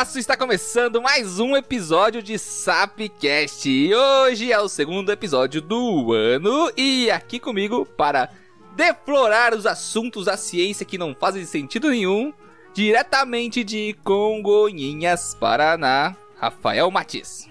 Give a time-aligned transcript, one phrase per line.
[0.00, 0.18] espaço!
[0.18, 3.68] Está começando mais um episódio de Sapcast.
[3.68, 8.30] E hoje é o segundo episódio do ano e aqui comigo para
[8.74, 12.32] deflorar os assuntos da ciência que não fazem sentido nenhum,
[12.72, 17.48] diretamente de Congonhinhas, Paraná, Rafael Matias.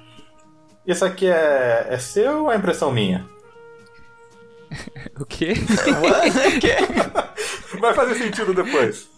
[0.87, 3.27] Isso aqui é, é seu ou é impressão minha?
[5.19, 5.53] o quê?
[7.79, 9.08] Vai fazer sentido depois.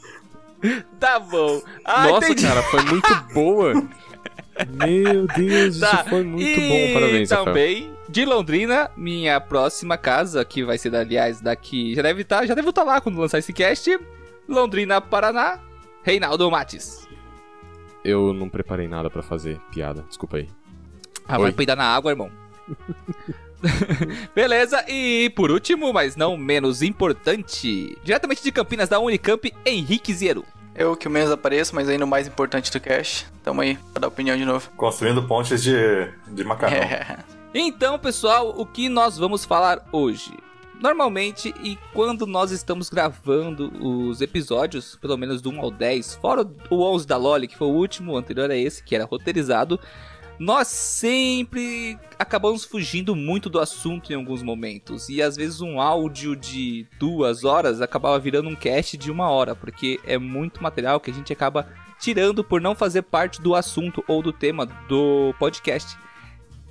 [0.99, 1.61] Tá bom.
[1.83, 2.47] Ah, Nossa, entendi.
[2.47, 3.73] cara, foi muito boa.
[4.69, 5.87] Meu Deus, tá.
[5.93, 6.93] isso foi muito e bom.
[6.93, 8.05] Parabéns, também Rafael.
[8.09, 11.95] de Londrina, minha próxima casa, que vai ser, aliás, daqui.
[11.95, 13.99] Já deve estar, tá, já deve estar tá lá quando lançar esse cast.
[14.47, 15.59] Londrina, Paraná,
[16.03, 17.07] Reinaldo Mates.
[18.03, 20.49] Eu não preparei nada para fazer piada, desculpa aí.
[21.27, 21.43] Ah, Oi.
[21.43, 22.29] vai peidar na água, irmão.
[24.35, 30.45] Beleza, e por último, mas não menos importante, diretamente de Campinas da Unicamp, Henrique Ziero.
[30.75, 33.27] Eu que menos apareço, mas ainda o mais importante do cast.
[33.43, 34.69] Tamo aí pra dar opinião de novo.
[34.77, 35.75] Construindo pontes de,
[36.29, 36.77] de macarrão.
[36.77, 37.19] É.
[37.53, 40.31] Então, pessoal, o que nós vamos falar hoje?
[40.81, 46.49] Normalmente, e quando nós estamos gravando os episódios, pelo menos do 1 ao 10, fora
[46.69, 49.77] o 11 da Loli, que foi o último, anterior a esse, que era roteirizado,
[50.41, 55.07] nós sempre acabamos fugindo muito do assunto em alguns momentos.
[55.07, 59.55] E às vezes um áudio de duas horas acabava virando um cast de uma hora,
[59.55, 61.67] porque é muito material que a gente acaba
[61.99, 65.95] tirando por não fazer parte do assunto ou do tema do podcast.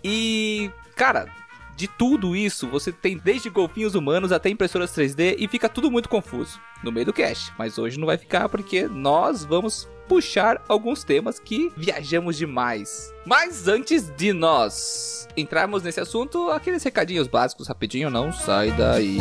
[0.03, 1.29] E, cara,
[1.77, 6.09] de tudo isso, você tem desde golfinhos humanos até impressoras 3D e fica tudo muito
[6.09, 7.53] confuso no meio do cast.
[7.57, 13.15] Mas hoje não vai ficar porque nós vamos puxar alguns temas que viajamos demais.
[13.25, 19.19] Mas antes de nós entrarmos nesse assunto, aqueles recadinhos básicos rapidinho, não sai daí.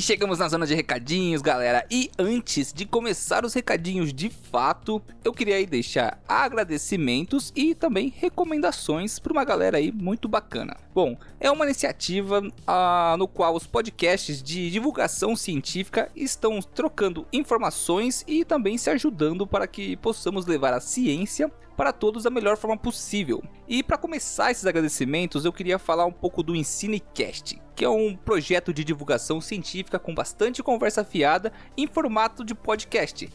[0.00, 1.86] Chegamos na zona de recadinhos, galera.
[1.90, 8.12] E antes de começar os recadinhos de fato, eu queria aí deixar agradecimentos e também
[8.16, 10.76] recomendações para uma galera aí muito bacana.
[10.94, 18.24] Bom, é uma iniciativa ah, no qual os podcasts de divulgação científica estão trocando informações
[18.26, 22.76] e também se ajudando para que possamos levar a ciência para todos da melhor forma
[22.76, 23.42] possível.
[23.68, 28.16] E para começar esses agradecimentos, eu queria falar um pouco do EnsineCast, que é um
[28.16, 33.28] projeto de divulgação científica com bastante conversa fiada em formato de podcast.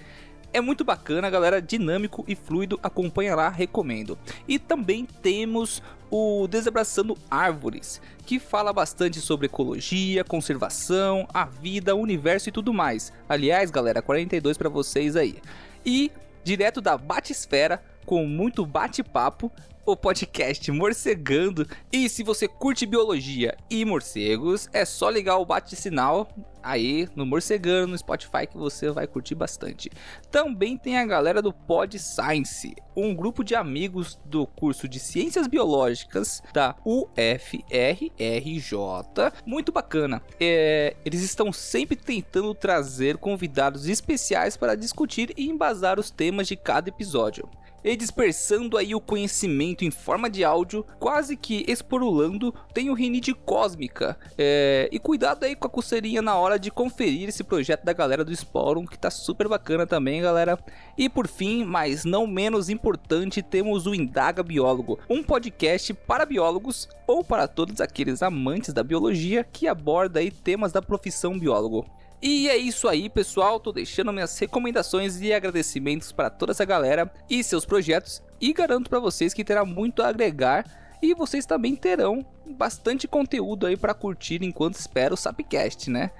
[0.52, 4.18] É muito bacana, galera, dinâmico e fluido, acompanha lá, recomendo.
[4.48, 12.00] E também temos o Desabraçando Árvores, que fala bastante sobre ecologia, conservação, a vida, o
[12.00, 13.14] universo e tudo mais.
[13.28, 15.38] Aliás, galera, 42 para vocês aí.
[15.86, 16.12] E
[16.44, 19.52] direto da Batisfera, com muito bate-papo,
[19.86, 21.68] o podcast Morcegando.
[21.94, 26.28] E se você curte biologia e morcegos, é só ligar o bate-sinal
[26.64, 29.92] aí no Morcegando no Spotify que você vai curtir bastante.
[30.32, 35.46] Também tem a galera do Pod Science, um grupo de amigos do curso de Ciências
[35.46, 38.10] Biológicas da UFRRJ,
[39.46, 40.20] muito bacana.
[40.40, 46.56] É, eles estão sempre tentando trazer convidados especiais para discutir e embasar os temas de
[46.56, 47.48] cada episódio
[47.84, 53.34] e dispersando aí o conhecimento em forma de áudio, quase que esporulando, tem o Rinite
[53.34, 54.18] Cósmica.
[54.38, 58.24] É, e cuidado aí com a coceirinha na hora de conferir esse projeto da galera
[58.24, 60.58] do Sporum, que tá super bacana também, galera.
[60.98, 66.88] E por fim, mas não menos importante, temos o Indaga Biólogo, um podcast para biólogos
[67.08, 71.86] ou para todos aqueles amantes da biologia que aborda aí temas da profissão biólogo.
[72.22, 73.60] E é isso aí, pessoal.
[73.60, 78.90] Tô deixando minhas recomendações e agradecimentos para toda essa galera e seus projetos e garanto
[78.90, 80.66] para vocês que terá muito a agregar
[81.02, 86.12] e vocês também terão bastante conteúdo aí para curtir enquanto espera o Sapcast, né?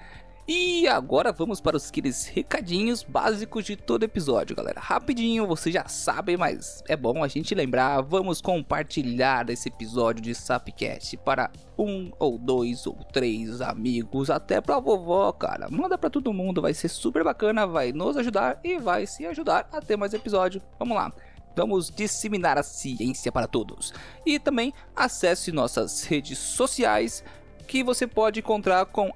[0.52, 4.80] E agora vamos para os aqueles recadinhos básicos de todo episódio, galera.
[4.82, 8.02] Rapidinho, vocês já sabem, mas é bom a gente lembrar.
[8.02, 14.80] Vamos compartilhar esse episódio de Sapcast para um ou dois ou três amigos, até pra
[14.80, 15.70] vovó, cara.
[15.70, 19.70] Manda para todo mundo, vai ser super bacana, vai nos ajudar e vai se ajudar
[19.72, 20.60] a ter mais episódio.
[20.80, 21.14] Vamos lá.
[21.56, 23.94] Vamos disseminar a ciência para todos.
[24.26, 27.24] E também acesse nossas redes sociais
[27.70, 29.14] que você pode encontrar com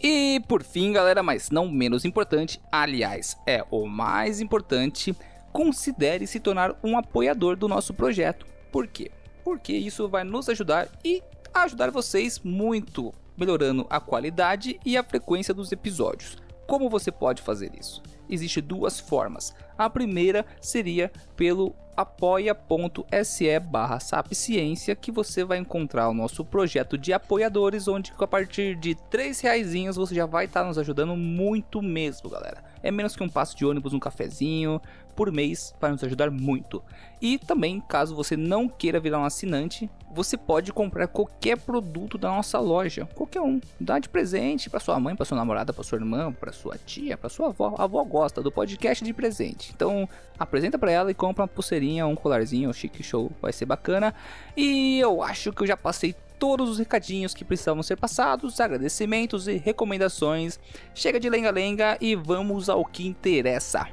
[0.02, 5.14] E por fim, galera, mas não menos importante, aliás, é o mais importante,
[5.52, 8.44] considere se tornar um apoiador do nosso projeto.
[8.72, 9.12] Por quê?
[9.44, 11.22] Porque isso vai nos ajudar e
[11.54, 16.36] ajudar vocês muito, melhorando a qualidade e a frequência dos episódios.
[16.66, 18.02] Como você pode fazer isso?
[18.28, 19.54] Existem duas formas.
[19.78, 27.12] A primeira seria pelo apoia.se barra sapciência que você vai encontrar o nosso projeto de
[27.12, 32.28] apoiadores, onde a partir de 3 reais você já vai estar nos ajudando muito mesmo,
[32.28, 32.62] galera.
[32.82, 34.80] É menos que um passo de ônibus, um cafezinho
[35.16, 36.82] por mês, vai nos ajudar muito.
[37.20, 42.28] E também, caso você não queira virar um assinante, você pode comprar qualquer produto da
[42.28, 45.98] nossa loja, qualquer um, dá de presente para sua mãe, para sua namorada, para sua
[45.98, 47.74] irmã, para sua tia, para sua avó.
[47.78, 49.72] A avó gosta do podcast de presente.
[49.74, 50.08] Então,
[50.38, 54.14] apresenta para ela e compra uma pulseirinha, um colarzinho, um chique show, vai ser bacana.
[54.56, 59.48] E eu acho que eu já passei todos os recadinhos que precisavam ser passados, agradecimentos
[59.48, 60.60] e recomendações.
[60.94, 63.86] Chega de lenga-lenga e vamos ao que interessa.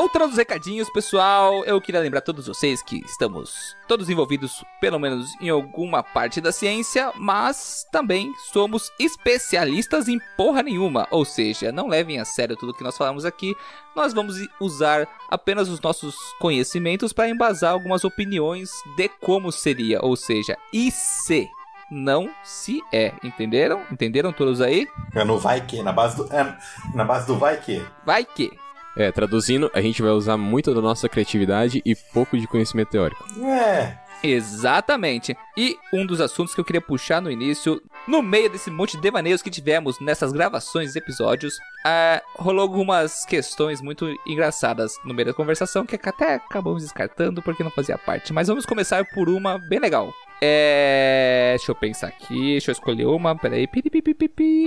[0.00, 4.98] Voltando aos recadinhos, pessoal, eu queria lembrar a todos vocês que estamos todos envolvidos, pelo
[4.98, 11.06] menos em alguma parte da ciência, mas também somos especialistas em porra nenhuma.
[11.10, 13.54] Ou seja, não levem a sério tudo que nós falamos aqui.
[13.94, 20.16] Nós vamos usar apenas os nossos conhecimentos para embasar algumas opiniões de como seria, ou
[20.16, 21.46] seja, e se
[21.90, 23.12] não se é.
[23.22, 23.82] Entenderam?
[23.92, 24.88] Entenderam todos aí?
[25.14, 26.56] É no vai que, na base do, é,
[26.94, 27.84] na base do vai que.
[28.06, 28.50] Vai que.
[28.96, 33.24] É, traduzindo, a gente vai usar muito da nossa criatividade e pouco de conhecimento teórico.
[33.44, 33.98] É.
[34.22, 35.36] Exatamente.
[35.56, 39.02] E um dos assuntos que eu queria puxar no início, no meio desse monte de
[39.02, 41.54] devaneios que tivemos nessas gravações e episódios,
[41.86, 47.64] é, rolou algumas questões muito engraçadas no meio da conversação que até acabamos descartando porque
[47.64, 48.32] não fazia parte.
[48.32, 50.12] Mas vamos começar por uma bem legal.
[50.42, 51.54] É.
[51.56, 53.36] Deixa eu pensar aqui, deixa eu escolher uma.
[53.36, 53.68] Peraí.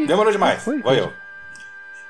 [0.05, 0.63] Demorou demais.
[0.63, 1.22] Foi, Vai eu.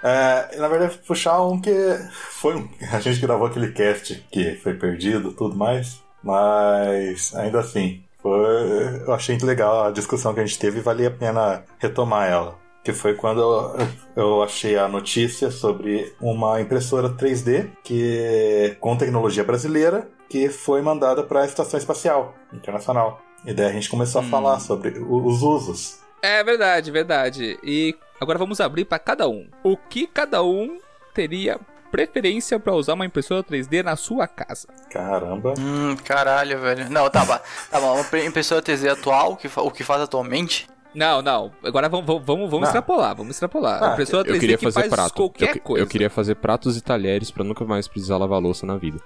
[0.03, 1.71] É, na verdade, puxar um que
[2.11, 2.67] foi um.
[2.91, 6.03] A gente gravou aquele cast que foi perdido tudo mais.
[6.21, 10.81] Mas ainda assim, foi, eu achei muito legal a discussão que a gente teve e
[10.81, 12.57] valia a pena retomar ela.
[12.83, 19.43] Que foi quando eu, eu achei a notícia sobre uma impressora 3D que com tecnologia
[19.43, 23.21] brasileira que foi mandada para a Estação Espacial Internacional.
[23.45, 24.29] E daí a gente começou a hum.
[24.29, 25.99] falar sobre os usos.
[26.23, 27.59] É verdade, verdade.
[27.61, 29.49] E Agora vamos abrir para cada um.
[29.61, 30.79] O que cada um
[31.13, 31.59] teria
[31.91, 34.69] preferência para usar uma impressora 3D na sua casa?
[34.89, 35.53] Caramba.
[35.59, 36.89] Hum, caralho, velho.
[36.89, 37.37] Não, tá, bom.
[37.69, 37.95] tá bom.
[37.95, 40.69] Uma impressora 3D atual, que, o que faz atualmente?
[40.95, 41.51] Não, não.
[41.61, 43.83] Agora vamos, vamos, vamos extrapolar, vamos extrapolar.
[43.83, 45.13] Ah, impressora 3D eu queria que fazer faz prato.
[45.15, 45.83] qualquer eu, coisa.
[45.83, 49.01] Eu queria fazer pratos e talheres para nunca mais precisar lavar louça na vida.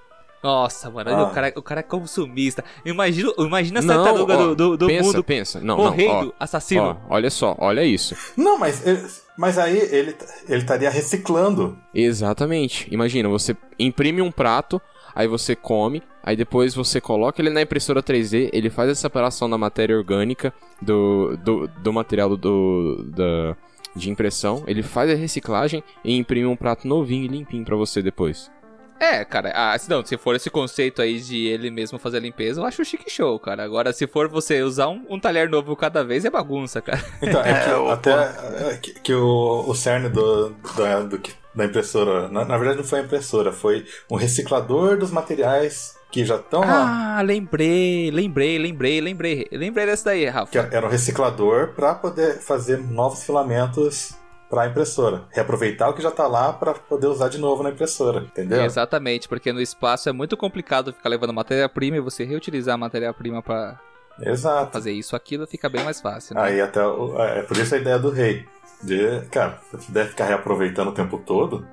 [0.48, 1.24] Nossa, mano, ah.
[1.24, 2.63] o, cara, o cara é consumista.
[2.86, 5.60] Imagina, imagina essa tartaruga do, do, do pensa, mundo pensa.
[5.60, 6.98] Não, morrendo, não, ó, assassino.
[7.10, 8.16] Ó, olha só, olha isso.
[8.38, 8.82] Não, mas,
[9.38, 10.16] mas aí ele,
[10.48, 11.77] ele estaria reciclando.
[11.94, 12.88] Exatamente.
[12.89, 14.82] Imagina, você imprime um prato,
[15.13, 19.50] aí você come, aí depois você coloca ele na impressora 3D, ele faz a separação
[19.50, 23.54] da matéria orgânica do, do, do material do, da,
[23.94, 28.01] de impressão, ele faz a reciclagem e imprime um prato novinho e limpinho para você
[28.01, 28.50] depois.
[29.00, 32.22] É, cara, ah, se não, se for esse conceito aí de ele mesmo fazer a
[32.22, 33.63] limpeza, eu acho chique show, cara.
[33.63, 37.04] Agora, se for você usar um, um talher novo cada vez, é bagunça, cara.
[37.22, 41.22] Então, é, que é, até é, que, que, o, o cerne do, do, do
[41.54, 46.24] da impressora, na, na, verdade não foi a impressora, foi um reciclador dos materiais que
[46.24, 47.18] já estão ah, lá.
[47.18, 49.48] Ah, lembrei, lembrei, lembrei, lembrei.
[49.51, 50.51] Lembrei dessa daí, Rafa.
[50.51, 54.13] Que era um reciclador para poder fazer novos filamentos
[54.50, 55.24] para a impressora.
[55.32, 58.63] Reaproveitar o que já está lá para poder usar de novo na impressora, entendeu?
[58.63, 63.42] Exatamente, porque no espaço é muito complicado ficar levando matéria-prima e você reutilizar a matéria-prima
[63.42, 63.80] para
[64.20, 64.72] Exato.
[64.72, 66.36] fazer isso, aquilo fica bem mais fácil.
[66.36, 66.42] Né?
[66.42, 68.46] Aí até é por isso a ideia do rei.
[68.82, 71.68] De, cara, se puder ficar reaproveitando o tempo todo,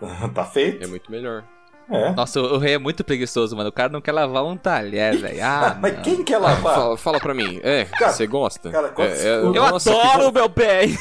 [0.34, 0.84] tá feito.
[0.84, 1.44] É muito melhor.
[1.90, 2.12] É.
[2.12, 3.68] Nossa, o rei é muito preguiçoso, mano.
[3.68, 5.44] O cara não quer lavar um talher, velho.
[5.44, 6.74] Ah, mas quem quer lavar?
[6.74, 7.60] Fala, fala pra mim.
[7.62, 8.70] É, você gosta?
[8.70, 10.86] Cara, é, é, eu nossa, adoro o meu pé.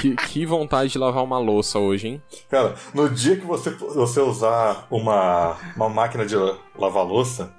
[0.00, 2.22] Que, que vontade de lavar uma louça hoje, hein?
[2.48, 6.34] Cara, no dia que você, você usar uma, uma máquina de
[6.74, 7.52] lavar louça,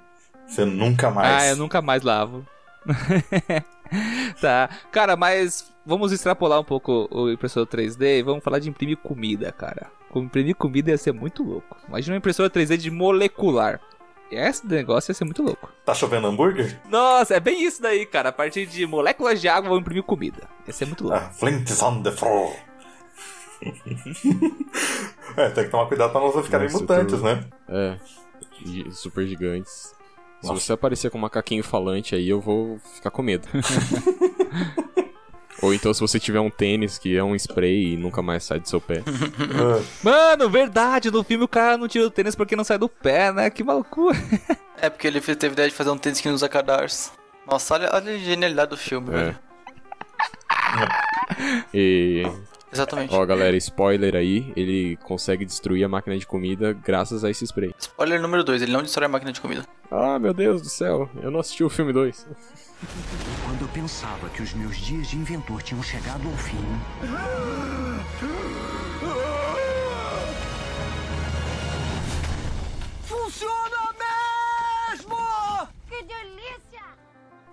[0.46, 1.42] você nunca mais.
[1.42, 2.44] Ah, eu nunca mais lavo.
[4.40, 4.68] tá.
[4.90, 9.52] Cara, mas vamos extrapolar um pouco o impressor 3D e vamos falar de imprimir comida,
[9.52, 9.86] cara.
[10.20, 11.76] Imprimir comida ia ser muito louco.
[11.88, 13.80] Imagina uma impressora 3D de molecular.
[14.30, 15.70] Esse negócio ia ser muito louco.
[15.84, 16.80] Tá chovendo hambúrguer?
[16.88, 18.30] Nossa, é bem isso daí, cara.
[18.30, 20.48] A partir de moléculas de água vão imprimir comida.
[20.66, 21.18] Ia ser muito louco.
[21.18, 22.52] Ah, Flints on the floor.
[25.36, 27.44] é, tem que tomar cuidado pra não ficarem Nossa, mutantes, tô- né?
[27.68, 27.96] É.
[28.90, 29.94] Super gigantes.
[30.40, 30.60] Se Nossa.
[30.60, 33.46] você aparecer com um macaquinho falante aí, eu vou ficar com medo.
[35.60, 38.58] Ou então se você tiver um tênis que é um spray e nunca mais sai
[38.58, 39.02] do seu pé.
[40.02, 43.32] Mano, verdade, no filme o cara não tira o tênis porque não sai do pé,
[43.32, 43.50] né?
[43.50, 44.16] Que malucura.
[44.82, 47.12] É porque ele teve ideia de fazer um tênis que não usa cadarço.
[47.48, 49.12] Nossa, olha, olha a genialidade do filme, É.
[49.12, 49.38] velho.
[51.72, 52.26] E.
[52.72, 53.14] Exatamente.
[53.14, 57.74] Ó, galera, spoiler aí, ele consegue destruir a máquina de comida graças a esse spray.
[57.78, 59.66] Spoiler número 2, ele não destrói a máquina de comida.
[59.90, 62.26] Ah, meu Deus do céu, eu não assisti o filme 2.
[63.44, 66.56] Quando eu pensava que os meus dias de inventor tinham chegado ao fim,
[75.88, 76.82] Que delícia!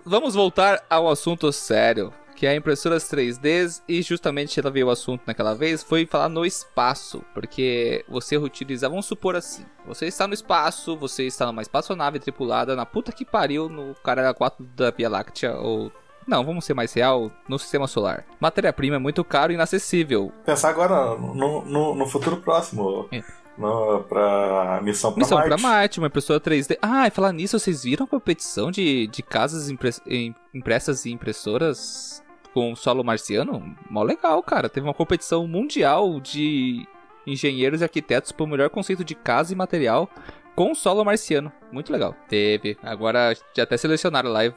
[0.06, 5.24] Vamos voltar ao assunto sério, que é impressoras 3Ds e justamente ela veio o assunto
[5.28, 10.34] naquela vez foi falar no espaço, porque você utiliza, vamos supor assim, você está no
[10.34, 15.10] espaço, você está numa espaçonave tripulada na puta que pariu no cara 4 da Via
[15.10, 15.92] Láctea ou
[16.26, 18.24] não, vamos ser mais real, no sistema solar.
[18.40, 20.32] Matéria-prima é muito caro e inacessível.
[20.46, 23.08] pensar agora no, no, no futuro próximo.
[23.12, 23.22] É.
[23.58, 25.50] No, pra missão pra Missão Marte.
[25.50, 26.78] pra Marte, uma impressora 3D.
[26.82, 31.12] Ah, e falar nisso, vocês viram a competição de, de casas impre- im- impressas e
[31.12, 32.24] impressoras
[32.60, 33.76] com solo marciano?
[33.90, 34.68] Mó legal, cara.
[34.68, 36.86] Teve uma competição mundial de
[37.26, 40.10] engenheiros e arquitetos por melhor conceito de casa e material
[40.56, 41.52] com solo marciano.
[41.72, 42.14] Muito legal.
[42.28, 42.78] Teve.
[42.84, 44.44] Agora já até selecionaram lá.
[44.46, 44.54] Eu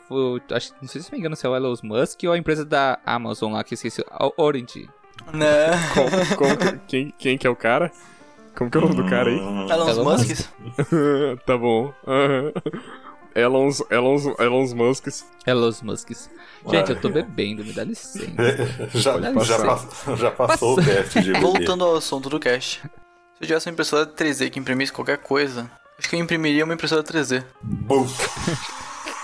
[0.50, 2.99] acho, não sei se me engano se é o Elon Musk ou a empresa da
[3.06, 4.04] Amazon lá que esqueci.
[4.11, 4.88] A Orange.
[5.32, 5.68] Né?
[5.94, 7.92] Como, como que- quem, quem que é o cara?
[8.56, 9.37] Como que é o nome do cara aí?
[9.38, 10.49] Hum, Elon Elon Musk.
[11.47, 11.92] tá bom.
[12.06, 12.52] Aham.
[13.35, 15.25] Elons, Elons, Elons Musks.
[15.47, 16.11] Elon Musk.
[16.71, 18.26] Gente, eu tô bebendo, me dá licença.
[18.95, 19.66] já, Pode já, passar.
[19.66, 21.40] pass- já passou o teste de bebê.
[21.40, 22.81] Voltando ao assunto do cast.
[22.81, 22.88] Se
[23.40, 27.02] eu tivesse uma impressora 3D que imprimisse qualquer coisa, acho que eu imprimiria uma impressora
[27.02, 27.42] 3D.
[27.62, 28.07] Bum.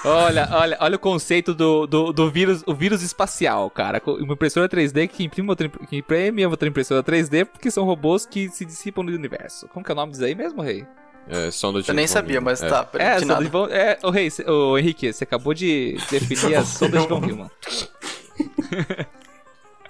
[0.05, 4.01] Olha, olha, olha o conceito do, do, do vírus, o vírus espacial, cara.
[4.07, 8.49] Uma impressora 3D que imprime outra, que imprime outra impressora 3D porque são robôs que
[8.49, 9.67] se dissipam no universo.
[9.69, 10.87] Como que é o nome disso aí mesmo, Rei?
[11.29, 12.69] É, sonda de Eu nem sabia, mas É.
[12.69, 13.45] tá, É, de sonda nada.
[13.45, 17.21] de Von, é, o Rei, o Henrique, você acabou de definir as sondas de Von
[17.21, 17.51] Neumann.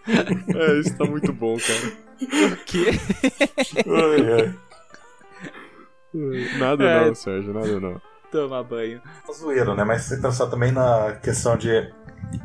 [0.07, 2.57] É, isso tá muito bom, cara.
[2.65, 2.89] Que?
[3.87, 4.55] Ai, ai.
[6.59, 7.05] Nada É.
[7.07, 8.01] não, Sérgio, nada não.
[8.33, 9.01] Toma banho.
[9.27, 9.85] Tá zoeiro, né?
[9.85, 11.93] Mas se você pensar também na questão de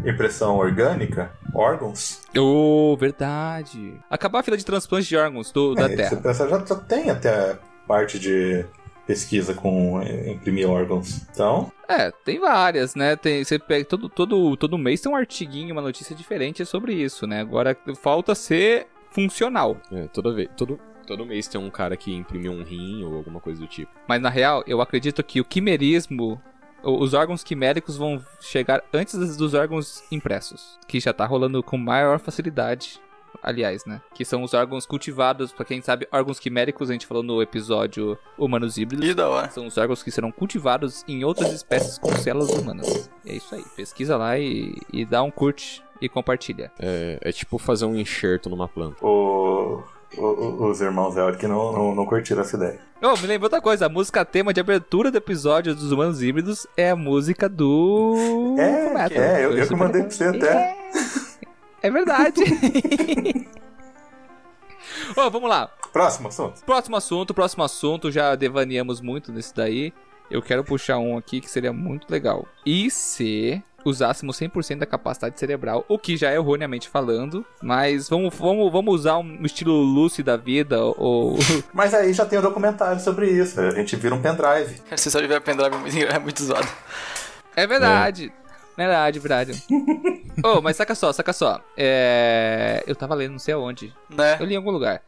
[0.05, 3.97] impressão orgânica, órgãos, Oh, verdade.
[4.09, 6.17] Acabar a fila de transplante de órgãos do, da é, você Terra.
[6.21, 7.57] pensa, já, já tem até
[7.87, 8.65] parte de
[9.05, 11.21] pesquisa com eh, imprimir órgãos.
[11.31, 13.15] Então, É, tem várias, né?
[13.15, 17.27] Tem, você pega todo, todo, todo mês tem um artiguinho, uma notícia diferente sobre isso,
[17.27, 17.41] né?
[17.41, 19.77] Agora falta ser funcional.
[19.91, 23.39] É, toda vez, todo, todo mês tem um cara que imprimiu um rim ou alguma
[23.39, 23.91] coisa do tipo.
[24.07, 26.41] Mas na real, eu acredito que o quimerismo,
[26.83, 31.77] os órgãos quiméricos vão chegar antes dos- dos órgãos impressos, que já tá rolando com
[31.77, 32.99] maior facilidade.
[33.41, 34.01] Aliás, né?
[34.13, 38.17] Que são os órgãos cultivados, pra quem sabe, órgãos quiméricos, a gente falou no episódio
[38.37, 39.07] Humanos Híbridos.
[39.07, 39.49] Que da hora.
[39.49, 43.09] São os órgãos que serão cultivados em outras espécies com células humanas.
[43.25, 43.63] É isso aí.
[43.75, 46.71] Pesquisa lá e, e dá um curte e compartilha.
[46.79, 48.97] É, é tipo fazer um enxerto numa planta.
[49.05, 49.81] o,
[50.17, 52.79] o- os irmãos Elric não, não, não curtiram essa ideia.
[53.01, 53.85] Oh, me lembrou outra coisa.
[53.87, 58.55] A música tema de abertura do episódio dos Humanos Híbridos é a música do...
[58.57, 60.47] É, é, eu, eu que mandei pra você até.
[60.47, 60.75] É
[61.89, 62.41] verdade.
[65.15, 65.69] Ô, vamos lá.
[65.91, 66.63] Próximo assunto.
[66.65, 68.11] Próximo assunto, próximo assunto.
[68.11, 69.93] Já devaneamos muito nesse daí.
[70.29, 72.47] Eu quero puxar um aqui que seria muito legal.
[72.65, 78.33] E se usássemos 100% da capacidade cerebral, o que já é erroneamente falando, mas vamos,
[78.33, 81.37] vamos, vamos usar um estilo Lucy da vida, ou...
[81.73, 83.59] Mas aí já tem um documentário sobre isso.
[83.59, 84.81] A gente vira um pendrive.
[84.95, 86.67] Se só tiver pendrive é muito, é muito zoado.
[87.55, 88.31] É verdade.
[88.75, 89.63] Verdade, verdade.
[90.43, 91.61] Oh, mas saca só, saca só.
[91.77, 92.83] É...
[92.87, 93.93] Eu tava lendo não sei aonde.
[94.09, 94.37] Né?
[94.39, 95.01] Eu li em algum lugar.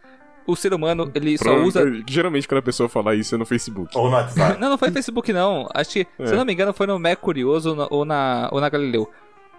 [0.48, 1.82] O ser humano, ele só Pra- usa...
[2.08, 3.98] Geralmente quando a pessoa fala isso é no Facebook.
[3.98, 4.60] Ou no WhatsApp.
[4.60, 5.67] Não, não foi no Facebook, não.
[5.74, 8.50] Acho que, se eu não me engano, foi no Mac Curioso ou na, ou na,
[8.51, 9.10] ou na Galileu.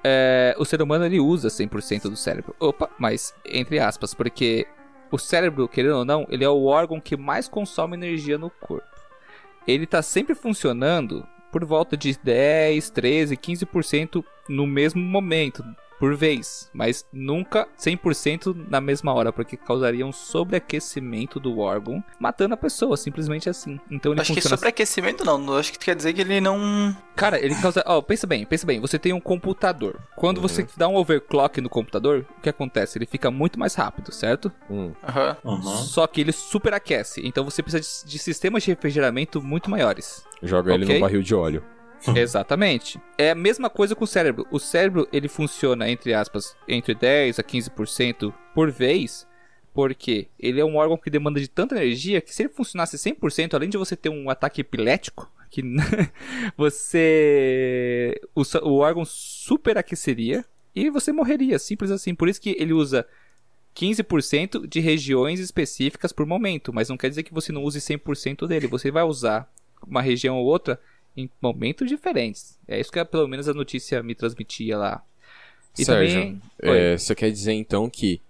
[0.05, 2.55] É, o ser humano, ele usa 100% do cérebro.
[2.61, 4.65] Opa, mas, entre aspas, porque
[5.11, 8.87] o cérebro, querendo ou não, ele é o órgão que mais consome energia no corpo.
[9.67, 15.65] Ele tá sempre funcionando por volta de 10, 13, 15% no mesmo momento,
[15.99, 22.55] por vez, mas nunca 100% na mesma hora, porque causaria um sobreaquecimento do órgão, matando
[22.55, 23.81] a pessoa, simplesmente assim.
[23.91, 26.97] Então ele Acho que funciona sobreaquecimento não, acho que quer dizer que ele não.
[27.15, 27.83] Cara, ele causa.
[27.87, 28.81] Ó, pensa bem, pensa bem.
[28.81, 29.99] Você tem um computador.
[30.15, 32.99] Quando você dá um overclock no computador, o que acontece?
[32.99, 34.53] Ele fica muito mais rápido, certo?
[34.71, 34.93] Hum.
[35.07, 35.37] Aham.
[35.45, 35.63] Uhum.
[35.63, 37.23] Só que ele superaquece.
[37.25, 40.25] Então você precisa de, de sistemas de refrigeramento muito maiores.
[40.43, 40.95] Joga ele Ok.
[40.95, 41.63] no barril de óleo.
[42.15, 43.01] Exatamente.
[43.19, 44.47] É a mesma coisa com o cérebro.
[44.51, 49.27] O cérebro, ele funciona, entre aspas, entre 10 a 15% por vez,
[49.73, 53.55] porque ele é um órgão que demanda de tanta energia que se ele funcionasse 100%,
[53.55, 55.63] além de você ter um ataque epilético, que
[56.57, 58.21] você...
[58.35, 62.15] O, o órgão superaqueceria e você morreria, simples assim.
[62.15, 63.07] Por isso que ele usa
[63.75, 68.47] 15% de regiões específicas por momento, mas não quer dizer que você não use 100%
[68.47, 68.67] dele.
[68.67, 69.51] Você vai usar
[69.87, 70.81] uma região ou outra
[71.17, 72.59] em momentos diferentes.
[72.69, 75.03] É isso que pelo menos a notícia me transmitia lá.
[75.79, 78.21] E Sérgio, também- é, você quer dizer então que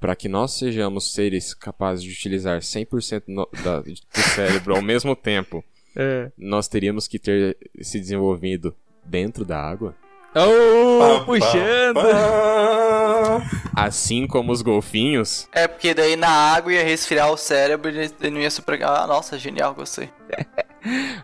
[0.00, 3.94] para que nós sejamos seres capazes de utilizar 100% no, da, do
[4.34, 5.64] cérebro ao mesmo tempo,
[5.96, 6.30] É.
[6.36, 8.74] nós teríamos que ter se desenvolvido
[9.04, 9.94] dentro da água?
[10.34, 11.94] Oh, Pá, puxando!
[11.94, 13.42] pá, pá.
[13.76, 15.48] Assim como os golfinhos?
[15.52, 19.02] É, porque daí na água ia resfriar o cérebro e ele não ia superar.
[19.02, 20.08] Ah, nossa, genial, gostei.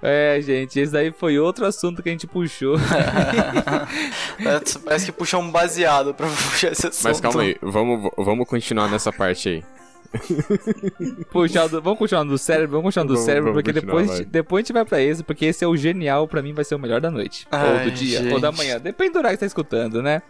[0.02, 2.76] É, gente, esse daí foi outro assunto que a gente puxou.
[4.86, 7.04] Parece que puxou um baseado pra puxar esse assunto.
[7.04, 9.64] Mas calma aí, vamos, vamos continuar nessa parte aí.
[11.30, 14.24] Puxar do- vamos continuar do cérebro, vamos continuar do Vamos- cérebro, vamos porque depois, vai.
[14.24, 16.74] depois a gente vai pra esse, porque esse é o genial, pra mim vai ser
[16.74, 17.46] o melhor da noite.
[17.52, 18.58] ou Ai, do dia, ou da gente.
[18.58, 18.78] manhã.
[18.80, 20.22] Depende do horário que você tá escutando, né?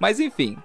[0.00, 0.56] Mas enfim.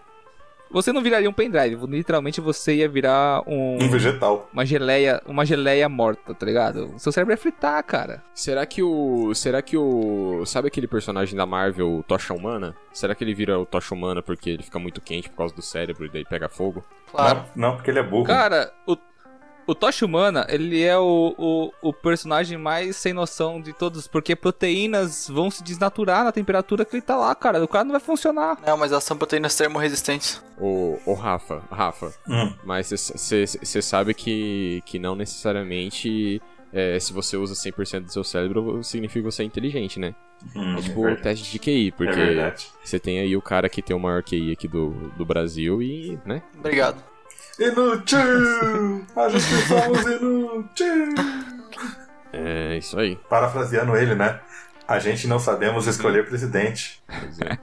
[0.74, 3.76] Você não viraria um pendrive, literalmente você ia virar um.
[3.76, 4.50] Um vegetal.
[4.52, 6.96] Uma geleia, uma geleia morta, tá ligado?
[6.98, 8.24] Seu cérebro ia fritar, cara.
[8.34, 9.32] Será que o.
[9.36, 10.44] Será que o.
[10.48, 12.76] Sabe aquele personagem da Marvel, o Tocha Humana?
[12.92, 15.62] Será que ele vira o Tocha Humana porque ele fica muito quente por causa do
[15.62, 16.84] cérebro e daí pega fogo?
[17.12, 17.46] Claro.
[17.56, 18.26] Não, não, porque ele é burro.
[18.26, 18.98] Cara, o,
[19.68, 24.36] o Tocha Humana, ele é o, o, o personagem mais sem noção de todos, porque
[24.36, 27.64] proteínas vão se desnaturar na temperatura que ele tá lá, cara.
[27.64, 28.58] O cara não vai funcionar.
[28.66, 30.42] Não, mas elas são proteínas termorresistentes.
[30.58, 32.54] O, o Rafa, Rafa, Hum.
[32.64, 38.84] mas você sabe que, que não necessariamente é, se você usa 100% do seu cérebro
[38.84, 40.16] significa você é inteligente, né?
[40.56, 42.68] Hum, É tipo é o teste de QI, É porque verdade.
[42.84, 46.20] você tem aí o cara que tem o maior QI aqui do, do Brasil e,
[46.26, 46.42] né?
[46.58, 46.98] Obrigado.
[47.60, 49.06] Inútil!
[49.16, 51.14] A gente somos inútil!
[52.32, 53.16] É isso aí.
[53.30, 54.40] Parafraseando ele, né?
[54.88, 57.02] A gente não sabemos escolher presidente.
[57.46, 57.58] É.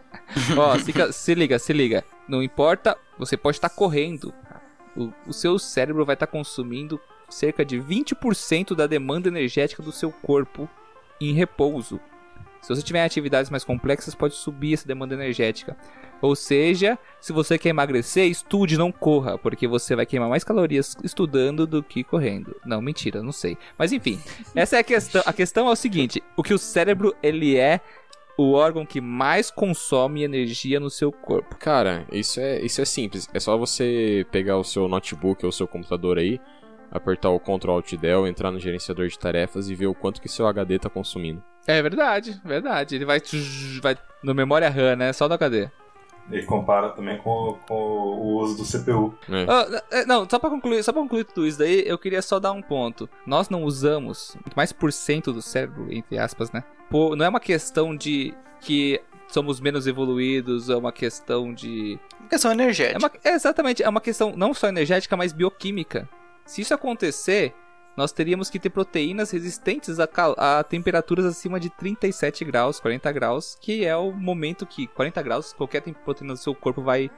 [0.56, 2.04] Ó, fica- se liga, se liga.
[2.28, 4.32] Não importa, você pode estar correndo.
[4.96, 10.10] O, o seu cérebro vai estar consumindo cerca de 20% da demanda energética do seu
[10.12, 10.68] corpo
[11.20, 12.00] em repouso.
[12.60, 15.76] Se você tiver atividades mais complexas, pode subir essa demanda energética.
[16.20, 20.94] Ou seja, se você quer emagrecer, estude, não corra, porque você vai queimar mais calorias
[21.02, 22.54] estudando do que correndo.
[22.64, 23.56] Não, mentira, não sei.
[23.78, 24.20] Mas enfim,
[24.54, 25.22] essa é a questão.
[25.24, 27.80] A questão é o seguinte: o que o cérebro ele é
[28.36, 31.56] o órgão que mais consome energia no seu corpo.
[31.56, 33.28] Cara, isso é, isso é simples.
[33.34, 36.40] É só você pegar o seu notebook ou o seu computador aí,
[36.90, 40.28] apertar o Ctrl Alt Del, entrar no gerenciador de tarefas e ver o quanto que
[40.28, 41.42] seu HD tá consumindo.
[41.66, 42.94] É verdade, verdade.
[42.96, 43.20] Ele vai,
[43.82, 45.12] vai no memória RAM, né?
[45.12, 45.68] Só do HD.
[46.30, 49.14] Ele compara também com, com o uso do CPU.
[49.28, 49.46] né?
[49.48, 52.38] Ah, é, não, só pra concluir, só para concluir tudo isso daí, eu queria só
[52.38, 53.08] dar um ponto.
[53.26, 56.62] Nós não usamos mais por cento do cérebro, entre aspas, né?
[56.88, 61.98] Por- não é uma questão de que somos menos evoluídos, é uma questão de
[62.28, 62.98] Questão É energética.
[62.98, 66.08] uma, é exatamente, é uma questão não só energética, mas bioquímica.
[66.50, 67.54] Se isso acontecer,
[67.96, 73.56] nós teríamos que ter proteínas resistentes a, a temperaturas acima de 37 graus, 40 graus,
[73.60, 77.08] que é o momento que 40 graus, qualquer proteína do seu corpo vai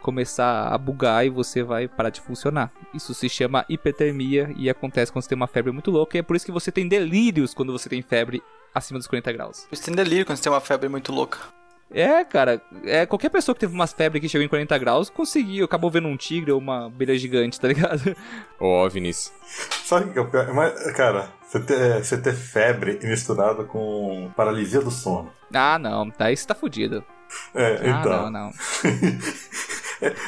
[0.00, 2.72] começar a bugar e você vai parar de funcionar.
[2.94, 6.22] Isso se chama hipertermia e acontece quando você tem uma febre muito louca, e é
[6.22, 8.42] por isso que você tem delírios quando você tem febre
[8.74, 9.66] acima dos 40 graus.
[9.70, 11.59] Você tem delírio quando você tem uma febre muito louca.
[11.92, 15.64] É, cara, é, qualquer pessoa que teve umas febres que chegou em 40 graus conseguiu,
[15.64, 18.16] acabou vendo um tigre ou uma abelha gigante, tá ligado?
[18.60, 19.32] Ô, OVNIs.
[19.84, 20.54] Sabe o que é o pior?
[20.54, 25.32] Mas, cara, você ter, você ter febre misturado com paralisia do sono.
[25.52, 27.04] Ah, não, daí você tá fudido.
[27.54, 28.30] É, Ah, então.
[28.30, 28.52] não, não.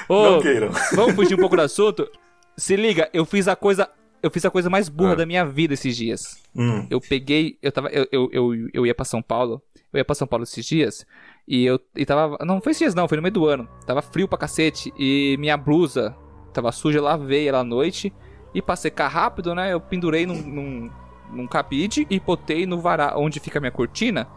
[0.09, 0.71] Não Ô, queiram.
[0.95, 2.11] vamos fugir um pouco do assunto?
[2.57, 3.89] Se liga, eu fiz a coisa.
[4.23, 5.17] Eu fiz a coisa mais burra Ah.
[5.17, 6.41] da minha vida esses dias.
[6.55, 6.87] Hum.
[6.91, 7.59] Eu peguei.
[7.63, 7.89] Eu tava.
[7.89, 9.61] Eu, eu, eu, eu ia pra São Paulo.
[9.93, 11.05] Eu ia pra São Paulo esses dias.
[11.47, 12.39] E eu e tava.
[12.45, 13.69] Não foi esses dias, não, foi no meio do ano.
[13.87, 14.93] Tava frio pra cacete.
[14.99, 16.17] E minha blusa
[16.53, 18.13] tava suja, eu lavei ela à noite.
[18.55, 19.73] E pra secar rápido, né?
[19.73, 20.91] Eu pendurei num, num,
[21.33, 24.29] num cabide e botei no varal, onde fica a minha cortina,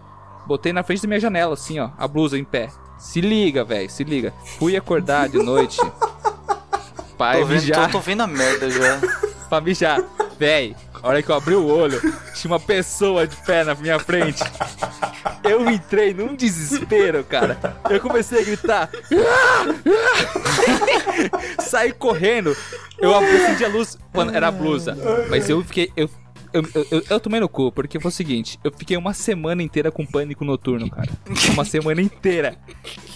[0.48, 2.70] botei na frente da minha janela, assim, ó, a blusa em pé.
[2.98, 4.34] Se liga, velho, se liga.
[4.58, 5.80] Fui acordar de noite.
[7.18, 7.86] Pai, Tô vendo, mijar.
[7.88, 9.02] tô, tô vendo a merda já.
[9.50, 10.02] pra mijar.
[10.40, 12.02] Véi, a hora que eu abri o olho,
[12.34, 14.44] tinha uma pessoa de pé na minha frente.
[15.44, 17.58] Eu entrei num desespero, cara.
[17.90, 18.90] Eu comecei a gritar.
[21.60, 22.56] Saí correndo.
[22.98, 23.98] Eu acendi a luz.
[24.14, 24.98] Mano, era a blusa.
[25.30, 25.92] Mas eu fiquei.
[25.96, 26.10] Eu,
[26.54, 29.62] eu, eu, eu- eu tomei no cu, porque foi o seguinte: eu fiquei uma semana
[29.62, 31.10] inteira com pânico noturno, cara.
[31.54, 32.56] Uma semana inteira.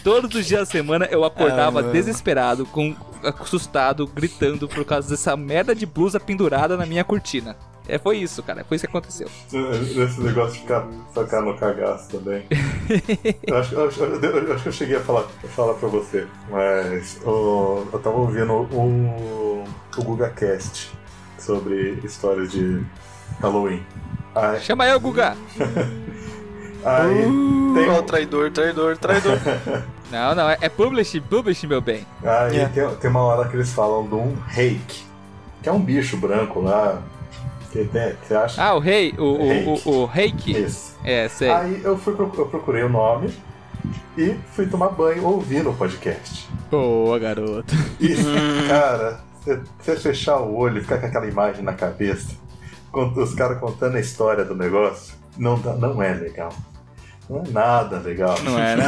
[0.04, 5.74] Todos os dias da semana eu acordava desesperado, com, assustado, gritando por causa dessa merda
[5.74, 7.56] de blusa pendurada na minha cortina.
[7.90, 8.64] É, foi isso, cara.
[8.64, 9.28] Foi isso que aconteceu.
[9.52, 12.46] Nesse negócio de ficar, ficar no cagaço também.
[13.48, 15.90] eu, acho, eu acho- eu- eu acho que eu cheguei a falar, a falar pra
[15.90, 19.64] você, mas o- eu tava ouvindo o,
[19.98, 20.92] o GugaCast
[21.38, 22.82] sobre histórias de
[23.42, 23.84] Halloween.
[24.36, 25.36] Aí, Chama eu, Guga.
[26.86, 27.26] aí
[27.74, 29.38] tem, Ó, traidor, traidor, traidor.
[30.12, 32.04] Não, não, é, é publish, publish, meu bem.
[32.24, 32.74] aí Yeah.
[32.74, 35.06] tem, tem uma hora que eles falam de um reiki,
[35.62, 37.00] que é um bicho branco lá.
[37.72, 37.84] Que
[38.28, 38.64] você acha?
[38.64, 40.56] Ah, o rei, o, o, o, o reiki.
[40.56, 40.94] Esse.
[41.04, 41.50] É, sei.
[41.50, 43.32] Aí eu, fui, eu procurei o nome
[44.18, 46.48] e fui tomar banho ouvindo o podcast.
[46.72, 47.74] Boa, garoto.
[48.00, 48.16] E,
[48.68, 49.22] cara,
[49.80, 52.36] você- fechar o olho e ficar com aquela imagem na cabeça,
[52.92, 56.52] os caras contando a história do negócio, não, dá- não é legal.
[57.30, 58.36] Não é nada legal.
[58.44, 58.86] Não é, né?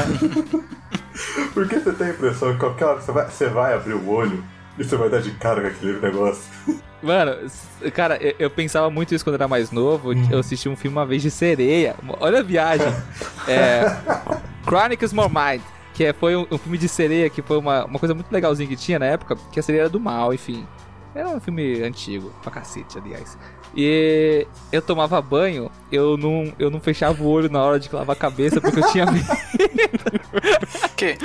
[1.54, 4.44] Porque você tem a impressão que qualquer hora você vai, você vai abrir o olho
[4.82, 6.44] e você vai dar de cara com aquele negócio.
[7.02, 7.36] Mano,
[7.94, 10.14] cara, eu, eu pensava muito isso quando era mais novo.
[10.30, 11.96] Eu assisti um filme uma vez de sereia.
[12.20, 12.88] Olha a viagem.
[13.48, 13.98] É.
[14.64, 15.62] Chronicles More Mind.
[15.96, 18.70] Que é- foi um, um filme de sereia que foi uma, uma coisa muito legalzinha
[18.70, 19.36] que tinha na época.
[19.52, 20.64] Que a sereia era do mal, enfim.
[21.16, 23.36] Era um filme antigo, pra cacete, aliás.
[23.76, 28.16] E eu tomava banho, eu não, eu não fechava o olho na hora de lavar
[28.16, 29.26] a cabeça porque eu tinha medo.
[30.96, 31.18] que?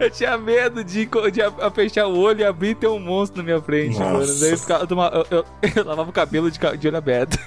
[0.00, 2.98] Eu tinha medo de, de a- a fechar o olho e abrir e ter um
[2.98, 4.12] monstro na minha frente, Nossa.
[4.12, 4.40] mano.
[4.40, 5.44] Daí eu, ficava, eu, tomava- eu- eu-
[5.76, 7.38] eu lavava o cabelo de, de olho aberto.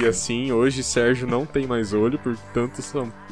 [0.00, 2.82] E assim, hoje Sérgio não tem mais olho por tanto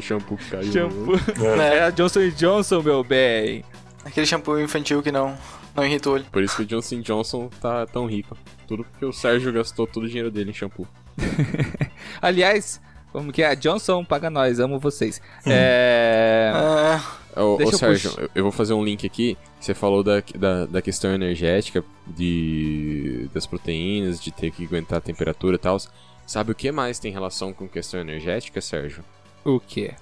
[0.01, 0.67] shampoo que caiu.
[0.67, 1.13] no Shampoo.
[1.39, 1.61] olho.
[1.61, 3.65] É, Era Johnson Johnson, meu bem.
[4.05, 5.37] aquele shampoo infantil que não,
[5.75, 6.25] não irrita o olho.
[6.31, 8.37] Por isso que o Johnson Johnson tá tão rico.
[8.69, 10.87] Tudo porque o Sérgio gastou todo o dinheiro dele em shampoo.
[12.23, 12.81] Aliás,
[13.13, 13.55] como que é?
[13.57, 15.21] Johnson, paga nós, amo vocês.
[15.47, 16.53] É...
[16.55, 19.37] Ah, Ô, ô Sérgio, eu, eu vou fazer um link aqui.
[19.61, 25.01] Você falou da, da, da questão energética, de, das proteínas, de ter que aguentar a
[25.01, 25.79] temperatura e tal.
[26.27, 29.05] Sabe o que mais tem relação com questão energética, Sérgio?
[29.45, 29.95] O quê?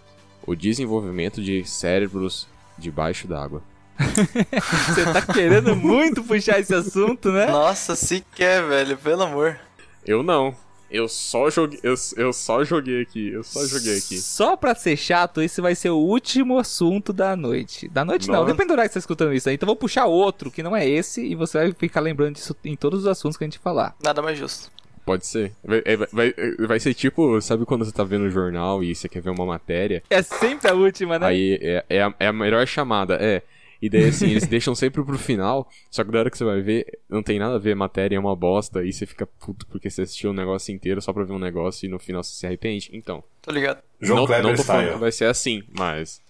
[0.47, 3.63] O desenvolvimento de cérebros debaixo d'água.
[3.99, 7.47] Você tá querendo muito puxar esse assunto, né?
[7.47, 9.59] nossa, se quer, velho, pelo amor.
[10.07, 10.55] Eu não.
[10.91, 11.79] Eu só joguei.
[11.83, 13.29] Eu, eu só joguei aqui.
[13.31, 14.17] Eu só joguei aqui.
[14.19, 17.89] Só pra ser chato, esse vai ser o último assunto da noite.
[17.89, 18.53] Da noite não, Nossa.
[18.53, 19.55] depende do horário que você tá escutando isso aí.
[19.55, 22.57] Então eu vou puxar outro, que não é esse, e você vai ficar lembrando disso
[22.65, 23.95] em todos os assuntos que a gente falar.
[24.03, 24.71] Nada mais justo.
[25.05, 25.53] Pode ser.
[25.65, 26.35] Vai, é, vai, vai,
[26.67, 29.47] vai ser tipo, sabe quando você tá vendo o jornal e você quer ver uma
[29.47, 30.03] matéria?
[30.11, 31.27] É sempre a última, né?
[31.27, 33.43] Aí é, é, a, é a melhor chamada, é.
[33.81, 36.61] E daí assim, eles deixam sempre pro final, só que da hora que você vai
[36.61, 39.67] ver, não tem nada a ver, a matéria é uma bosta, e você fica puto
[39.69, 42.33] porque você assistiu o negócio inteiro só pra ver um negócio e no final você
[42.35, 42.91] se arrepende.
[42.93, 43.81] Então, Tô ligado.
[44.01, 44.95] João não, Kleber não tô falando style.
[44.97, 46.21] que vai ser assim, mas.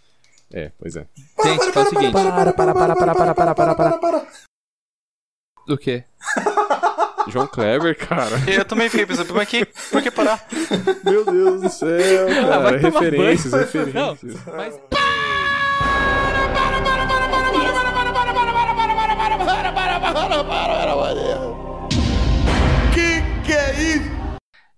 [0.52, 1.06] É, pois é.
[1.44, 2.12] Gente, faz o seguinte.
[2.12, 4.26] Para, para, para, para, para, para, para, para, para.
[5.68, 6.04] O quê?
[7.28, 8.36] João Kleber, cara.
[8.50, 10.46] Eu também fiquei pensando, mas que, por que parar?
[11.04, 13.64] Meu Deus do céu, Ah, vai tomar referências, banho.
[13.64, 14.44] referências.
[14.46, 14.80] Não, mas.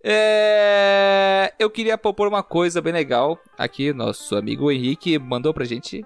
[0.03, 3.39] É, eu queria propor uma coisa bem legal.
[3.59, 6.05] Aqui, nosso amigo Henrique mandou pra gente.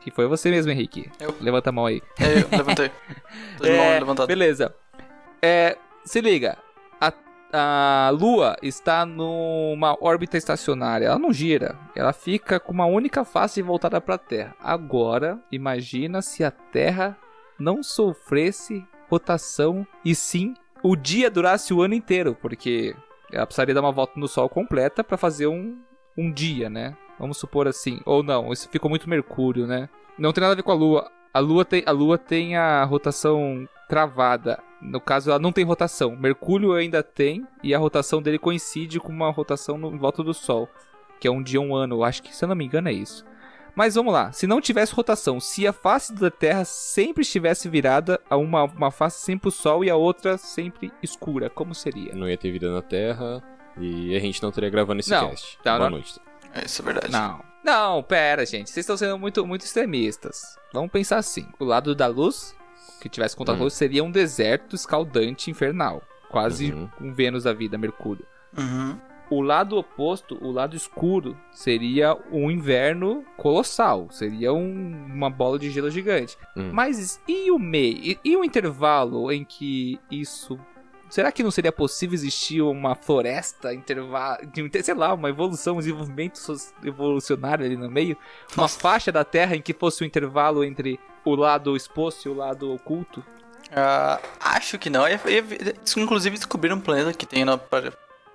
[0.00, 1.10] Que foi você mesmo, Henrique.
[1.18, 1.34] Eu.
[1.40, 2.02] Levanta a mão aí.
[2.18, 2.90] É, eu levantei.
[3.62, 4.26] É, levantada.
[4.26, 4.74] beleza.
[5.42, 6.56] É, se liga.
[7.00, 7.12] A,
[7.52, 11.06] a Lua está numa órbita estacionária.
[11.06, 11.76] Ela não gira.
[11.94, 14.54] Ela fica com uma única face voltada para a Terra.
[14.62, 17.18] Agora, imagina se a Terra
[17.60, 22.96] não sofresse rotação e sim o dia durasse o ano inteiro, porque
[23.30, 25.78] ela precisaria dar uma volta no Sol completa para fazer um,
[26.16, 26.96] um dia, né?
[27.18, 28.00] Vamos supor assim.
[28.06, 29.88] Ou não, isso ficou muito Mercúrio, né?
[30.18, 31.10] Não tem nada a ver com a Lua.
[31.32, 34.58] A Lua tem a, Lua tem a rotação travada.
[34.80, 36.16] No caso, ela não tem rotação.
[36.16, 40.32] Mercúrio ainda tem, e a rotação dele coincide com uma rotação no, em volta do
[40.32, 40.68] Sol.
[41.20, 41.96] Que é um dia, um ano.
[41.96, 43.24] Eu acho que, se eu não me engano, é isso.
[43.74, 48.20] Mas vamos lá, se não tivesse rotação, se a face da Terra sempre estivesse virada
[48.28, 52.14] a uma, uma face sempre o Sol e a outra sempre escura, como seria?
[52.14, 53.42] Não ia ter vida na Terra
[53.78, 55.58] e a gente não estaria gravando esse Não, cast.
[55.64, 55.90] não, Boa não.
[55.96, 56.20] noite.
[56.52, 57.12] É, Isso é verdade.
[57.12, 57.42] Não.
[57.62, 58.70] Não, pera, gente.
[58.70, 60.58] Vocês estão sendo muito, muito extremistas.
[60.72, 61.46] Vamos pensar assim.
[61.58, 62.56] O lado da luz,
[63.00, 63.64] que tivesse contato Hum.
[63.64, 66.02] luz, seria um deserto escaldante infernal.
[66.30, 66.88] Quase Uhum.
[67.00, 68.24] um Vênus da vida, Mercúrio.
[68.56, 68.98] Uhum.
[69.30, 74.08] O lado oposto, o lado escuro, seria um inverno colossal.
[74.10, 76.36] Seria um- uma bola de gelo gigante.
[76.56, 76.70] Hum.
[76.72, 77.96] Mas e o meio?
[77.98, 80.58] E, e o intervalo em que isso.
[81.08, 84.38] Será que não seria possível existir uma floresta intervalo,
[84.82, 86.40] sei lá, uma evolução, um desenvolvimento
[86.84, 88.16] evolucionário ali no meio?
[88.56, 92.34] Uma faixa da Terra em que fosse o intervalo entre o lado exposto e o
[92.34, 93.24] lado oculto?
[93.72, 95.06] Ah, acho que não.
[95.06, 97.58] E- e- Inclusive descobriram um planeta que tem na,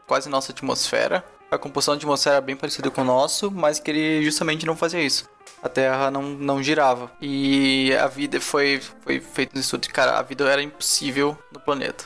[0.07, 1.23] quase nossa atmosfera.
[1.49, 4.75] A composição da atmosfera é bem parecida com o nosso, mas que ele justamente não
[4.75, 5.29] fazia isso.
[5.61, 7.11] A Terra não, não girava.
[7.21, 11.59] E a vida foi, foi feito um estudo de cara, a vida era impossível no
[11.59, 12.05] planeta.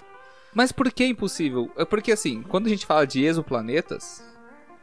[0.54, 1.72] Mas por que impossível?
[1.78, 4.24] É porque assim, quando a gente fala de exoplanetas,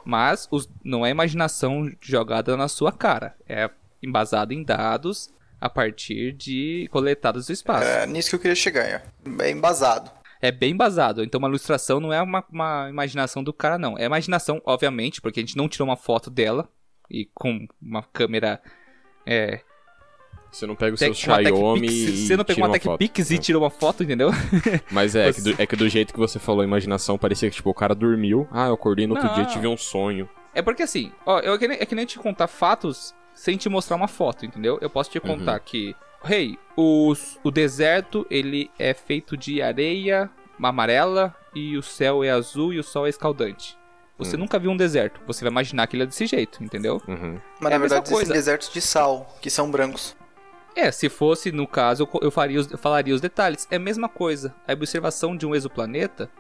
[0.05, 3.35] Mas os- não é imaginação jogada na sua cara.
[3.49, 3.69] É
[4.03, 5.29] embasada em dados
[5.61, 7.87] a partir de coletados do espaço.
[7.89, 8.85] É nisso que eu queria chegar,
[9.41, 10.11] é embasado.
[10.40, 11.22] É bem embasado.
[11.25, 13.96] Então uma ilustração não é uma, uma imaginação do cara, não.
[13.99, 16.68] É imaginação, obviamente, porque a gente não tirou uma foto dela
[17.11, 18.61] e com uma câmera.
[19.27, 19.61] É,
[20.51, 22.79] Você não pega o tec- seu Xiaomi e Você não pegou uma.
[22.79, 23.38] TechPix e É.
[23.38, 24.31] tirou uma foto, entendeu?
[24.90, 27.57] Mas é, Você- que do, é que do jeito que você falou imaginação, parecia que
[27.57, 28.46] tipo, o cara dormiu.
[28.51, 29.35] Ah, eu acordei no outro Não.
[29.35, 30.29] dia e tive um sonho.
[30.55, 33.57] É porque assim, ó, eu, é, que nem, é que nem te contar fatos sem
[33.59, 34.79] te mostrar uma foto, entendeu?
[34.81, 35.94] Eu posso te contar que,
[36.29, 42.73] hey, os- o deserto ele é feito de areia amarela e o céu é azul
[42.73, 43.77] e o sol é escaldante.
[44.19, 44.41] Você Hum.
[44.41, 47.03] nunca viu um deserto, você vai imaginar que ele é desse jeito, entendeu?
[47.07, 47.39] Uhum.
[47.61, 48.33] Mas É a na mesma verdade existem coisa.
[48.33, 50.17] desertos de sal, que são brancos.
[50.75, 53.67] É, se fosse no caso, eu faria os- eu falaria os detalhes.
[53.71, 54.55] É a mesma coisa.
[54.69, 56.31] A observação de um exoplaneta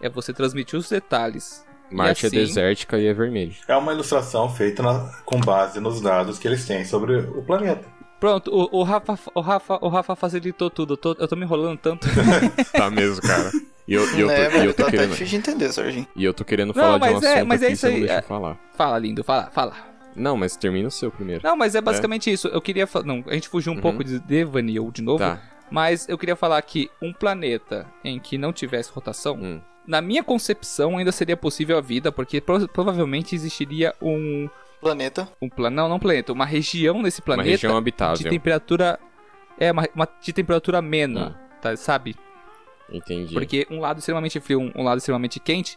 [0.00, 1.64] é você transmitir os detalhes.
[1.90, 3.54] Marte assim- é desértica e é vermelho.
[3.66, 7.86] É uma ilustração feita na- com base nos dados que eles têm sobre o planeta.
[8.20, 10.92] Pronto, o, o Rafa, o, Rafa, o Rafa facilitou tudo.
[10.92, 12.06] Eu tô, eu tô me enrolando tanto.
[12.72, 13.50] Tá mesmo, cara.
[13.88, 15.10] E eu, e eu, tô, né, e eu tô Tá até querendo.
[15.12, 16.06] difícil de entender, Serginho.
[16.14, 17.80] E eu tô querendo Não, falar de um mas é- assunto mas é aqui, isso
[17.80, 18.58] você não aí, deixa é- eu falar.
[18.76, 19.72] fala, lindo, fala, fala.
[20.14, 21.40] Não, mas termina o seu primeiro.
[21.42, 22.46] Não, mas é basicamente isso.
[22.48, 23.04] Eu queria falar.
[23.06, 23.80] Não, a gente fugiu um Uhum.
[23.80, 25.18] pouco de Devanil de novo.
[25.18, 25.40] Tá.
[25.70, 29.60] Mas eu queria falar que um planeta em que não tivesse rotação, Hum.
[29.86, 34.48] na minha concepção ainda seria possível a vida, porque pro- provavelmente existiria um.
[34.80, 35.28] Planeta.
[35.42, 35.70] um plan...
[35.70, 38.30] Não, não planeta, uma região nesse Uma planeta região de habitável.
[38.30, 38.98] temperatura.
[39.58, 41.58] É, uma, uma- de temperatura amena, Hum.
[41.60, 42.16] tá, sabe?
[42.90, 43.34] Entendi.
[43.34, 45.76] Porque um lado extremamente frio, um, um lado extremamente quente.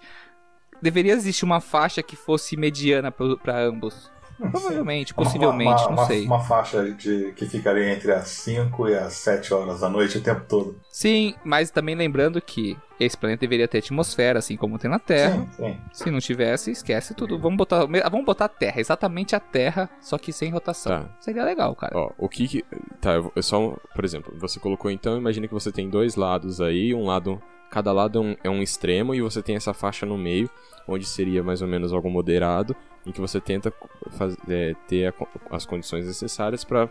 [0.82, 4.12] Deveria existir uma faixa que fosse mediana para ambos.
[4.38, 6.26] Provavelmente, Uma- possivelmente, uma, não uma- sei.
[6.26, 10.22] Uma faixa de, que ficaria entre as 5 e as 7 horas da noite o
[10.22, 10.80] tempo todo.
[10.90, 15.46] Sim, mas também lembrando que esse planeta deveria ter atmosfera, assim como tem na Terra.
[15.56, 15.78] Sim, sim.
[15.92, 17.38] Se não tivesse, esquece tudo.
[17.40, 21.04] Vamos botar, vamos botar a Terra, exatamente a Terra, só que sem rotação.
[21.04, 21.10] Tá.
[21.20, 21.98] Seria legal, cara.
[21.98, 22.66] Ó, o que que...
[23.02, 23.76] Tá, eu vou- eu só...
[23.94, 27.42] Por exemplo, você colocou então, imagina que você tem dois lados aí, um lado...
[27.70, 30.48] Cada lado é um, é um extremo e você tem essa faixa no meio,
[30.88, 33.72] onde seria mais ou menos algo moderado, em que você tenta
[34.12, 35.14] faz- é, ter a
[35.56, 36.90] as condições necessárias para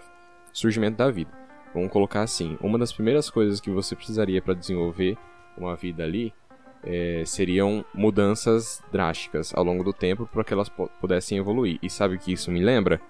[0.53, 1.31] surgimento da vida.
[1.75, 5.16] vamos colocar assim, uma das primeiras coisas que você precisaria para desenvolver
[5.57, 6.33] uma vida ali
[6.85, 10.68] é, seriam mudanças drásticas ao longo do tempo para que elas
[11.01, 11.79] pudessem evoluir.
[11.83, 13.01] E sabe o que isso me lembra?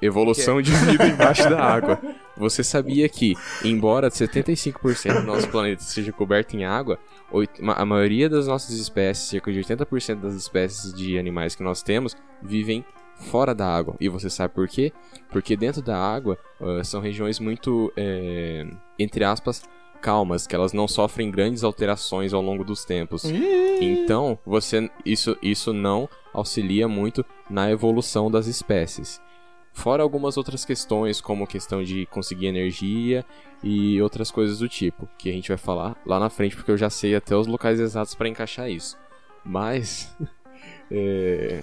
[0.00, 2.00] Evolução de vida embaixo da água.
[2.38, 6.98] Você sabia que, embora 75% do nosso planeta seja coberto em água,
[7.76, 12.16] a maioria das nossas espécies, cerca de 80% das espécies de animais que nós temos,
[12.42, 12.84] vivem
[13.18, 13.96] fora da água.
[14.00, 14.92] E você sabe por quê?
[15.30, 18.66] Porque dentro da água uh, são regiões muito, é,
[18.98, 19.62] entre aspas,
[20.00, 23.24] calmas, que elas não sofrem grandes alterações ao longo dos tempos.
[23.80, 29.20] Então, você isso, isso não auxilia muito na evolução das espécies.
[29.72, 33.24] Fora algumas outras questões, como questão de conseguir energia
[33.62, 36.76] e outras coisas do tipo, que a gente vai falar lá na frente, porque eu
[36.76, 38.96] já sei até os locais exatos para encaixar isso.
[39.44, 40.14] Mas.
[40.90, 41.62] é...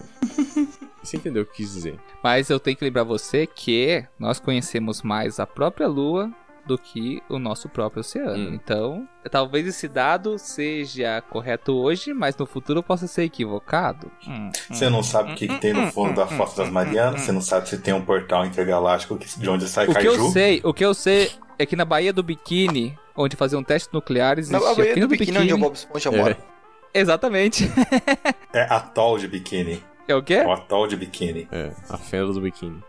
[1.04, 2.00] Você entendeu o que quis dizer.
[2.24, 6.34] Mas eu tenho que lembrar você que nós conhecemos mais a própria Lua
[6.66, 8.50] do que o nosso próprio oceano.
[8.50, 8.54] Hum.
[8.54, 14.12] Então, talvez esse dado seja correto hoje, mas no futuro possa ser equivocado.
[14.28, 17.32] Hum, você não sabe o que, que, tem no fundo da Fossa das Marianas, você
[17.32, 20.10] não sabe se tem um portal intergaláctico de onde sai o Kaiju.
[20.10, 23.64] Que eu sei, o que eu sei é que na Baía do Biquíni, onde faziam
[23.64, 26.18] testes nucleares, na Baía do, do Biquíni, onde o Bob Esponja é.
[26.18, 26.38] mora.
[26.94, 27.70] Exatamente.
[28.54, 29.84] é atol de biquíni.
[30.08, 30.36] É o quê?
[30.36, 31.46] É o atol de biquíni.
[31.52, 32.82] É, a fenda do biquíni.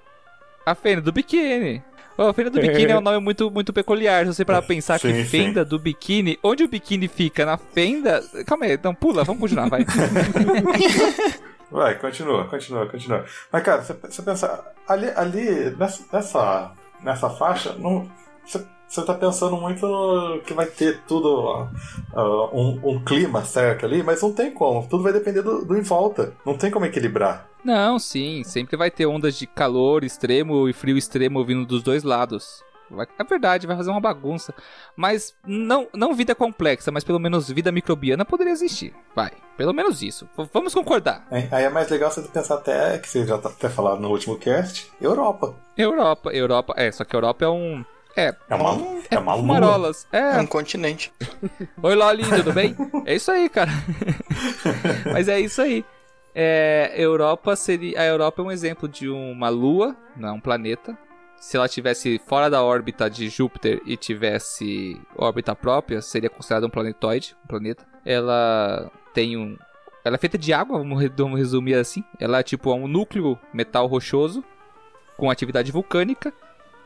[0.65, 1.83] A fenda do biquíni.
[2.19, 4.25] Oh, a fenda do biquíni é um nome muito, muito peculiar.
[4.25, 5.69] Se você para pensar sim, que fenda sim.
[5.69, 7.45] do biquíni, onde o biquíni fica?
[7.45, 8.23] Na fenda?
[8.47, 9.85] Calma aí, então pula, vamos continuar, vai.
[11.71, 13.25] vai, continua, continua, continua.
[13.53, 18.11] Mas, cara, você, você pensa, ali, ali nessa, nessa, nessa faixa, não,
[18.47, 21.69] você você tá pensando muito no que vai ter tudo
[22.15, 24.87] uh, um, um, clima certo ali, mas não tem como.
[24.87, 26.33] Tudo vai depender do, do em volta.
[26.45, 27.49] Não tem como equilibrar.
[27.65, 28.45] Não, sim.
[28.45, 32.65] Sempre vai ter ondas de calor extremo e frio extremo vindo dos dois lados.
[32.89, 34.55] Vai, é verdade, vai fazer uma bagunça.
[34.95, 38.95] Mas não, não vida complexa, mas pelo menos vida microbiana poderia existir.
[39.15, 40.29] Vai, pelo menos isso.
[40.37, 41.27] V vamos concordar.
[41.31, 44.11] É, aí é mais legal você pensar até, que você já tá até falado no
[44.11, 45.55] último cast, Europa.
[45.77, 46.75] Europa, Europa.
[46.77, 47.85] É, só que Europa é um
[48.17, 48.35] é.
[48.49, 48.71] É uma,
[49.11, 50.07] é, é uma marolas.
[50.11, 50.19] É.
[50.19, 51.13] é um continente.
[51.83, 52.75] Oi, Loli, tudo bem?
[53.05, 53.71] É isso aí, cara.
[55.13, 55.85] Mas é isso aí.
[56.35, 58.01] É, Europa seria.
[58.01, 60.97] A Europa é um exemplo de uma lua, não é um planeta.
[61.39, 66.71] Se ela tivesse fora da órbita de Júpiter e tivesse órbita própria, seria considerada um
[66.71, 67.87] planetoide, um planeta.
[68.05, 69.57] Ela tem um.
[70.03, 72.03] Ela é feita de água, vamos resumir assim.
[72.19, 74.43] Ela é tipo um núcleo metal rochoso
[75.17, 76.33] com atividade vulcânica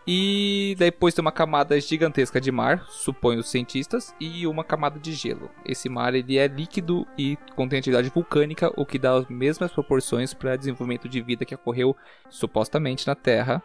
[0.06, 5.12] e depois tem uma camada gigantesca de mar, supõe os cientistas, e uma camada de
[5.12, 5.50] gelo.
[5.64, 10.34] Esse mar ele é líquido e contém atividade vulcânica, o que dá as mesmas proporções
[10.34, 11.96] para desenvolvimento de vida que ocorreu
[12.28, 13.62] supostamente na Terra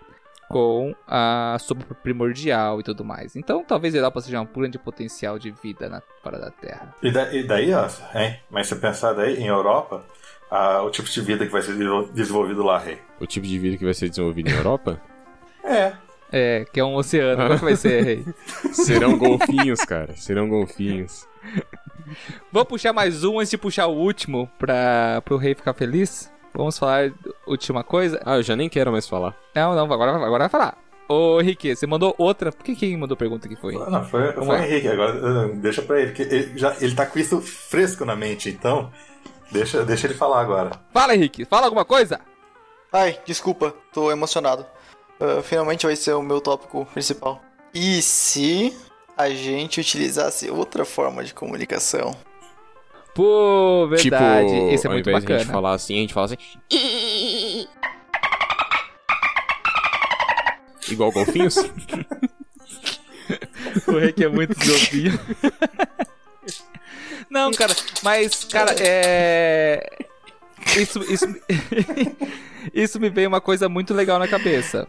[0.48, 3.36] com a sopa primordial e tudo mais.
[3.36, 6.94] Então, talvez a Europa seja um grande potencial de vida na, fora da Terra.
[7.02, 8.40] E, da, e daí, ó, hein?
[8.50, 10.06] Mas se pensar daí, em Europa,
[10.84, 11.76] o tipo de vida que vai ser
[12.14, 13.00] desenvolvido lá, rei.
[13.20, 15.02] O tipo de vida que vai ser desenvolvido em Europa?
[15.64, 16.05] é.
[16.38, 17.42] É, que é um oceano.
[17.44, 18.26] Como é que vai ser, rei?
[18.74, 20.18] Serão golfinhos, cara.
[20.18, 21.26] Serão golfinhos.
[22.52, 26.30] Vou puxar mais um antes de puxar o último pra, pro rei ficar feliz.
[26.54, 27.10] Vamos falar
[27.48, 28.22] última coisa.
[28.26, 29.34] Ah, eu já nem quero mais falar.
[29.56, 30.78] Não, não, agora, agora vai falar.
[31.08, 32.52] Ô, Henrique, você mandou outra.
[32.52, 33.74] Por que quem mandou pergunta que foi?
[33.74, 34.90] Não, foi, foi o Henrique.
[34.90, 38.92] Agora deixa pra ele, que ele, já, ele tá com isso fresco na mente, então
[39.54, 40.72] deixa, deixa ele falar agora.
[40.92, 41.46] Fala, Henrique.
[41.46, 42.20] Fala alguma coisa.
[42.92, 43.74] Ai, desculpa.
[43.94, 44.66] Tô emocionado.
[45.20, 47.42] Uh, finalmente vai ser o meu tópico principal.
[47.74, 48.76] E se
[49.18, 52.16] a gente utilizasse outra forma de comunicação?
[53.14, 54.50] Pô, verdade.
[54.50, 55.36] Tipo, Esse é muito bacana.
[55.36, 56.38] a gente falar assim, a gente fala assim.
[60.90, 61.56] Igual golfinhos?
[63.88, 65.20] o Rick é muito golfinho.
[67.30, 70.06] Não, cara, mas, cara, é.
[70.78, 71.26] Isso, isso,
[72.74, 74.88] isso me veio uma coisa muito legal na cabeça.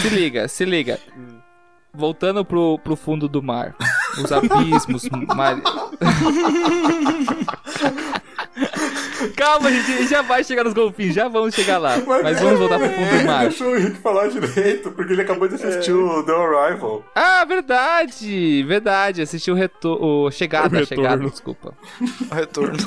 [0.00, 0.98] Se liga, se liga.
[1.92, 3.74] Voltando pro, pro fundo do mar.
[4.22, 5.08] Os abismos.
[5.34, 5.60] mar...
[9.36, 11.96] Calma, a gente já vai chegar nos golfinhos, já vamos chegar lá.
[12.06, 13.42] Mas, mas vamos voltar pro fundo do mar.
[13.42, 15.94] Deixa o Henrique falar direito, porque ele acabou de assistir é.
[15.94, 17.04] o The Arrival.
[17.14, 18.62] Ah, verdade!
[18.64, 21.74] Verdade, assistiu o, retor o Chegada, o Chegada, desculpa.
[22.30, 22.78] O retorno.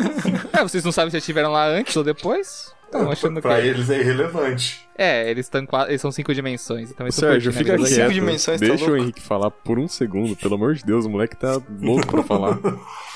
[0.52, 2.72] é, vocês não sabem se estiveram lá antes ou depois?
[2.84, 3.66] Estão achando pra que...
[3.68, 4.86] eles é irrelevante.
[4.96, 6.90] É, eles, tão, eles são cinco dimensões.
[6.90, 7.74] Então Sérgio, curte, né?
[7.74, 8.02] fica quieto.
[8.02, 10.36] Cinco dimensões, tá Deixa tá o Henrique falar por um segundo.
[10.36, 12.58] Pelo amor de Deus, o moleque tá louco pra falar.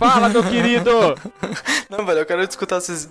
[0.00, 0.90] Fala, meu querido!
[1.88, 3.08] Não, velho, eu quero escutar vocês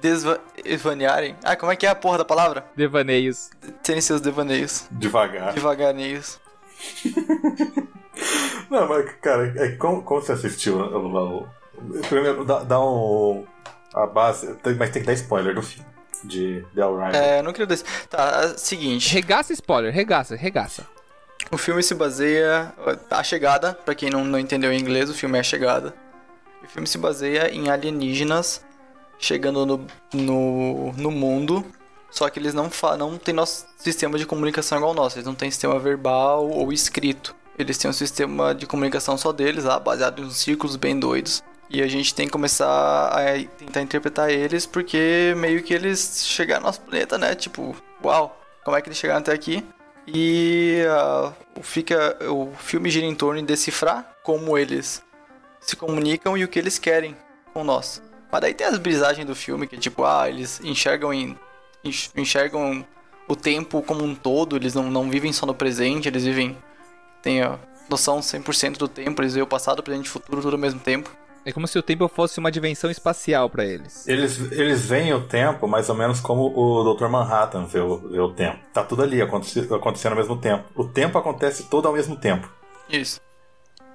[0.00, 1.36] desvanearem.
[1.44, 2.66] Ah, como é que é a porra da palavra?
[2.76, 3.50] Devaneios.
[3.82, 4.84] Terem seus devaneios.
[4.90, 5.52] Devagar.
[5.54, 6.40] Devaganeios.
[8.68, 11.48] Não, mas, cara, é, como, como você assistiu o, o-
[12.08, 13.44] Primeiro, dá, dá um.
[13.94, 14.56] A base.
[14.78, 15.86] Mas tem que dar spoiler do filme.
[16.24, 17.10] De The Arrival.
[17.14, 17.84] É, eu não queria dizer.
[18.08, 19.12] Tá, é, seguinte.
[19.12, 20.86] Regaça spoiler, regaça, regaça.
[21.52, 22.72] O filme se baseia.
[23.10, 25.94] A chegada, pra quem não, não entendeu em inglês, o filme é a chegada.
[26.64, 28.64] O filme se baseia em alienígenas
[29.18, 31.62] chegando no, no, no mundo.
[32.10, 35.16] Só que eles não, não têm nosso sistema de comunicação igual o nosso.
[35.16, 37.36] Eles não têm sistema verbal ou escrito.
[37.58, 41.42] Eles têm um sistema de comunicação só deles, lá, baseado em uns círculos bem doidos.
[41.68, 43.20] E a gente tem que começar a
[43.58, 47.34] tentar interpretar eles, porque meio que eles chegaram no nosso planeta, né?
[47.34, 49.62] Tipo, uau, como é que eles chegaram até aqui?
[50.06, 50.82] E
[51.56, 55.02] o fica, o filme gira em torno de decifrar como eles
[55.60, 57.16] se comunicam e o que eles querem
[57.52, 58.02] com nós.
[58.30, 61.38] Mas daí tem as brisagens do filme, que tipo, ah, eles enxergam em,
[61.84, 62.84] enx- enxergam
[63.28, 66.56] o tempo como um todo, eles não, não vivem só no presente, eles vivem,
[67.22, 70.58] tem a noção 100% do tempo, eles veem o passado, presente e futuro tudo ao
[70.60, 71.14] mesmo tempo.
[71.44, 74.06] É como se o tempo fosse uma dimensão espacial pra eles.
[74.06, 77.08] Eles, eles veem o tempo mais ou menos como o Dr.
[77.08, 78.58] Manhattan vê o, vê o tempo.
[78.72, 80.64] Tá tudo ali aconte- acontecendo ao mesmo tempo.
[80.76, 82.48] O tempo acontece todo ao mesmo tempo.
[82.88, 83.20] Isso.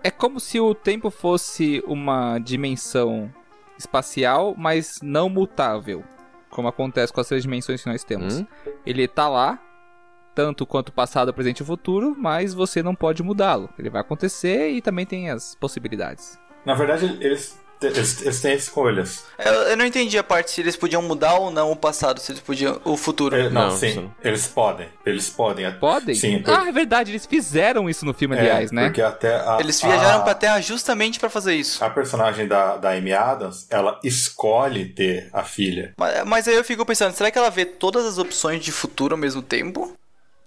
[0.03, 3.31] É como se o tempo fosse uma dimensão
[3.77, 6.03] espacial, mas não mutável.
[6.49, 8.39] Como acontece com as três dimensões que nós temos.
[8.41, 8.47] Hum?
[8.85, 9.57] Ele tá lá,
[10.35, 13.69] tanto quanto passado, presente e futuro, mas você não pode mudá-lo.
[13.79, 16.37] Ele vai acontecer e também tem as possibilidades.
[16.67, 19.23] Na verdade, eles, eles, eles têm escolhas.
[19.39, 22.31] Eu, eu não entendi a parte se eles podiam mudar ou não o passado, se
[22.31, 22.81] eles podiam.
[22.83, 23.35] o futuro.
[23.35, 23.93] Ele- não, Não, sim.
[23.95, 24.13] não.
[24.23, 24.87] Eles podem.
[25.05, 25.71] Eles podem.
[25.79, 26.13] Podem?
[26.13, 26.39] Sim.
[26.43, 28.85] por- Ah, é verdade, eles fizeram isso no filme, é, aliás, né?
[28.87, 31.81] Porque até a, Eles viajaram a, pra Terra justamente pra fazer isso.
[31.83, 35.93] a personagem da, da Amy Adams, ela escolhe ter a filha.
[35.97, 39.13] Mas, mas aí eu fico pensando, será que ela vê todas as opções de futuro
[39.15, 39.93] ao mesmo tempo?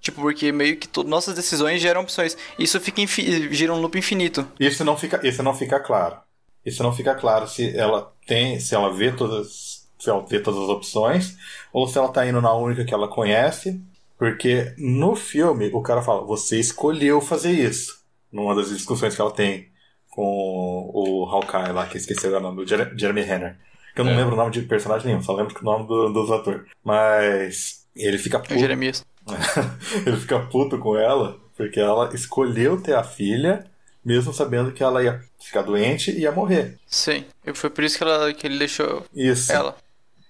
[0.01, 2.37] Tipo, porque meio que to- nossas decisões geram opções.
[2.59, 3.03] Isso fica
[3.51, 4.47] gira um loop infinito.
[4.59, 6.17] Isso não fica, isso não fica claro.
[6.65, 10.61] Isso não fica claro se ela tem, se ela vê todas, se ela vê todas
[10.63, 11.37] as opções
[11.73, 13.81] ou se ela tá indo na única que ela conhece,
[14.19, 18.01] porque no filme o cara fala: "Você escolheu fazer isso".
[18.33, 19.69] Numa das discussões que ela tem
[20.11, 23.57] com o Hawkeye lá, que eu esqueci o nome do Jer- Jeremy Renner.
[23.95, 24.17] Que eu não É.
[24.17, 26.63] lembro o nome de personagem nenhum, só lembro o nome do- dos atores.
[26.85, 29.05] Mas ele fica É o puto Jeremias.
[30.07, 33.67] ele fica puto com ela porque ela escolheu ter a filha,
[34.03, 36.79] mesmo sabendo que ela ia ficar doente e ia morrer.
[36.87, 37.27] Sim.
[37.45, 39.53] E foi por isso que, ela, que ele deixou Isso.
[39.53, 39.77] ela.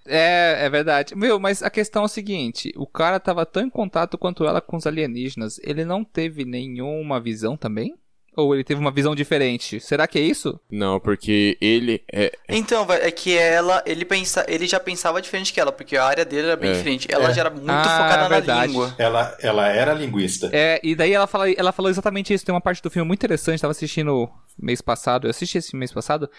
[0.04, 1.14] É, é verdade.
[1.14, 4.60] Meu, mas a questão é o seguinte: o cara tava tão em contato quanto ela
[4.60, 7.94] com os alienígenas, ele não teve nenhuma visão também?
[8.36, 9.80] Ou ele teve uma visão diferente?
[9.80, 10.58] Será que é isso?
[10.70, 12.32] Não, porque ele é.
[12.48, 16.04] Então, vai- é que ela, ele, pensa, ele já pensava diferente que ela, porque a
[16.04, 16.72] área dele era bem É.
[16.74, 17.08] diferente.
[17.10, 17.34] Ela É.
[17.34, 18.68] já era muito Ah, focada na verdade.
[18.68, 18.94] língua.
[18.98, 20.48] Ela, ela era linguista.
[20.52, 22.44] É, e daí ela, fala, ela falou exatamente isso.
[22.46, 25.92] Tem uma parte do filme muito interessante, tava assistindo mês passado, eu assisti esse mês
[25.92, 26.30] passado,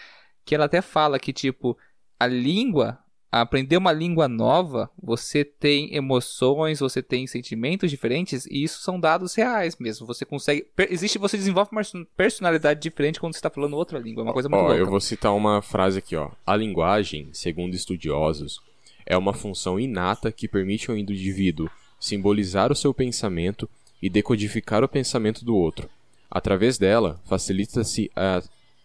[0.46, 1.78] que ela até fala que, tipo,
[2.18, 2.98] a língua,
[3.32, 9.34] aprender uma língua nova, você tem emoções, você tem sentimentos diferentes, e isso são dados
[9.36, 10.06] reais mesmo.
[10.06, 10.68] Você consegue.
[10.90, 11.82] Existe, você desenvolve uma
[12.18, 14.22] personalidade diferente quando você tá falando outra língua.
[14.22, 14.78] É uma coisa muito Ó, louca.
[14.80, 16.30] eu vou citar uma frase aqui, ó.
[16.46, 18.60] A linguagem, segundo estudiosos,
[19.06, 21.70] é uma função inata que permite ao indivíduo
[22.00, 23.70] simbolizar o seu pensamento
[24.02, 25.90] e decodificar o pensamento do outro.
[26.30, 28.42] Através dela, facilita-se a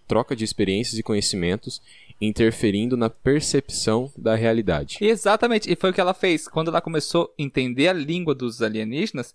[0.06, 1.80] troca de experiências e conhecimentos,
[2.20, 4.98] interferindo na percepção da realidade.
[5.00, 6.48] Exatamente, e foi o que ela fez.
[6.48, 9.34] Quando ela começou a entender a língua dos alienígenas,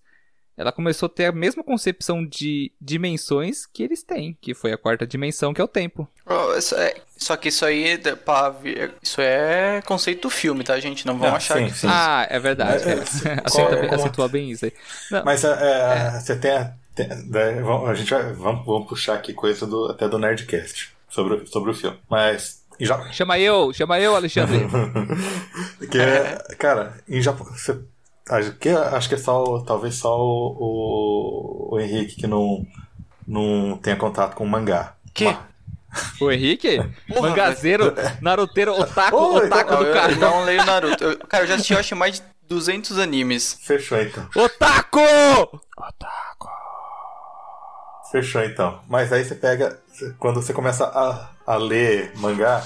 [0.58, 4.78] ela começou a ter a mesma concepção de dimensões que eles têm, que foi a
[4.78, 6.08] quarta dimensão, que é o tempo.
[6.26, 7.98] Oh, isso é- Só que isso aí,
[8.62, 11.06] ver- isso é conceito do filme, tá, gente?
[11.06, 11.72] Não vão achar sim, que...
[11.78, 11.88] sim.
[11.90, 12.84] Ah, é verdade.
[12.84, 12.94] É,
[13.86, 14.74] É, é, Acentua bem, isso aí.
[15.10, 16.52] Não, Mas é, é, você tem.
[16.52, 18.34] a- tem- né, vamos- a gente vai.
[18.34, 21.98] Vamos, vamos puxar aqui coisa do, até do Nerdcast sobre, sobre o filme.
[22.10, 22.61] Mas.
[22.86, 24.66] Ja- Chama eu, chama eu, Alexandre.
[25.90, 27.46] que é, cara, em Japão.
[27.48, 27.80] Você,
[28.30, 29.60] acho, que, acho que é só.
[29.62, 30.58] Talvez só o,
[31.72, 32.66] o, o Henrique que não,
[33.28, 34.94] não tenha contato com o mangá.
[35.14, 35.36] Que?
[36.22, 36.78] O Henrique,
[37.10, 40.12] Porra, mangazeiro, naruteiro, otaku, Ô, otaku Não, do cara.
[40.14, 41.04] eu não leio Naruto.
[41.04, 43.58] Eu- cara, eu já assisti, eu acho, mais de 200 animes.
[43.62, 44.26] Fechou então.
[44.36, 45.00] Otaku!
[48.12, 48.80] Fechou então.
[48.88, 49.80] Mas aí você pega.
[50.20, 52.64] Quando você começa a, a ler mangá,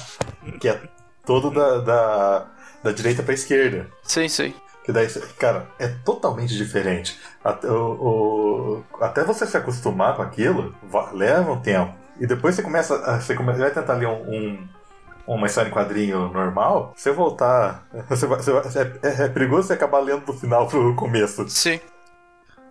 [0.60, 0.80] que é
[1.26, 2.48] todo da, da,
[2.84, 3.88] da direita pra esquerda.
[4.04, 4.54] Sim, sim.
[4.84, 5.08] Que daí,
[5.40, 7.20] cara, é totalmente diferente.
[7.44, 11.94] Até, o, o- até você se acostumar com aquilo, va- leva um tempo.
[12.20, 12.96] E depois você começa.
[12.96, 14.68] a- Você come- vai tentar ler um, um,
[15.28, 17.84] uma história em quadrinho normal, você voltar.
[18.08, 18.64] Você vai, você vai-
[19.02, 21.50] é, é perigoso você acabar lendo do final pro começo.
[21.50, 21.80] Sim.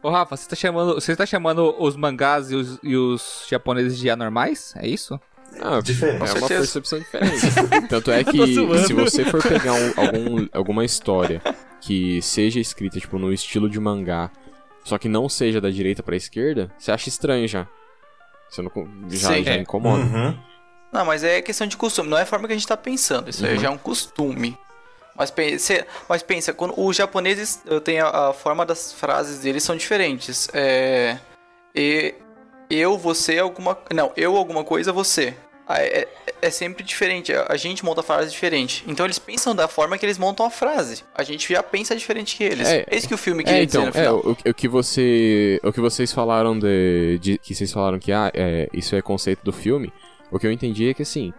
[0.04, 3.98] Ô Rafa, você tá chamando, você tá chamando os mangás e os, e os japoneses
[3.98, 4.74] de anormais?
[4.76, 5.18] É isso?
[5.60, 6.28] Ah, Diferente.
[6.28, 7.40] É uma percepção diferente.
[7.88, 8.54] Tanto é que
[8.86, 11.40] se você for pegar um- algum, alguma história
[11.80, 14.30] que seja escrita tipo no estilo de mangá,
[14.84, 17.66] só que não seja da direita pra esquerda, você acha estranho já.
[18.50, 18.70] Você não
[19.08, 19.42] já, Sim.
[19.44, 19.56] já É.
[19.58, 20.02] incomoda.
[20.02, 20.38] Uhum.
[20.92, 23.30] Não, mas é questão de costume, não é a forma que a gente tá pensando.
[23.30, 24.56] Isso aí já é um costume.
[25.16, 29.76] Mas pensa, mas pensa, quando os japoneses tenho a, a forma das frases deles são
[29.76, 30.48] diferentes.
[30.52, 31.18] É.
[31.74, 32.14] E,
[32.68, 33.78] eu, você, alguma.
[33.92, 35.34] Não, eu, alguma coisa, você.
[35.68, 36.08] É, é-
[36.42, 37.32] é sempre diferente.
[37.32, 38.84] A a gente monta frases diferente.
[38.86, 41.02] Então eles pensam da forma que eles montam a frase.
[41.14, 42.68] A gente já pensa diferente que eles.
[42.68, 44.36] É, É, isso que o filme queria É, então, dizer no é, final.
[44.44, 45.58] o, o que você.
[45.62, 47.18] O que vocês falaram de.
[47.18, 49.90] de- que vocês falaram que ah, é, isso é conceito do filme.
[50.30, 51.32] O que eu entendi é que assim,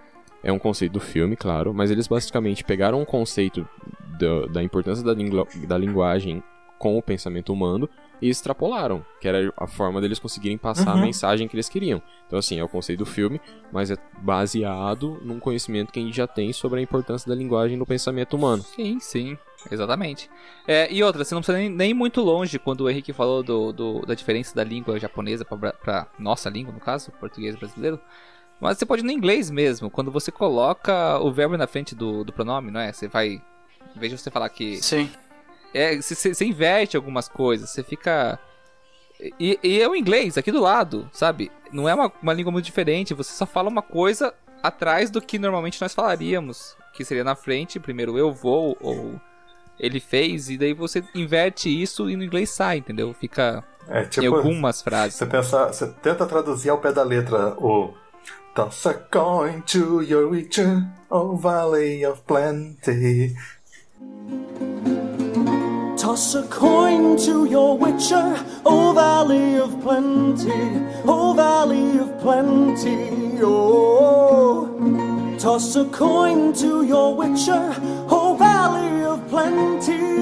[0.45, 3.67] é um conceito do filme, claro, mas eles basicamente pegaram um conceito
[4.17, 6.41] do- da importância da, lingua- da linguagem
[6.79, 7.89] com o pensamento humano
[8.21, 11.01] e extrapolaram, que era a forma deles conseguirem passar a Uhum.
[11.01, 12.01] mensagem que eles queriam.
[12.27, 13.41] Então, assim, é o conceito do filme,
[13.73, 17.75] mas é baseado num conhecimento que a gente já tem sobre a importância da linguagem
[17.77, 18.61] no pensamento humano.
[18.63, 19.37] Sim, sim.
[19.71, 20.29] Exatamente.
[20.67, 23.71] É, e outra, você não precisa nem, nem muito longe quando o Henrique falou do,
[23.73, 27.99] do- da diferença da língua japonesa pra nossa língua, no caso, português brasileiro.
[28.59, 32.23] Mas você pode ir no inglês mesmo, quando você coloca o verbo na frente do,
[32.23, 32.91] do pronome, não é?
[32.91, 33.41] Você vai.
[33.95, 34.81] Em vez de você falar que.
[34.81, 35.09] Sim.
[35.73, 38.39] É, você, você- inverte algumas coisas, você fica.
[39.39, 41.51] E, e é o inglês aqui do lado, sabe?
[41.71, 44.33] Não é uma, uma língua muito diferente, você só fala uma coisa
[44.63, 46.75] atrás do que normalmente nós falaríamos.
[46.93, 49.19] Que seria na frente, primeiro eu vou, ou
[49.77, 53.13] ele fez, e daí você inverte isso e no inglês sai, entendeu?
[53.13, 54.33] Fica É em tipo.
[54.33, 55.15] algumas frases.
[55.15, 57.93] Você pensa, você tenta traduzir ao pé da letra o
[58.55, 63.35] Toss a coin to your richer, oh valley of plenty.
[65.97, 74.69] Toss a coin to your witcher, O Valley of Plenty, O Valley of Plenty, oh.
[75.37, 77.75] Toss a coin to your witcher,
[78.09, 80.14] O Valley of Plenty.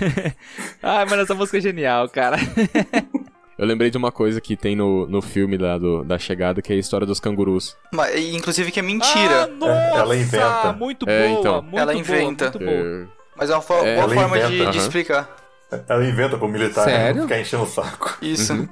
[0.82, 2.36] Ah, mano, essa música é genial, cara.
[3.58, 6.70] Eu lembrei de uma coisa que tem no, no filme lá do, da chegada, que
[6.72, 7.74] é a história dos cangurus.
[7.90, 9.44] Mas, inclusive que é mentira.
[9.44, 10.72] Ah, nossa, ela inventa.
[10.74, 11.62] Muito É, boa, então.
[11.62, 12.44] muito Ela boa, inventa.
[12.44, 12.70] muito boa.
[12.70, 14.86] É, Mas é uma fo- É, boa forma de, inventa, de aham.
[14.86, 15.36] explicar.
[15.88, 17.22] Ela inventa pro militar Sério?
[17.22, 18.18] ficar enchendo o saco.
[18.20, 18.68] Isso.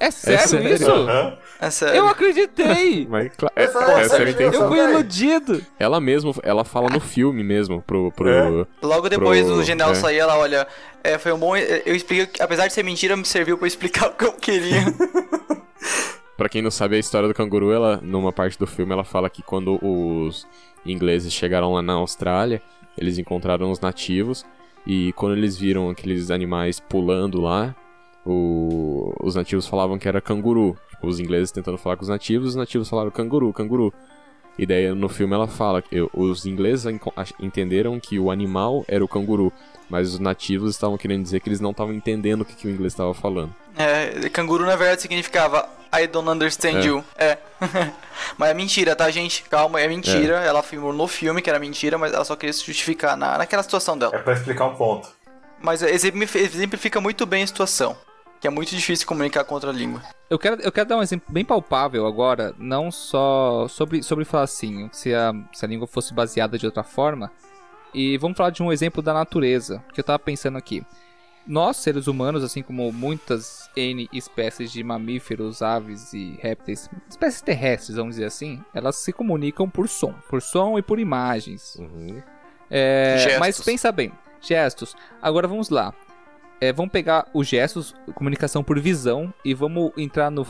[0.00, 0.74] É sério, sério?
[0.74, 0.90] isso?
[0.90, 1.38] Aham.
[1.60, 1.96] É sério.
[1.96, 3.06] Eu acreditei!
[3.10, 4.62] mas, cla- é, Essa- essa essa- era a intenção.
[4.62, 5.66] Eu fui iludido!
[5.78, 8.12] Ela mesmo, ela fala no filme mesmo, pro...
[8.12, 8.66] pro É?
[8.82, 9.94] Logo depois pro- do general é.
[9.96, 10.66] sair, ela olha.
[11.02, 11.56] É, foi um bom.
[11.56, 12.26] Eu expliquei.
[12.26, 14.82] que, Apesar de ser mentira, me serviu pra explicar o que eu queria.
[16.36, 19.28] Pra quem não sabe a história do canguru, ela, numa parte do filme, ela fala
[19.28, 20.46] que quando os
[20.86, 22.62] ingleses chegaram lá na Austrália,
[22.96, 24.46] eles encontraram os nativos,
[24.86, 27.74] e quando eles viram aqueles animais pulando lá,
[28.30, 30.76] o- os nativos falavam que era canguru.
[30.90, 33.92] Tipo, os ingleses tentando falar com os nativos, os nativos falaram canguru, canguru.
[34.58, 36.84] E daí no filme ela fala que os ingleses
[37.38, 39.52] entenderam que o animal era o canguru,
[39.88, 42.70] mas os nativos estavam querendo dizer que eles não estavam entendendo o que, que o
[42.70, 43.54] inglês estava falando.
[43.76, 46.86] É, canguru na verdade significava I don't understand É.
[46.86, 47.04] you.
[47.16, 47.38] É.
[48.36, 49.44] mas é mentira, tá, gente?
[49.44, 50.34] Calma, é mentira.
[50.44, 53.62] Ela afirmou no filme que era mentira, mas ela só queria se justificar na, naquela
[53.62, 54.16] situação dela.
[54.16, 55.08] É pra explicar um ponto.
[55.62, 57.96] Mas exemplifi- exemplifica muito bem a situação.
[58.40, 60.02] Que é muito difícil comunicar com outra língua.
[60.30, 64.44] Eu quero, eu quero dar um exemplo bem palpável agora, não só sobre, sobre falar
[64.44, 67.32] assim, se a, se a língua fosse baseada de outra forma.
[67.92, 70.84] E vamos falar de um exemplo da natureza, que eu tava pensando aqui.
[71.46, 77.96] Nós, seres humanos, assim como muitas N espécies de mamíferos, aves e répteis, espécies terrestres,
[77.96, 81.78] vamos dizer assim, elas se comunicam por som, por som e por imagens.
[82.70, 83.38] É, Gestos.
[83.40, 84.12] mas pensa bem,
[84.42, 84.94] gestos.
[85.22, 85.94] Agora vamos lá.
[86.60, 90.46] É, vamos pegar os gestos, comunicação por visão, e vamos entrar no.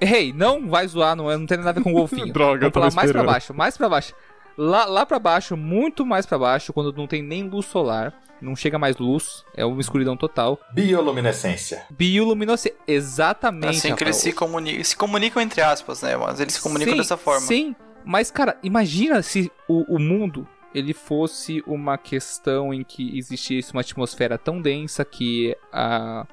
[0.00, 2.32] Ei, não vai zoar, não, é- não tem nada a ver com o golfinho.
[2.32, 4.14] Droga, vamos falar mais pra baixo, mais pra baixo.
[4.56, 8.54] Lá, lá pra baixo, muito mais pra baixo, quando não tem nem luz solar, não
[8.54, 10.58] chega mais luz, é uma escuridão total.
[10.72, 11.84] Bioluminescência.
[11.90, 13.78] Bioluminescência, exatamente.
[13.78, 14.84] assim que eles se comunicam.
[14.84, 16.16] Se comunicam entre aspas, né?
[16.16, 17.40] Mas eles se comunicam Sim, dessa forma.
[17.40, 17.74] Sim,
[18.04, 23.80] mas cara, imagina se o, o mundo ele fosse uma questão em que existisse uma
[23.82, 26.26] atmosfera tão densa que a,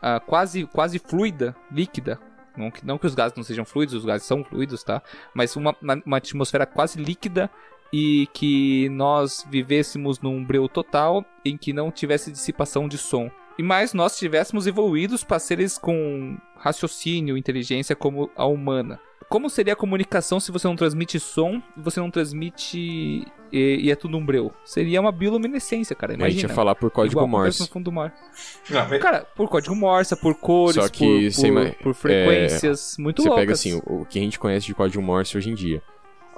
[0.00, 2.18] a quase quase fluida, líquida.
[2.56, 5.02] Não que, não que os gases não sejam fluidos, os gases são fluidos, tá?
[5.34, 7.50] Mas uma, uma- atmosfera quase líquida
[7.92, 13.30] e que nós vivêssemos num breu total em que não tivesse dissipação de som.
[13.58, 18.98] e mais nós estivéssemos evoluídos para seres com raciocínio, inteligência como a humana.
[19.28, 23.90] Como seria a comunicação se você não transmite som e você não transmite e, e
[23.90, 24.52] é tudo um breu?
[24.64, 26.12] Seria uma bioluminescência, cara.
[26.12, 26.40] A Imagina.
[26.42, 27.60] gente ia falar por código Igual Morse.
[27.60, 28.14] no fundo do mar.
[28.70, 32.96] Não, mas- Cara, por código Morse, por cores, Só que por, por, ima- por frequências
[32.98, 33.42] muito Você loucas.
[33.42, 35.82] pega assim, o, o que a gente conhece de código Morse hoje em dia.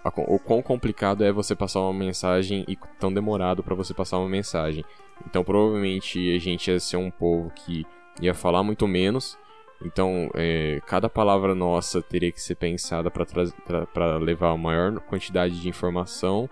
[0.02, 4.18] A O quão complicado é você passar uma mensagem e tão demorado pra você passar
[4.18, 4.82] uma mensagem.
[5.26, 7.84] Então provavelmente a gente ia ser um povo que
[8.20, 9.36] ia falar muito menos.
[9.84, 14.56] Então é, cada palavra nossa teria que ser pensada pra traz- pra pra levar a
[14.56, 16.48] maior quantidade de informação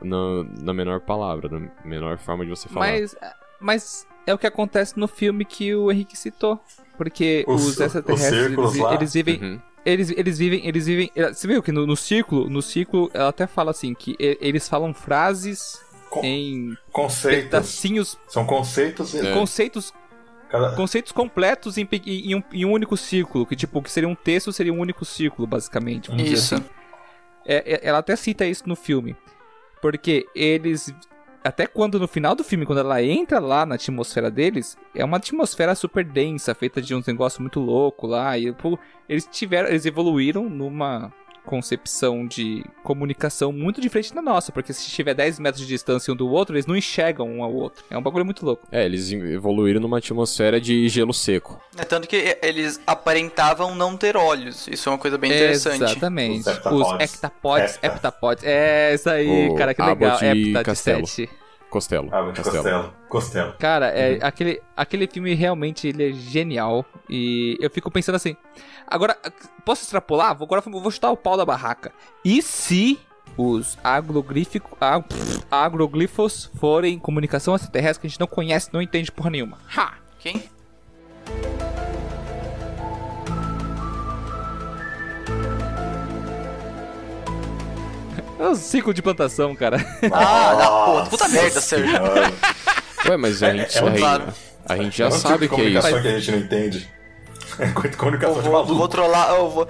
[0.00, 2.86] na, na menor palavra, na menor forma de você falar.
[2.86, 3.14] Mas,
[3.60, 6.58] mas é o que acontece no filme que o Henrique citou.
[6.96, 9.42] Porque Os- os, os extraterrestres, círculos eles, eles vivem...
[9.42, 9.60] Uhum.
[9.84, 11.10] Eles, eles vivem, eles vivem.
[11.34, 14.94] Você viu que no, no círculo, no círculo, ela até fala assim, que eles falam
[14.94, 17.42] frases Com- em conceitos.
[17.44, 19.12] pedacinhos, São conceitos.
[19.12, 19.34] É.
[19.34, 19.92] conceitos,
[20.52, 20.76] Cada...
[20.76, 23.46] conceitos completos em, em um, em um único círculo.
[23.46, 26.12] Que tipo, que seria um texto, seria um único círculo, basicamente.
[26.22, 26.56] Isso.
[26.56, 26.64] assim.
[27.46, 29.16] É, é- ela até cita isso no filme.
[29.80, 30.94] Porque eles.
[31.42, 35.16] Até quando no final do filme, quando ela entra lá na atmosfera deles, é uma
[35.16, 38.38] atmosfera super densa, feita de uns negócios muito louco lá.
[38.38, 38.78] E pô,
[39.08, 39.70] eles tiveram.
[39.70, 41.10] Eles evoluíram numa
[41.44, 44.52] concepção de comunicação muito diferente da nossa.
[44.52, 47.52] Porque se tiver 10 metros de distância um do outro, eles não enxergam um ao
[47.52, 47.84] outro.
[47.90, 48.66] É um bagulho muito louco.
[48.70, 51.60] É, eles evoluíram numa atmosfera de gelo seco.
[51.76, 54.68] É tanto que eles aparentavam não ter olhos.
[54.68, 55.82] Isso é uma coisa bem interessante.
[55.82, 56.40] Exatamente.
[56.40, 56.92] Os heptapods.
[56.92, 57.74] Os heptapods.
[57.74, 57.86] Hepta.
[57.86, 58.44] Heptapods.
[58.44, 60.16] É, isso aí, O cara, que legal.
[60.16, 60.78] Abbott Hepta de.
[60.78, 61.41] 7.
[61.72, 62.08] Costelo.
[62.12, 62.92] Ah, de Costelo.
[63.08, 63.54] Costelo.
[63.58, 64.18] Cara, é, Uhum.
[64.22, 66.84] aquele, aquele filme realmente ele é genial.
[67.08, 68.36] E eu fico pensando assim.
[68.86, 69.16] Agora,
[69.64, 70.36] posso extrapolar?
[70.36, 71.90] Vou- Agora eu vou chutar o pau da barraca.
[72.22, 72.98] E se
[73.38, 75.06] os agrogrífico, ag-
[75.50, 79.56] agroglifos forem comunicação extraterrestre que a gente não conhece, não entende porra nenhuma?
[79.74, 79.94] Ha!
[80.18, 80.44] Quem?
[88.42, 89.76] É o ciclo de plantação, cara.
[90.12, 91.92] Ah, da Nossa puta, puta merda, Sérgio.
[93.08, 94.24] Ué, mas a É- gente, é um a gente- claro.
[94.68, 95.80] a gente já É um tipo sabe de que é isso.
[95.80, 96.88] comunicação que a gente não entende.
[97.58, 98.74] É comunicação Eu de vou, maluco.
[98.74, 99.68] vou trollar, eu vou.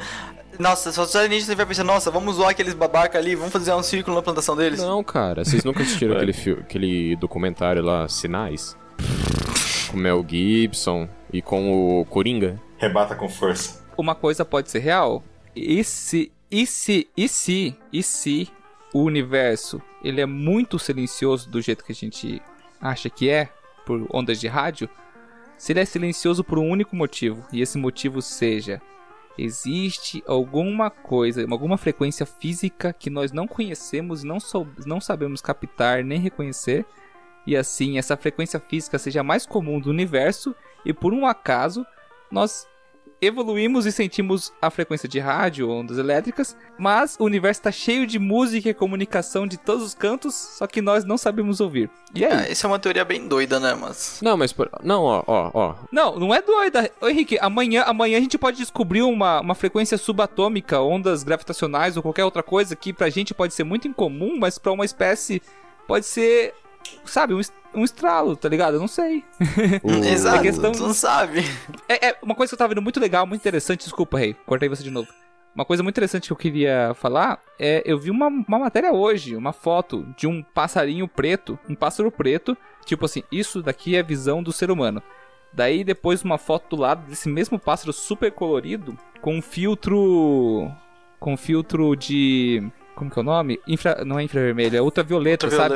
[0.58, 3.82] Nossa, só os alienígenas vai pensar, nossa, vamos zoar aqueles babaca ali, vamos fazer um
[3.82, 4.80] círculo na plantação deles.
[4.80, 8.76] Não, cara, vocês nunca assistiram aquele, fi- aquele documentário lá, Sinais?
[9.90, 12.60] Com o Mel Gibson e com o Coringa?
[12.78, 13.82] Rebata com força.
[13.96, 15.22] Uma coisa pode ser real.
[15.56, 18.48] E se, e se, e se, e se
[18.92, 22.42] o universo ele é muito silencioso do jeito que a gente
[22.80, 23.48] acha que é,
[23.86, 24.88] por ondas de rádio,
[25.56, 28.80] se ele é silencioso por um único motivo, e esse motivo seja
[29.38, 36.04] existe alguma coisa, alguma frequência física que nós não conhecemos, não, sou, não sabemos captar
[36.04, 36.84] nem reconhecer,
[37.46, 41.86] e assim essa frequência física seja mais comum do universo, e por um acaso
[42.30, 42.66] nós
[43.22, 48.18] evoluímos e sentimos a frequência de rádio, ondas elétricas, mas o universo está cheio de
[48.18, 51.88] música e comunicação de todos os cantos, só que nós não sabemos ouvir.
[52.14, 52.32] E aí?
[52.32, 54.18] Ah, isso é uma teoria bem doida, né, mas.
[54.20, 54.52] Não, mas.
[54.52, 55.74] por- Não, ó, ó, ó.
[55.92, 56.90] Não, não é doida.
[57.00, 62.02] Ô Henrique, amanhã, amanhã a gente pode descobrir uma, uma frequência subatômica, ondas gravitacionais ou
[62.02, 65.40] qualquer outra coisa que pra gente pode ser muito incomum, mas pra uma espécie
[65.86, 66.54] pode ser,
[67.04, 67.40] sabe, um,
[67.74, 68.74] um estralo, tá ligado?
[68.74, 69.24] Eu não sei.
[69.82, 71.40] O- Exato, questão- tu não sabe.
[71.88, 73.84] É, é uma coisa que eu tava vendo muito legal, muito interessante.
[73.84, 75.08] Desculpa, Rei, cortei você de novo.
[75.54, 79.36] Uma coisa muito interessante que eu queria falar é: eu vi uma, uma matéria hoje,
[79.36, 82.56] uma foto de um passarinho preto, um pássaro preto,
[82.86, 85.02] tipo assim, isso daqui é a visão do ser humano.
[85.52, 90.70] Daí depois uma foto do lado desse mesmo pássaro super colorido, com um filtro.
[91.20, 92.66] Com filtro de.
[92.94, 93.60] Como que é o nome?
[93.68, 95.74] Infra, não é infravermelho, é ultravioleta, sabe?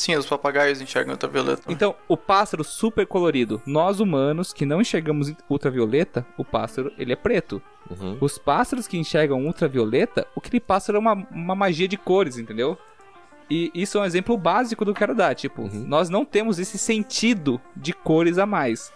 [0.00, 1.62] Sim, os papagaios enxergam ultravioleta.
[1.68, 3.60] Então, o pássaro super colorido.
[3.66, 7.60] Nós humanos que não enxergamos ultravioleta, o pássaro ele é preto.
[7.90, 8.16] Uhum.
[8.18, 12.78] Os pássaros que enxergam ultravioleta, aquele pássaro é uma, uma magia de cores, entendeu?
[13.50, 15.34] E isso é um exemplo básico do que eu quero dar.
[15.34, 15.84] Tipo, Uhum.
[15.86, 18.90] nós não temos esse sentido de cores a mais.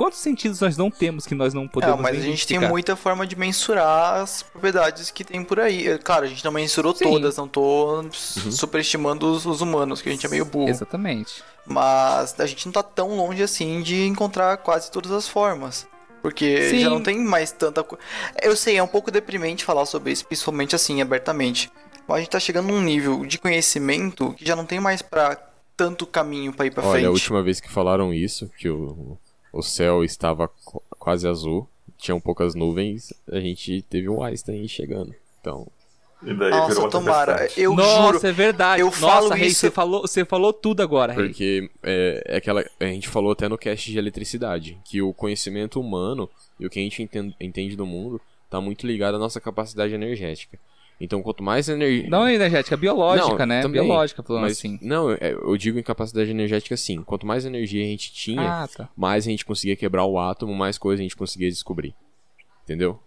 [0.00, 2.96] Quantos sentidos nós não temos que nós não É, podemos mas a gente tem muita
[2.96, 5.88] forma de mensurar as propriedades que tem por aí.
[5.88, 7.04] É, Claro, a gente não mensurou Sim.
[7.04, 10.70] todas, não tô superestimando os, os humanos, que a gente é meio burro.
[10.70, 11.42] Exatamente.
[11.66, 15.86] Mas a gente não tá tão longe assim de encontrar quase todas as formas.
[16.22, 16.80] Porque Sim.
[16.80, 18.02] já não tem mais tanta coisa.
[18.42, 21.70] Eu sei, é um pouco deprimente falar sobre isso, principalmente assim, abertamente.
[22.08, 25.36] Mas a gente tá chegando num nível de conhecimento que já não tem mais pra
[25.76, 27.06] tanto caminho pra ir pra Olha, frente.
[27.06, 29.18] a última vez que falaram isso, que o,
[29.52, 35.14] o céu estava qu- quase azul, tinham poucas nuvens, a gente teve um Einstein chegando.
[35.40, 35.66] Então,
[36.22, 37.32] E daí virou Nossa, uma tomara.
[37.34, 37.60] tempestade.
[37.62, 38.26] Eu Nossa, juro.
[38.26, 38.80] é verdade.
[38.82, 41.26] eu Nossa, falo Rei, isso- você falou, você falou tudo agora, Rei.
[41.26, 42.62] Porque é, é aquela.
[42.78, 46.28] A gente falou até no cast de eletricidade, que o conhecimento humano
[46.58, 48.20] e o que a gente enten- entende do mundo
[48.50, 50.58] tá muito ligado à nossa capacidade energética.
[51.00, 52.10] Então, quanto mais energia.
[52.10, 53.62] Não energética, biológica, né?
[53.62, 54.78] também, Biológica, falando mas, assim.
[54.82, 57.02] Não, é, eu digo em capacidade energética sim.
[57.02, 58.88] Quanto mais energia a gente tinha, Ah, tá.
[58.94, 61.94] mais a gente conseguia quebrar o átomo, mais coisa a gente conseguia descobrir.
[62.64, 63.00] Entendeu?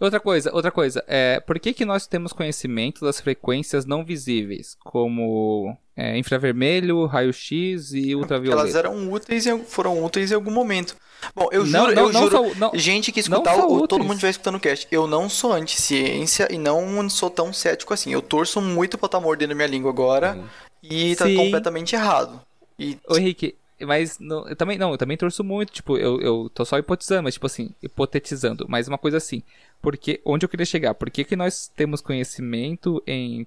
[0.00, 1.04] Outra coisa, outra coisa.
[1.06, 7.92] É, por que, que nós temos conhecimento das frequências não visíveis, como é, infravermelho, raio-x
[7.92, 8.62] e ultravioleta?
[8.62, 10.96] Elas eram úteis, em- foram úteis em algum momento.
[11.34, 12.30] Bom, eu Não, juro, não, eu não juro.
[12.30, 15.52] são- não- gente que escutar, o- todo mundo estiver escutando o cast, eu não sou
[15.52, 18.12] anti-ciência e não sou tão cético assim.
[18.12, 20.38] Eu torço muito pra estar mordendo minha língua agora
[20.82, 21.36] e tá Sim.
[21.36, 22.40] completamente errado.
[22.78, 26.50] E Ô Henrique, mas não, eu também não, eu também torço muito, tipo, eu, eu
[26.54, 29.42] tô só hipotizando, mas tipo assim, hipotetizando, mas uma coisa assim,
[29.82, 30.94] porque onde eu queria chegar?
[30.94, 33.46] Por que, que nós temos conhecimento em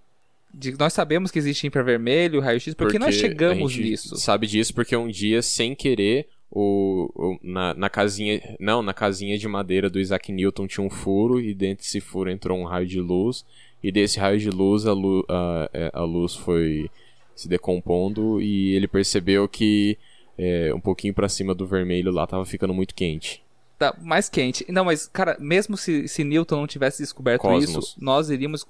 [0.53, 4.15] de, nós sabemos que existe infravermelho, raio-x, por que nós Porque chegamos a gente nisso?
[4.17, 8.39] Sabe disso porque um dia, sem querer, o, o- na, na casinha.
[8.59, 12.29] Não, na casinha de madeira do Isaac Newton tinha um furo, e dentro desse furo
[12.29, 13.43] entrou um raio de luz.
[13.83, 16.89] E desse raio de luz, a, lu- a, é, a luz foi
[17.35, 19.97] se decompondo e ele percebeu que
[20.37, 23.42] é, um pouquinho pra cima do vermelho lá tava ficando muito quente.
[23.83, 24.65] Tá mais quente.
[24.71, 27.85] Não, mas cara, mesmo se, se Newton não tivesse descoberto Cosmos.
[27.87, 28.65] isso, nós iríamos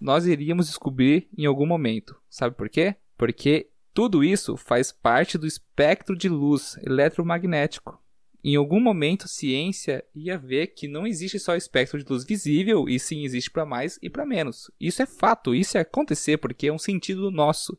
[0.00, 2.14] nós iríamos descobrir em algum momento.
[2.30, 2.94] Sabe por quê?
[3.18, 8.00] Porque tudo isso faz parte do espectro de luz eletromagnético.
[8.44, 12.88] Em algum momento, a ciência ia ver que não existe só espectro de luz visível,
[12.88, 14.70] e sim existe para mais e para menos.
[14.78, 17.76] Isso é fato, isso é acontecer porque é um sentido nosso.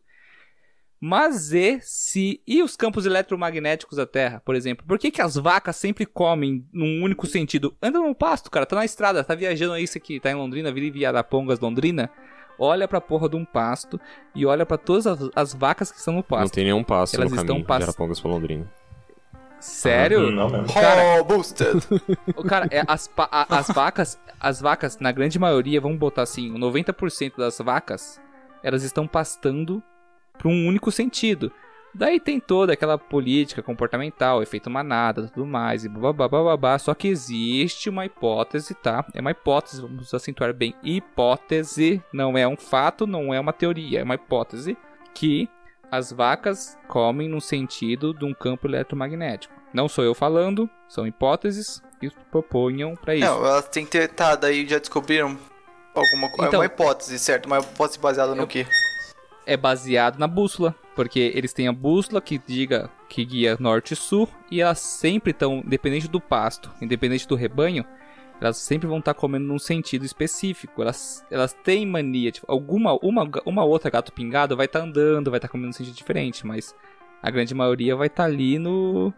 [1.00, 2.41] Mas e se.
[2.48, 4.86] E os campos eletromagnéticos da Terra, por exemplo?
[4.88, 7.76] Por que, que as vacas sempre comem num único sentido?
[7.82, 10.72] Anda no pasto, cara, tá na estrada, tá viajando aí, isso aqui, tá em Londrina,
[10.72, 12.10] Vila Viarapongas, Londrina.
[12.58, 14.00] Olha pra porra de um pasto
[14.34, 16.54] e olha pra todas as, as vacas que estão no Não pasto.
[16.54, 18.72] tem nenhum passo Elas no estão caminho de pass- Arapongas pra Londrina.
[19.60, 20.32] Sério?
[20.32, 20.74] Não mesmo.
[20.74, 21.82] Cara, Oh, boosted!
[22.36, 26.52] O Cara, é, as, a- as vacas, as vacas, na grande maioria, vamos botar assim,
[26.58, 28.22] 90% das vacas,
[28.64, 29.82] elas estão pastando
[30.38, 31.52] para um único sentido.
[31.98, 37.08] Daí tem toda aquela política comportamental, efeito manada, tudo mais, e babá, babá, só que
[37.08, 39.06] existe uma hipótese, tá?
[39.14, 44.02] É uma hipótese, vamos acentuar bem, hipótese, não é um fato, não é uma teoria,
[44.02, 44.78] é uma hipótese
[45.14, 45.48] que
[45.90, 49.54] as vacas comem no sentido de um campo eletromagnético.
[49.74, 53.26] Não sou eu falando, são hipóteses que proponham para isso.
[53.26, 54.10] Não, elas têm que ter.
[54.10, 55.38] Tá, daí já descobriram
[55.94, 56.48] alguma coisa.
[56.48, 57.46] Então- é uma hipótese, certo?
[57.46, 58.66] Uma hipótese baseada no quê?
[59.46, 63.96] É baseado na bússola, porque eles têm a bússola que diga que guia norte e
[63.96, 67.86] sul e elas sempre estão, independente do pasto, independente do rebanho,
[68.39, 70.82] elas sempre vão estar comendo num sentido específico.
[70.82, 75.38] Elas, elas têm mania, tipo, alguma uma, uma outra gato pingado vai estar andando, vai
[75.38, 76.76] estar comendo num sentido diferente, mas
[77.22, 79.14] a grande maioria vai estar ali no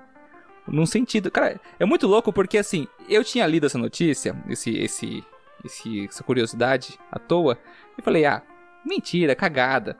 [0.67, 1.32] num sentido.
[1.32, 5.23] Cara, é muito louco porque assim, eu tinha lido essa notícia, esse esse
[5.65, 7.57] esse essa curiosidade à toa,
[7.97, 8.43] e falei: "Ah,
[8.86, 9.97] mentira, cagada".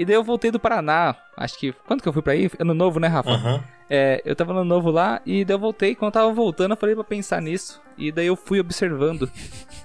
[0.00, 1.14] E daí eu voltei do Paraná.
[1.36, 1.74] Acho que.
[1.86, 2.50] Quando que eu fui pra aí?
[2.58, 3.30] Ano novo, né, Rafa?
[3.32, 3.60] Uhum.
[3.90, 5.94] É, eu tava no novo lá e daí eu voltei.
[5.94, 7.82] Quando eu tava voltando, eu falei pra pensar nisso.
[7.98, 9.30] E daí eu fui observando.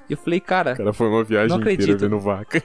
[0.10, 2.00] E eu falei, cara, Cara, foi uma viagem Não inteira acredito.
[2.00, 2.64] vendo vaca.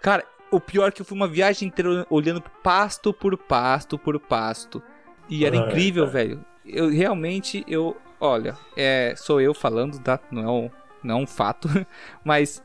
[0.00, 4.20] cara, o pior é que eu fui uma viagem inteira olhando pasto por pasto por
[4.20, 4.82] pasto.
[5.28, 6.08] E era Ah, incrível, é.
[6.08, 6.44] velho.
[6.64, 7.96] Eu realmente, eu.
[8.20, 10.20] Olha, é, sou eu falando, tá?
[10.30, 10.70] Não é um,
[11.02, 11.68] não é um fato.
[12.24, 12.62] Mas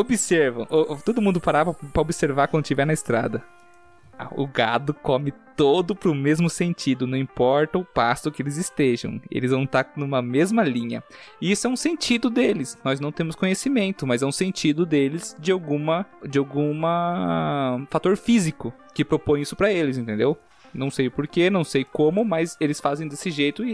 [0.00, 0.66] observam.
[0.70, 3.42] o- o- Todo mundo parava pra observar quando estiver na estrada.
[4.18, 9.20] Ah, O gado come todo pro mesmo sentido, não importa o pasto que eles estejam.
[9.30, 11.04] Eles vão estar numa mesma linha.
[11.40, 12.76] E isso é um sentido deles.
[12.84, 18.72] Nós não temos conhecimento, mas é um sentido deles de alguma de alguma fator físico
[18.94, 20.36] que propõe isso pra eles, entendeu?
[20.72, 23.72] Não sei porquê, não sei como, mas eles fazem desse jeito e,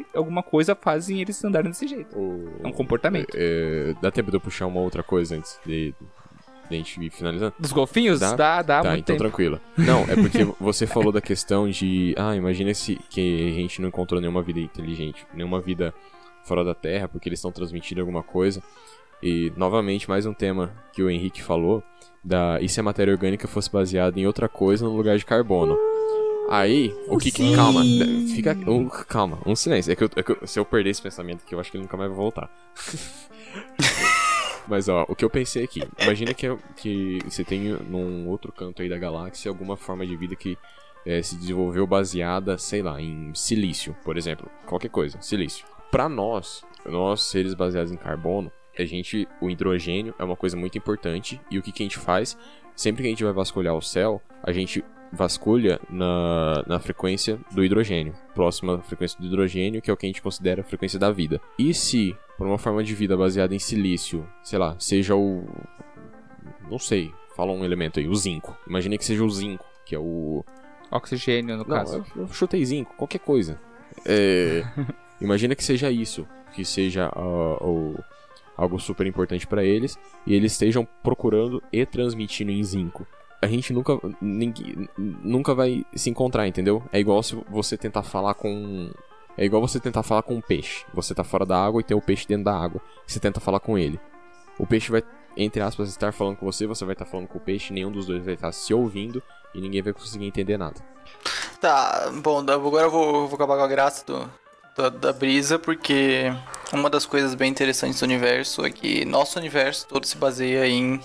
[0.00, 2.16] e alguma coisa fazem eles andarem desse jeito.
[2.62, 3.28] É um comportamento.
[3.34, 5.94] É, dá tempo de eu puxar uma outra coisa antes de,
[6.68, 7.54] de a gente ir finalizando?
[7.58, 8.20] Dos golfinhos?
[8.20, 8.34] Dá?
[8.34, 9.28] Dá, dá, tá, muito então tempo.
[9.28, 9.60] tranquilo.
[9.76, 12.14] Não, é porque você falou da questão de.
[12.16, 15.94] Ah, imagina se que a gente não encontrou nenhuma vida inteligente, nenhuma vida
[16.44, 18.62] fora da Terra, porque eles estão transmitindo alguma coisa.
[19.22, 21.82] E, novamente, mais um tema que o Henrique falou:
[22.28, 25.76] da e se a matéria orgânica fosse baseada em outra coisa no lugar de carbono?
[26.50, 27.54] Aí, o que que.
[27.54, 27.82] Calma,
[28.34, 28.56] fica.
[28.66, 29.92] um- calma, um silêncio.
[29.92, 31.76] É que, eu- é que eu- se eu perder esse pensamento aqui, eu acho que
[31.76, 32.50] ele nunca mais vai voltar.
[34.66, 38.82] Mas ó, o que eu pensei aqui, imagina que, que você tem num outro canto
[38.82, 40.58] aí da galáxia alguma forma de vida que
[41.06, 44.46] eh, se desenvolveu baseada, sei lá, em silício, por exemplo.
[44.66, 45.64] Qualquer coisa, silício.
[45.90, 50.78] Pra nós, nós seres baseados em carbono, a gente, o hidrogênio é uma coisa muito
[50.78, 52.36] importante e o que, que a gente faz?
[52.76, 57.64] Sempre que a gente vai vasculhar o céu, a gente vasculha na, na frequência do
[57.64, 60.98] hidrogênio, próxima à frequência do hidrogênio, que é o que a gente considera a frequência
[60.98, 61.40] da vida.
[61.58, 65.44] E se, por uma forma de vida baseada em silício, sei lá, seja o.
[66.70, 68.56] Não sei, fala um elemento aí, o zinco.
[68.66, 70.44] Imagine que seja o zinco, que é o.
[70.90, 72.04] Oxigênio, no Não, caso.
[72.16, 73.58] eu, eu chutei zinco, qualquer coisa.
[74.06, 74.62] É,
[75.20, 77.98] imagina que seja isso, que seja ah, o-
[78.58, 79.96] algo super importante para eles
[80.26, 83.06] e eles estejam procurando e transmitindo em zinco.
[83.40, 86.82] A gente nunca, ninguém, nunca vai se encontrar, entendeu?
[86.92, 88.90] É igual se você tentar falar com.
[89.36, 90.84] É igual você tentar falar com um peixe.
[90.92, 92.80] Você tá fora da água e tem o peixe dentro da água.
[93.06, 94.00] Você tenta falar com ele.
[94.58, 95.04] O peixe vai,
[95.36, 98.06] entre aspas, estar falando com você, você vai estar falando com o peixe, nenhum dos
[98.06, 99.22] dois vai estar se ouvindo
[99.54, 100.84] e ninguém vai conseguir entender nada.
[101.60, 104.28] Tá, bom, agora eu vou, vou acabar com a graça do,
[104.78, 106.32] da, da brisa, porque
[106.72, 111.00] uma das coisas bem interessantes do universo é que nosso universo todo se baseia em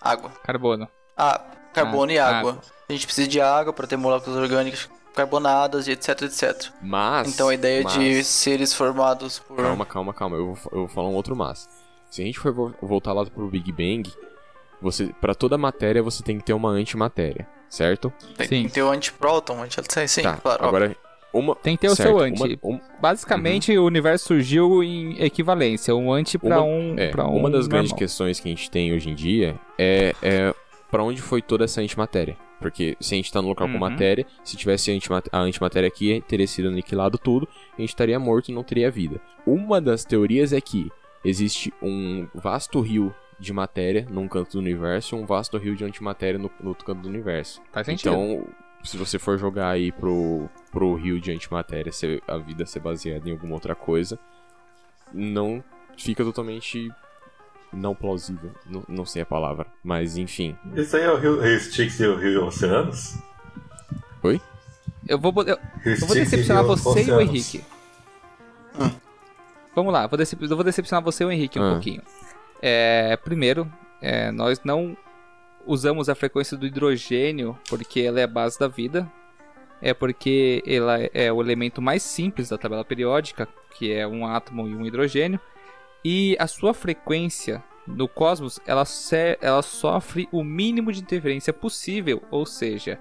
[0.00, 0.30] água.
[0.42, 0.88] Carbono.
[1.16, 1.40] Ah,
[1.72, 2.38] carbono Ah, e água.
[2.52, 2.58] água.
[2.88, 6.70] A gente precisa de água para ter moléculas orgânicas carbonadas e etc, etc.
[6.82, 7.28] Mas.
[7.32, 9.56] Então a ideia de mas- seres formados por...
[9.56, 10.36] Calma, calma, calma.
[10.36, 11.68] Eu vou, eu vou falar um outro mas.
[12.10, 14.12] Se a gente for vo- voltar lá pro Big Bang,
[14.80, 18.12] você, para toda matéria você tem que ter uma antimatéria, certo?
[18.36, 18.50] Tem, Sim.
[18.50, 20.36] tem que ter o antipróton, anti sim, tá.
[20.36, 20.66] claro.
[20.66, 20.96] óbvio.
[21.34, 22.58] Uma Tem que ter o certo, seu uma- anti.
[22.62, 25.94] um- Basicamente, o universo surgiu em equivalência.
[25.94, 26.94] Um anti pra Uma- um.
[26.98, 30.14] é, pra um uma das grandes questões que a gente tem hoje em dia é,
[30.22, 30.54] é
[30.90, 32.36] para onde foi toda essa antimatéria.
[32.60, 33.80] Porque se a gente tá no local com Uhum.
[33.80, 38.50] matéria, se tivesse antima- a antimatéria aqui, teria sido aniquilado tudo, a gente estaria morto
[38.50, 39.20] e não teria vida.
[39.46, 40.88] Uma das teorias é que
[41.24, 45.84] existe um vasto rio de matéria num canto do universo e um vasto rio de
[45.84, 47.60] antimatéria no, no outro canto do universo.
[47.72, 48.10] Faz sentido.
[48.14, 48.46] Então,
[48.82, 53.26] se você for jogar aí pro, pro rio de antimatéria, ser, a vida ser baseada
[53.28, 54.18] em alguma outra coisa,
[55.12, 55.62] não
[55.96, 56.90] fica totalmente
[57.72, 58.50] não plausível.
[58.66, 60.56] Não, não sei a palavra, mas enfim.
[60.76, 63.16] Isso aí é o Rio, Styx e o Rio Oceanos?
[64.22, 64.40] Oi?
[65.08, 67.22] Eu vou, eu, eu vou decepcionar você e o Oceanos.
[67.22, 67.64] Henrique.
[69.74, 71.72] Vamos lá, vou decep- eu vou decepcionar você e o Henrique um Ah.
[71.72, 72.02] pouquinho.
[72.62, 73.70] É, primeiro,
[74.00, 74.96] é, nós não
[75.66, 79.10] usamos a frequência do hidrogênio porque ela é a base da vida.
[79.86, 84.66] É porque ela é o elemento mais simples da tabela periódica, que é um átomo
[84.66, 85.38] e um hidrogênio.
[86.02, 88.84] E a sua frequência no cosmos, ela,
[89.42, 92.98] ela sofre o mínimo de interferência possível, ou seja,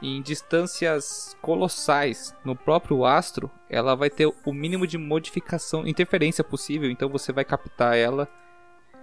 [0.00, 6.88] em distâncias colossais no próprio astro, ela vai ter o mínimo de modificação, interferência possível,
[6.88, 8.28] então você vai captar ela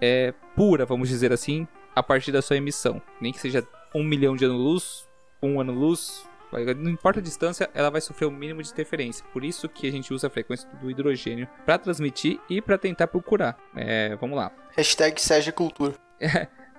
[0.00, 3.02] é, pura, vamos dizer assim, a partir da sua emissão.
[3.20, 3.62] Nem que seja
[3.94, 5.06] um milhão de anos-luz,
[5.42, 6.26] um ano-luz,
[6.76, 9.24] não importa a distância, ela vai sofrer o mínimo de interferência.
[9.32, 13.06] Por isso que a gente usa a frequência do hidrogênio para transmitir e para tentar
[13.06, 13.56] procurar.
[13.76, 14.50] É, vamos lá.
[14.76, 15.94] Hashtag Sérgio Cultura.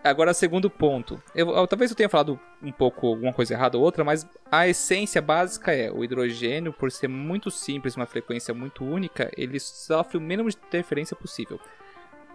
[0.03, 1.21] Agora, segundo ponto.
[1.35, 4.67] Eu, eu- talvez eu tenha falado um pouco alguma coisa errada ou outra, mas a
[4.67, 10.17] essência básica é o hidrogênio, por ser muito simples, uma frequência muito única, ele sofre
[10.17, 11.59] o mínimo de interferência possível.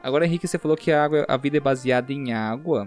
[0.02, 2.86] Agora, Henrique, você falou que a, água, a vida é baseada em água.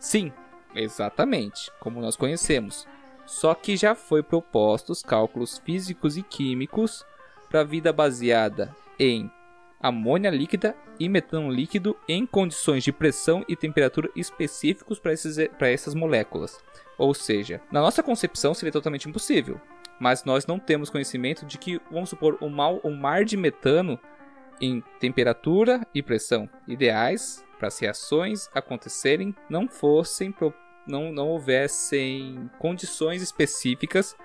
[0.00, 0.32] Sim,
[0.74, 2.86] exatamente, como nós conhecemos.
[3.28, 7.04] Só que já foi propostos cálculos físicos e químicos
[7.50, 9.30] para a vida baseada em
[9.78, 16.58] amônia líquida e metano líquido em condições de pressão e temperatura específicos para essas moléculas.
[16.96, 19.60] Ou seja, na nossa concepção seria totalmente impossível,
[20.00, 24.00] mas nós não temos conhecimento de que, vamos supor, um, mal, um mar de metano
[24.58, 30.54] em temperatura e pressão ideais para as reações acontecerem não fossem pro-
[30.88, 34.16] não, não houvessem condições específicas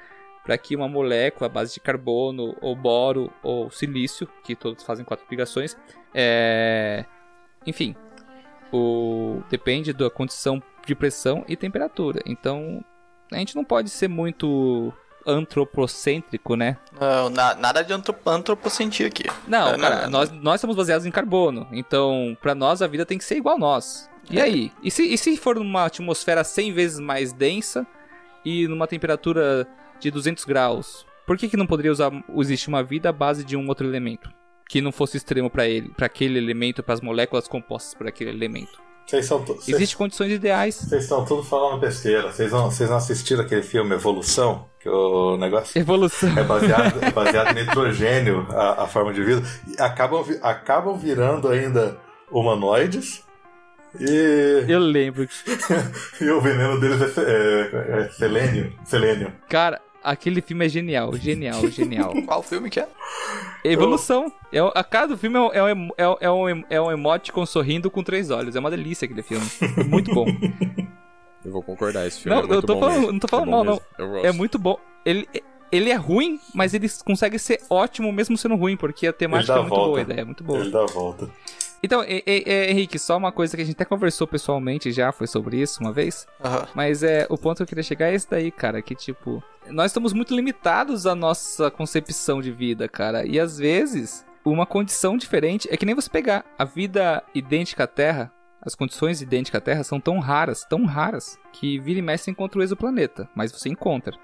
[0.43, 5.05] para que uma molécula à base de carbono, ou boro, ou silício, que todos fazem
[5.05, 5.77] quatro ligações,
[6.13, 7.05] é...
[7.65, 7.95] enfim,
[8.71, 9.41] o...
[9.49, 12.21] depende da condição de pressão e temperatura.
[12.25, 12.83] Então,
[13.31, 14.91] a gente não pode ser muito
[15.25, 16.77] antropocêntrico, né?
[16.99, 19.23] Não, na- nada de antro- antropocentria aqui.
[19.47, 21.65] Não, É, cara, não, nós, nós estamos baseados em carbono.
[21.71, 24.09] Então, pra nós, a vida tem que ser igual a nós.
[24.29, 24.71] E aí?
[24.81, 27.85] E se, e se for numa atmosfera 100 vezes mais densa
[28.45, 29.67] e numa temperatura
[29.99, 31.05] de 200 graus?
[31.25, 34.29] Por que, que não poderia usar, existir uma vida à base de um outro elemento?
[34.67, 38.29] Que não fosse extremo pra ele, para aquele elemento, para as moléculas compostas por aquele
[38.31, 38.81] elemento.
[39.05, 40.75] Vocês são tu- vocês- Existem condições ideais.
[40.75, 42.31] Vocês estão tudo falando besteira.
[42.31, 44.65] Vocês não, não assistiram aquele filme Evolução?
[44.79, 46.29] Que o negócio Evolução.
[46.37, 49.43] é baseado, é baseado em nitrogênio, a, a forma de vida.
[49.67, 51.97] E acabam, acabam virando ainda
[52.31, 53.23] humanoides.
[53.99, 55.27] E, Eu lembro.
[56.19, 58.73] e o veneno deles é, é- é selênio.
[58.85, 59.31] Selênio.
[59.49, 62.13] Cara, aquele filme é genial, genial, genial.
[62.25, 62.87] Qual filme que é?
[63.63, 64.31] Evolução.
[64.51, 66.91] É, a cara do filme é, um- é, um- é, um- é, um, é um
[66.91, 68.55] emoticon sorrindo com três olhos.
[68.55, 69.45] É uma delícia aquele filme.
[69.77, 70.25] É muito bom.
[71.45, 73.11] Eu vou concordar, esse filme Não, é muito eu tô bom falando- mesmo.
[73.11, 73.81] não tô É falando bom mal, mesmo.
[73.99, 74.25] Eu gosto.
[74.27, 74.79] É muito bom.
[75.05, 75.27] Ele,
[75.73, 79.57] ele é ruim, mas ele consegue ser ótimo mesmo sendo ruim, porque a temática é
[79.57, 79.85] muito volta.
[79.87, 80.59] boa, a ideia é muito boa.
[80.59, 81.29] Ele dá a volta.
[81.83, 85.11] Então, e- e- e- Henrique, só uma coisa que a gente até conversou pessoalmente já,
[85.11, 86.25] foi sobre isso uma vez.
[86.43, 86.67] Aham.
[86.73, 89.87] Mas é, o ponto que eu queria chegar é esse daí, cara, que tipo, nós
[89.91, 93.25] estamos muito limitados à nossa concepção de vida, cara.
[93.25, 97.87] E às vezes, uma condição diferente é que nem você pegar a vida idêntica à
[97.87, 98.31] Terra,
[98.61, 102.31] as condições idênticas à Terra são tão raras, tão raras, que vira e mexe você
[102.31, 104.17] encontra o exoplaneta, mas você encontra.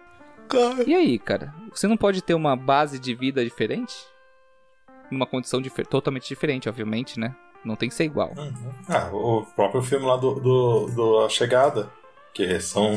[0.87, 3.93] E aí, cara, você não pode ter uma base de vida diferente?
[5.11, 7.35] Numa condição totalmente diferente, obviamente, né?
[7.63, 8.33] Não tem que ser igual.
[8.87, 11.89] Ah, o próprio filme lá do, do, do A Chegada.
[12.33, 12.95] Que são.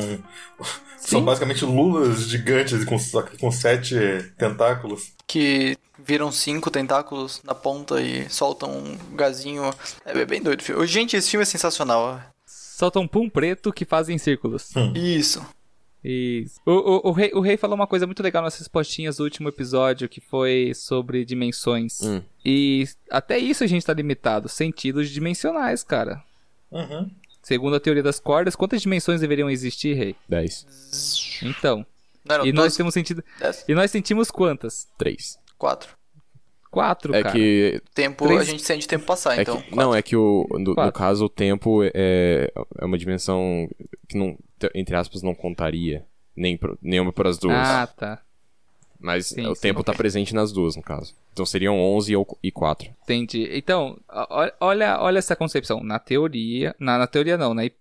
[0.97, 1.25] São Sim.
[1.25, 2.97] basicamente lulas gigantes com,
[3.39, 3.95] com sete
[4.37, 5.11] tentáculos.
[5.27, 9.69] Que viram cinco tentáculos na ponta e soltam um gazinho.
[10.05, 10.87] É bem doido o filme.
[10.87, 12.21] Gente, esse filme é sensacional.
[12.45, 14.69] Soltam pum preto que fazem círculos.
[14.95, 15.45] Isso.
[16.03, 16.59] Isso.
[16.65, 19.47] O, o, o, rei, o rei falou uma coisa muito legal nas respostinhas do último
[19.49, 22.01] episódio, que foi sobre dimensões.
[22.01, 22.21] Hum.
[22.43, 24.49] E até isso a gente tá limitado.
[24.49, 26.21] Sentidos dimensionais, cara.
[26.69, 27.09] Uhum.
[27.41, 30.15] Segundo a teoria das cordas, quantas dimensões deveriam existir, rei?
[30.27, 31.39] 10.
[31.43, 31.85] Então.
[32.25, 32.77] Não eram E nós doze?
[32.77, 33.23] temos sentido.
[33.39, 33.65] Dez?
[33.67, 34.87] E nós sentimos quantas?
[34.97, 35.37] 3.
[35.57, 35.95] Quatro.
[36.73, 37.35] Quatro, É cara.
[37.35, 37.79] que.
[37.93, 39.61] Tempo, Três- a gente sente tempo passar, É então.
[39.61, 43.69] que não, é que o, no, no caso o tempo é, é uma dimensão
[44.09, 44.35] que não,
[44.73, 46.03] entre aspas, não contaria.
[46.35, 47.55] Nem pro, nenhuma para as duas.
[47.55, 48.19] Ah, tá.
[48.99, 51.13] Mas sim, o sim, tempo tá presente nas duas, no caso.
[51.31, 52.89] Então seriam 11 ou- e 4.
[53.03, 53.47] Entendi.
[53.51, 53.99] Então,
[54.59, 55.83] olha, olha essa concepção.
[55.83, 56.73] Na teoria.
[56.79, 57.77] Na, na teoria não, na, hip-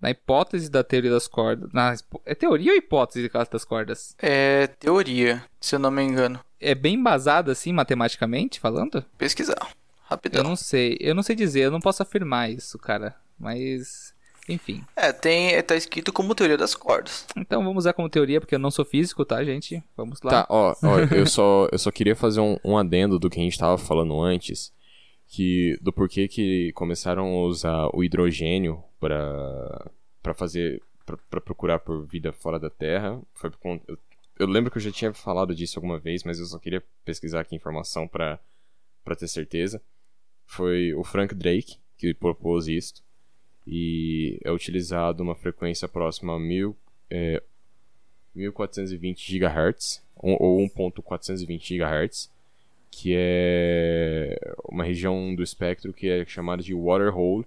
[0.00, 1.70] na hipótese da teoria das cordas.
[1.72, 4.16] Na, é teoria ou hipótese das cordas?
[4.20, 6.40] É teoria, se eu não me engano.
[6.64, 9.04] É bem embasada, assim, matematicamente falando?
[9.18, 9.74] Pesquisar.
[10.04, 10.40] Rapidão.
[10.40, 10.96] Eu não sei.
[11.00, 13.14] Eu não sei dizer, eu não posso afirmar isso, cara.
[13.38, 14.14] Mas.
[14.48, 14.84] Enfim.
[14.94, 17.26] É, tem, tá escrito como teoria das cordas.
[17.36, 19.82] Então vamos usar como teoria, porque eu não sou físico, tá, gente?
[19.96, 20.30] Vamos lá.
[20.30, 23.42] Tá, ó, ó eu, só, eu só queria fazer um, um adendo do que a
[23.42, 24.72] gente tava falando antes.
[25.26, 29.90] Que, do porquê que começaram a usar o hidrogênio pra,
[30.22, 30.82] pra fazer.
[31.06, 33.20] Pra, pra procurar por vida fora da Terra.
[33.34, 33.84] Foi por conta.
[33.88, 33.98] Eu,
[34.38, 37.40] eu lembro que eu já tinha falado disso alguma vez, mas eu só queria pesquisar
[37.40, 38.38] aqui informação pra
[39.16, 39.80] ter certeza.
[40.46, 43.02] Foi o Frank Drake que propôs isso.
[43.66, 46.76] E é utilizado uma frequência próxima a mil,
[47.08, 47.42] é,
[48.34, 52.30] 1420 GHz ou 1.420 GHz,
[52.90, 54.36] que é
[54.68, 57.46] uma região do espectro que é chamada de water hole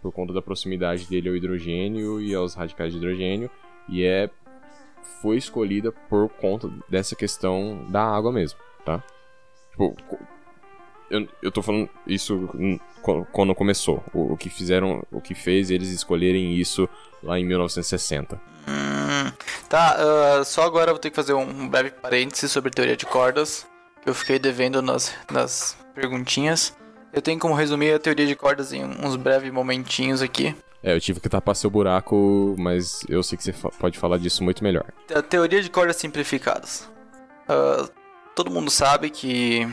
[0.00, 3.50] por conta da proximidade dele ao hidrogênio e aos radicais de hidrogênio
[3.88, 4.28] e é
[5.20, 9.02] foi escolhida por conta dessa questão da água mesmo, tá?
[9.70, 9.96] Tipo,
[11.10, 12.48] eu, eu tô falando isso
[13.02, 14.02] qu- quando começou.
[14.12, 16.88] O, o que fizeram, o que fez eles escolherem isso
[17.22, 18.40] lá em 1960.
[18.68, 19.32] Hum,
[19.68, 23.06] tá, ah, só agora eu vou ter que fazer um breve parêntese sobre teoria de
[23.06, 23.66] cordas,
[24.02, 26.76] que eu fiquei devendo nas, nas perguntinhas.
[27.12, 30.54] Eu tenho como resumir a teoria de cordas em uns breves momentinhos aqui.
[30.82, 34.18] É, eu tive que tapar seu buraco, mas eu sei que você fa- pode falar
[34.18, 34.84] disso muito melhor.
[35.14, 36.88] A teoria de cordas simplificadas.
[37.48, 37.88] Ah,
[38.34, 39.68] todo mundo sabe que.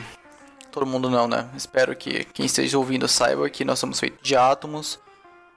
[0.72, 1.48] Todo mundo não, né?
[1.56, 4.98] Espero que quem esteja ouvindo saiba que nós somos feitos de átomos.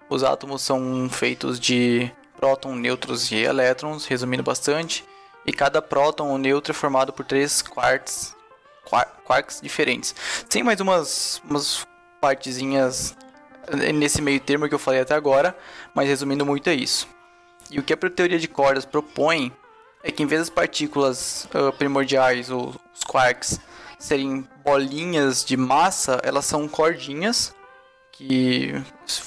[0.10, 5.04] Os átomos são feitos de próton, nêutrons e elétrons, resumindo bastante.
[5.46, 8.36] E cada próton ou nêutron é formado por três quarks,
[8.86, 10.16] quar- quarks diferentes.
[10.50, 11.86] Tem mais umas, umas
[12.22, 13.16] partezinhas
[13.94, 15.56] nesse meio termo que eu falei até agora,
[15.94, 17.08] mas resumindo muito é isso.
[17.70, 19.54] E o que a teoria de cordas propõe
[20.04, 23.60] é que em vez das partículas ah, primordiais ou os quarks
[23.98, 27.54] serem bolinhas de massa, elas são cordinhas
[28.12, 28.74] que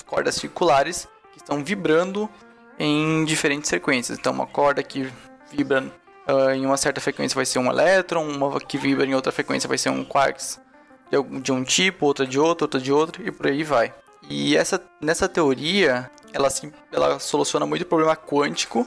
[0.07, 2.29] cordas circulares que estão vibrando
[2.79, 4.19] em diferentes frequências.
[4.19, 5.13] Então uma corda que
[5.51, 5.85] vibra
[6.27, 9.69] ah, em uma certa frequência vai ser um elétron, uma que vibra em outra frequência
[9.69, 10.61] vai ser um quarks
[11.43, 13.95] de um tipo, outra de outro, outra de outro e por aí vai.
[14.35, 16.49] E essa nessa teoria, ela
[16.91, 18.87] ela soluciona muito o problema quântico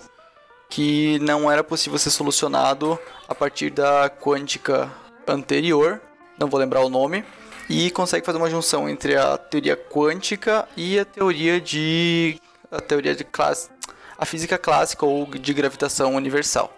[0.67, 4.91] que não era possível ser solucionado a partir da quântica
[5.27, 6.01] anterior,
[6.39, 7.23] não vou lembrar o nome,
[7.69, 12.41] e consegue fazer uma junção entre a teoria quântica e a teoria de
[12.71, 13.69] a teoria de classe,
[14.17, 16.73] a física clássica ou de gravitação universal.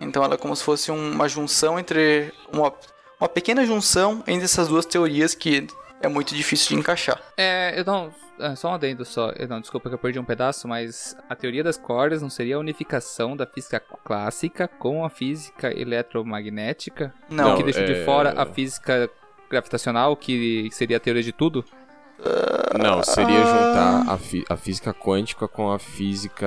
[0.00, 2.72] Então ela é como se fosse uma junção entre uma,
[3.20, 5.66] uma pequena junção entre essas duas teorias que
[6.04, 7.20] é muito difícil de encaixar.
[7.36, 8.12] É, eu não.
[8.40, 9.30] é, só um adendo só.
[9.30, 12.56] Eu não, desculpa que eu perdi um pedaço, mas a teoria das cordas não seria
[12.56, 17.12] a unificação da física clássica com a física eletromagnética?
[17.28, 19.08] Não, que deixa é- de fora a física
[19.50, 21.64] gravitacional, que seria a teoria de tudo?
[22.80, 26.46] Não, seria juntar a, fi- a física quântica com a física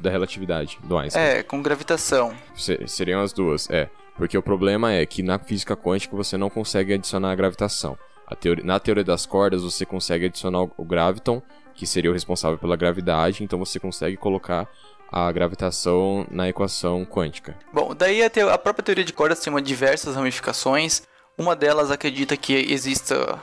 [0.00, 1.22] da relatividade, do Einstein.
[1.22, 2.32] É, com gravitação.
[2.54, 3.88] Se- seriam as duas, é.
[4.16, 7.98] Porque o problema é que na física quântica você não consegue adicionar a gravitação.
[8.36, 11.40] Teori- na teoria das cordas você consegue adicionar o, graviton,
[11.74, 14.68] que seria o responsável pela gravidade, então você consegue colocar
[15.10, 17.56] a gravitação na equação quântica.
[17.72, 21.02] Bom, daí a, teo- a própria teoria de cordas tem uma diversas ramificações.
[21.38, 23.38] Uma delas acredita que exista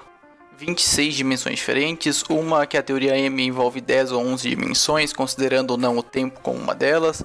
[0.58, 2.24] 26 dimensões diferentes.
[2.30, 6.40] Uma que a teoria M envolve 10 ou 11 dimensões, considerando ou não o tempo
[6.42, 7.24] como uma delas.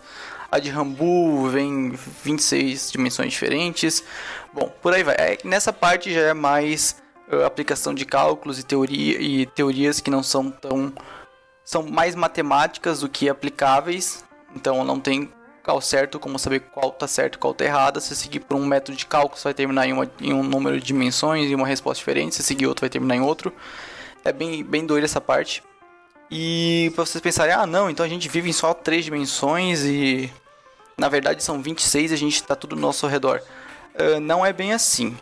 [0.51, 1.91] A de Rambu vem
[2.25, 4.03] 26 dimensões diferentes.
[4.53, 5.15] Bom, por aí vai.
[5.17, 7.00] É, nessa parte já é mais
[7.47, 10.93] aplicação de cálculos e, teoria, e teorias que não são tão
[11.65, 14.25] são mais matemáticas do que aplicáveis.
[14.55, 15.31] Então não tem
[15.65, 18.01] ao certo como saber qual tá certo e qual tá errado.
[18.01, 20.81] Se seguir por um método de cálculo, você vai terminar em, uma, em um número
[20.81, 22.35] de dimensões e uma resposta diferente.
[22.35, 23.53] Se seguir outro, vai terminar em outro.
[24.25, 25.63] É bem, bem doido essa parte.
[26.31, 30.33] E pra vocês pensarem, ah não, então a gente vive em só três dimensões e
[30.97, 33.43] na verdade são 26 e a gente tá tudo ao nosso redor.
[33.99, 35.17] Ah, não é bem assim.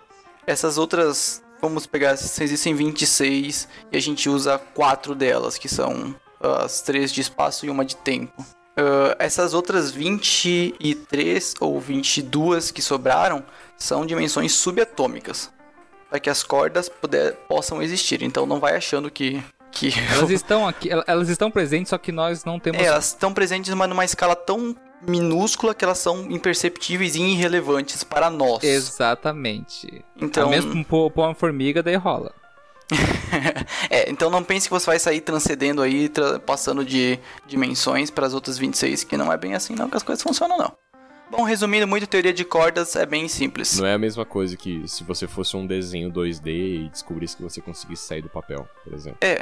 [0.46, 6.80] Essas outras, vamos pegar, existem 26 e a gente usa quatro delas, que são as
[6.82, 8.44] três de espaço e uma de tempo.
[8.78, 13.44] Ah, essas outras 23 ou 22 que sobraram
[13.76, 15.50] são dimensões subatômicas.
[16.09, 18.22] Para que as cordas puder, possam existir.
[18.22, 19.42] Então não vai achando que.
[19.78, 22.80] Que Elas estão aqui, el- elas estão presentes, só que nós não temos.
[22.80, 24.74] É, elas estão presentes mas numa escala tão
[25.06, 28.62] minúscula que elas são imperceptíveis e irrelevantes para nós.
[28.64, 29.86] Exatamente.
[30.16, 30.50] Então, Então...
[30.50, 32.32] Mesmo pôr pôr uma formiga, daí rola.
[33.90, 38.26] é, então não pense que você vai sair transcendendo aí, tra- passando de dimensões para
[38.26, 40.72] as outras 26, que não é bem assim não que as coisas funcionam não.
[41.30, 43.78] Bom, resumindo muito, teoria de cordas é bem simples.
[43.78, 46.46] Não é a mesma coisa que se você fosse um desenho 2D
[46.86, 49.18] e descobrisse que você conseguisse sair do papel, por exemplo.
[49.20, 49.40] É,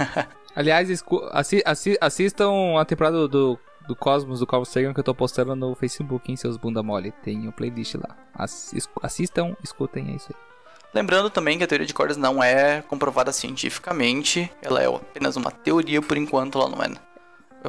[0.56, 0.88] Aliás,
[1.32, 5.54] assi- assi- assistam a temporada do, do, Cosmos, do Carl Sagan, que eu tô postando
[5.54, 7.12] no Facebook, em seus bunda mole.
[7.22, 8.16] Tem o playlist lá.
[8.34, 10.36] Ass- assistam, escutem, é isso aí.
[10.94, 15.50] Lembrando também que a teoria de cordas não é comprovada cientificamente, ela é apenas uma
[15.50, 16.88] teoria por enquanto, ela não é.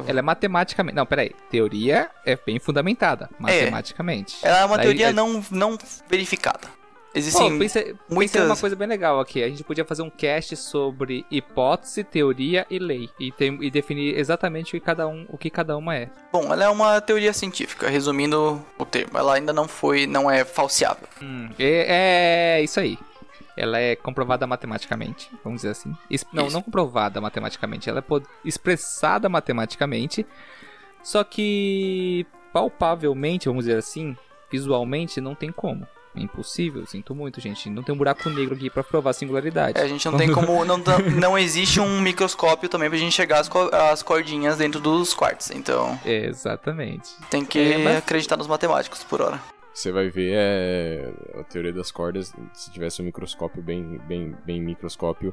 [0.06, 0.94] Ela é matematicamente.
[0.96, 1.32] Não, peraí.
[1.50, 4.36] Teoria é bem fundamentada, matematicamente.
[4.42, 5.78] Ela é uma Daí, teoria é- não, não
[6.08, 6.68] verificada.
[6.68, 9.42] Pô, Existem pensei, pensei muitas- numa coisa bem legal aqui.
[9.42, 13.08] A gente podia fazer um cast sobre hipótese, teoria e lei.
[13.18, 16.10] E, tem- e definir exatamente o que, cada um, o que cada uma é.
[16.30, 19.16] Bom, ela é uma teoria científica, resumindo o termo.
[19.18, 21.08] Ela ainda não foi, não é falseável.
[21.20, 22.98] Hum, é, é isso aí.
[23.58, 25.94] Ela é comprovada matematicamente, vamos dizer assim.
[26.10, 26.54] Es- não, Isso.
[26.54, 28.04] não comprovada matematicamente, ela é
[28.44, 30.24] expressada matematicamente.
[31.02, 34.16] Só que palpavelmente, vamos dizer assim,
[34.50, 35.86] visualmente não tem como.
[36.16, 37.68] É impossível, sinto muito, gente.
[37.70, 39.78] Não tem um buraco negro aqui pra provar a singularidade.
[39.78, 40.64] É, a gente não tem como.
[40.64, 44.80] Não, tá- não existe um microscópio também pra gente chegar as, co- as cordinhas dentro
[44.80, 45.50] dos quartos.
[45.50, 47.10] Então Exatamente.
[47.30, 49.40] tem que É, mas- acreditar nos matemáticos por hora.
[49.78, 51.08] Você vai ver é,
[51.38, 55.32] a teoria das cordas, se tivesse um microscópio bem, bem, bem microscópio,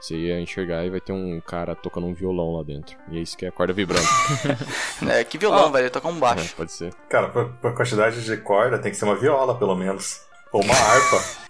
[0.00, 2.96] você ia enxergar e vai ter um cara tocando um violão lá dentro.
[3.08, 4.04] E é isso que é a corda vibrando.
[5.08, 6.56] É, que violão, velho, toca um É, baixo.
[6.56, 6.92] pode ser.
[7.08, 10.22] Cara, pra, pra quantidade de corda tem que ser uma viola, pelo menos.
[10.50, 11.44] Ou uma harpa.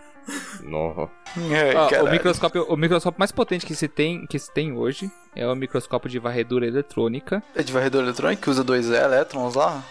[0.65, 1.11] Nossa.
[1.51, 5.11] É, Ó, o, microscópio, o microscópio mais potente que se, tem, que se tem hoje
[5.35, 7.43] é o microscópio de varredura eletrônica.
[7.57, 9.83] É de varredor eletrônico que usa dois elétrons lá?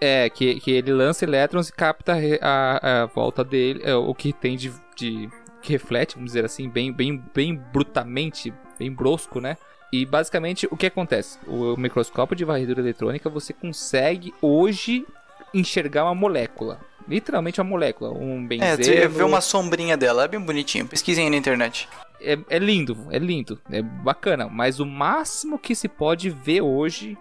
[0.00, 4.32] É, que, que ele lança elétrons e capta a, a volta dele, é, o que
[4.32, 5.28] tem de, de.
[5.60, 9.56] que reflete, vamos dizer assim, bem, bem, bem brutamente, bem brusco, né?
[9.92, 11.38] E basicamente o que acontece?
[11.46, 15.04] O microscópio de varredura eletrônica você consegue hoje
[15.52, 16.80] enxergar uma molécula.
[17.08, 18.10] Literalmente uma molécula.
[18.12, 18.84] Um É, benzeno.
[18.84, 20.86] você vê uma sombrinha dela, é bem bonitinho.
[20.86, 21.88] Pesquisem aí na internet.
[22.20, 24.48] é, é lindo, é lindo, é bacana.
[24.48, 27.18] Mas o máximo que se pode ver hoje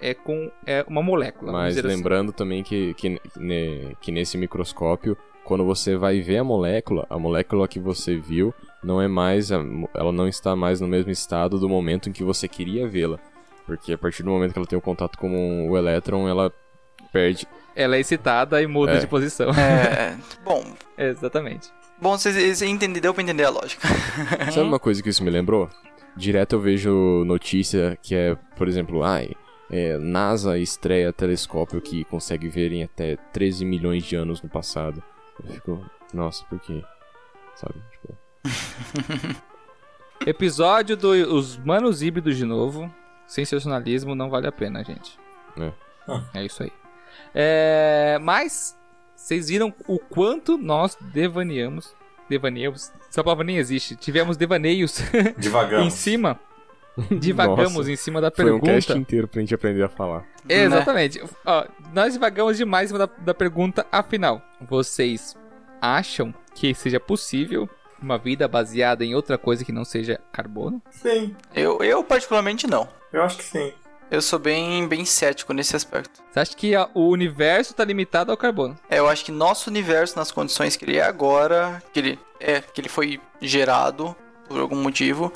[0.00, 1.52] é com é uma molécula.
[1.52, 1.86] Mas assim.
[1.86, 3.20] lembrando também que, que,
[4.00, 9.00] que nesse microscópio, quando você vai ver a molécula, a molécula que você viu não
[9.00, 9.50] é mais.
[9.50, 13.18] ela não está mais no mesmo estado do momento em que você queria vê-la.
[13.66, 16.52] Porque a partir do momento que ela tem o contato com o elétron, ela
[17.12, 17.46] perde.
[17.76, 18.98] Ela é excitada e muda É.
[18.98, 19.50] de posição.
[19.50, 20.16] É.
[20.44, 20.64] bom,
[20.98, 21.68] Exatamente.
[22.00, 23.86] bom, vocês, entenderam, deu pra entender a lógica.
[24.50, 25.68] Sabe uma coisa que isso me lembrou?
[26.16, 29.30] Direto eu vejo notícia que é, por exemplo, ai,
[29.70, 35.02] é, NASA estreia telescópio que consegue ver em até 13 milhões de anos no passado.
[35.42, 36.82] Eu fico, nossa, por quê?
[37.54, 37.74] Sabe?
[37.92, 38.16] Tipo,
[40.26, 42.92] Episódio dos Manos Híbridos de novo.
[43.26, 45.18] Sensacionalismo não vale a pena, gente.
[45.56, 45.72] É.
[46.34, 46.72] É isso aí.
[47.34, 48.76] É, mas,
[49.14, 51.94] vocês viram o quanto nós devaneamos.
[52.28, 52.92] Devaneamos.
[53.08, 53.96] Essa palavra nem existe.
[53.96, 55.00] Tivemos devaneios
[55.80, 56.38] em cima.
[57.20, 58.72] Divagamos Nossa, em cima da Foi um pergunta.
[58.72, 60.24] cast inteiro pra gente aprender a falar.
[60.48, 61.22] Exatamente.
[61.44, 65.36] Ó, nós divagamos demais em cima da, da pergunta, afinal, vocês
[65.80, 67.68] acham que seja possível
[68.02, 70.80] uma vida baseada em outra coisa que não seja carbono?
[70.90, 72.88] Sim, Eu, eu particularmente não.
[73.12, 73.72] eu acho que sim.
[74.10, 76.20] Eu sou bem, bem cético nesse aspecto.
[76.32, 78.76] Você acha que ó, o universo tá limitado ao carbono?
[78.90, 82.60] É, eu acho que nosso universo, nas condições que ele é agora, que ele é,
[82.60, 84.16] que ele foi gerado
[84.48, 85.32] por algum motivo,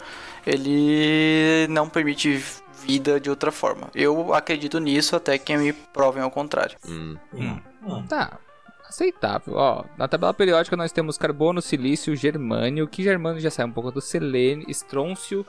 [0.46, 2.42] ele não permite
[2.86, 3.88] vida de outra forma.
[3.94, 6.76] Eu acredito nisso até que me provem ao contrário.
[6.86, 7.16] Hum.
[7.32, 8.06] Hum, hum.
[8.06, 8.38] Tá.
[8.86, 9.54] Aceitável.
[9.54, 13.90] Ó, na tabela periódica nós temos carbono, silício, germânio, que germânio já sai um pouco
[13.90, 15.44] do selênio, estrôncio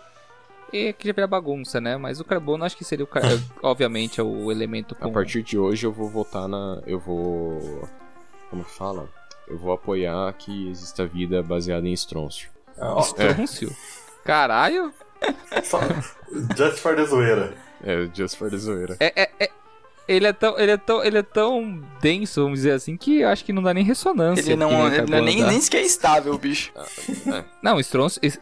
[0.74, 1.96] e que já vira bagunça, né?
[1.98, 3.24] Mas o carbono acho que seria o car...
[3.62, 6.82] obviamente é o elemento A partir de hoje eu vou votar na.
[6.88, 7.88] Eu vou.
[8.50, 9.08] Como que fala?
[9.48, 12.50] Eu vou apoiar que exista vida baseada em estrôncio.
[12.80, 13.76] Ah, estrôncio.
[14.26, 14.92] Caralho.
[15.64, 15.80] só-
[16.58, 17.54] Just for the zoeira.
[17.84, 18.98] É, just for the zoeira.
[19.00, 19.50] É, é, é-
[20.08, 23.30] ele é tão, ele é tão, ele é tão denso, vamos dizer assim, que eu
[23.30, 24.42] acho que não dá nem ressonância.
[24.42, 26.72] Ele não, que nem ele não é nem, nem sequer estável, o bicho.
[27.62, 28.20] Não, estrôncio.
[28.24, 28.40] es-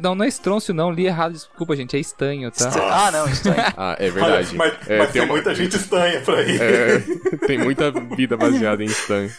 [0.00, 0.92] Não, não é estrôncio, não.
[0.92, 1.96] Li errado, desculpa, gente.
[1.96, 2.70] É estanho, tá?
[2.92, 3.56] Ah, não, estranho.
[3.76, 4.54] Ah, é verdade.
[4.54, 6.56] Mas, mas- É, mas tem, uma- muita gente estranha por aí.
[6.60, 6.98] É,
[7.46, 9.32] tem muita vida baseada em estanho.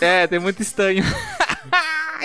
[0.00, 1.02] É, tem muito estanho.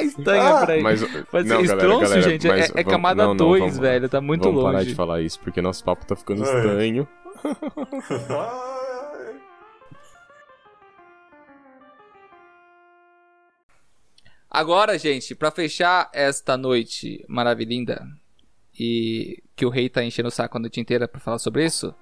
[0.02, 0.82] estanho Ah, por aí.
[0.82, 3.60] Mas, Mas não, galera, estrôncio, galera, gente, mas é, é vamos- camada não, não, 2,
[3.62, 4.10] vamos- velho.
[4.10, 4.74] Tá muito vamos longe.
[4.74, 6.46] parar de falar isso, porque nosso papo tá ficando É.
[6.46, 7.08] estranho.
[7.44, 9.38] Ai.
[14.50, 18.08] Agora, gente, pra fechar esta noite maravilhinda
[18.80, 21.94] e que o rei tá enchendo o saco a noite inteira pra falar sobre isso.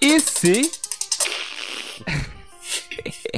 [0.00, 0.70] E se.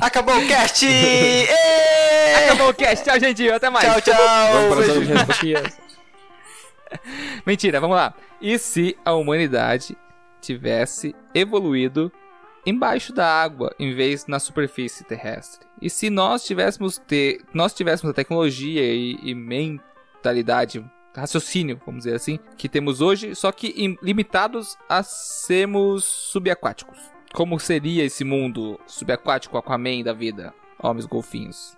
[0.00, 0.86] Acabou o cast!
[2.44, 3.48] Acabou o cast, tchau, gente.
[3.50, 3.86] Até mais.
[3.86, 4.52] Tchau, tchau!
[4.52, 5.86] Vamos para.
[7.44, 8.14] Mentira, vamos lá.
[8.40, 9.96] E se a humanidade
[10.40, 12.12] tivesse evoluído
[12.64, 15.66] embaixo da água em vez na superfície terrestre?
[15.80, 20.84] E se nós tivéssemos ter, nós tivéssemos a tecnologia e, e mentalidade,
[21.14, 27.15] raciocínio, vamos dizer assim, que temos hoje, só que limitados a sermos subaquáticos?
[27.36, 30.54] Como seria esse mundo subaquático Aquaman da vida?
[30.82, 31.76] Homens golfinhos.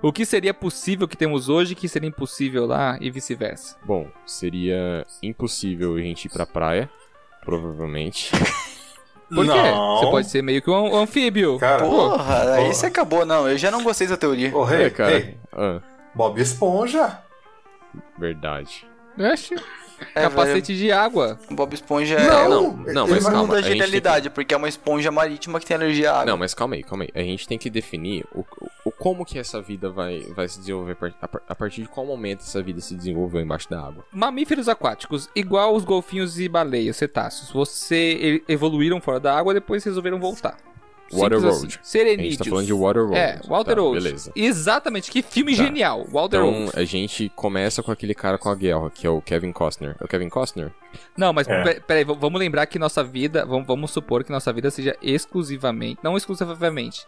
[0.00, 3.76] O que seria possível que temos hoje que seria impossível lá e vice-versa?
[3.84, 6.88] Bom, seria impossível a gente ir pra praia,
[7.44, 8.30] provavelmente.
[9.28, 9.52] Por quê?
[9.52, 9.96] Não.
[9.98, 11.58] Você pode ser meio que um anfíbio.
[11.58, 12.72] Cara, Porra, aí Porra.
[12.74, 13.26] você acabou.
[13.26, 14.56] Não, eu já não gostei dessa teoria.
[14.56, 15.18] Ô, rei, é, cara.
[15.18, 15.82] rei, Ah,
[16.14, 17.18] Bob Esponja.
[18.18, 18.86] verdade.
[19.18, 19.54] Oxe,
[20.14, 21.34] É, capacete de água.
[21.34, 23.54] velho, Bob Esponja é Não, não, não, ele mas calma.
[23.54, 26.26] tem genialidade, porque é uma esponja marítima que tem alergia à água.
[26.26, 27.10] Não, mas calma aí, calma aí.
[27.14, 28.44] A gente tem que definir o,
[28.84, 32.06] o, como que essa vida vai, vai se desenvolver, a par- a partir de qual
[32.06, 34.04] momento essa vida se desenvolveu embaixo da água.
[34.12, 37.50] Mamíferos aquáticos, igual os golfinhos e baleias, cetáceos.
[37.52, 40.56] Você e- evoluíram fora da água, depois resolveram voltar.
[41.12, 41.60] Waterworld.
[41.60, 41.98] Simples assim.
[42.00, 43.16] A gente tá falando de Waterworld.
[43.18, 44.02] É, Walter tá, World.
[44.02, 44.32] Beleza.
[44.34, 45.62] Exatamente, que filme Tá.
[45.64, 46.04] genial.
[46.10, 46.72] Walter Então, World.
[46.78, 49.96] a gente começa com aquele cara com a guerra, que é o Kevin Costner.
[50.00, 50.72] É o Kevin Costner?
[51.16, 51.62] Não, mas É.
[51.62, 56.00] pe- peraí, vamos lembrar que nossa vida, vamos, vamos supor que nossa vida seja exclusivamente,
[56.02, 57.06] não exclusivamente,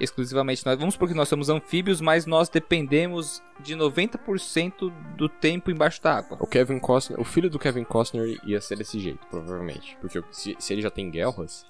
[0.00, 5.70] exclusivamente nós, vamos supor que nós somos anfíbios, mas nós dependemos de 90% do tempo
[5.70, 6.36] embaixo da água.
[6.40, 9.96] O Kevin Costner, o filho do Kevin Costner ia ser desse jeito, provavelmente.
[10.00, 11.64] Porque se, se ele já tem guerras,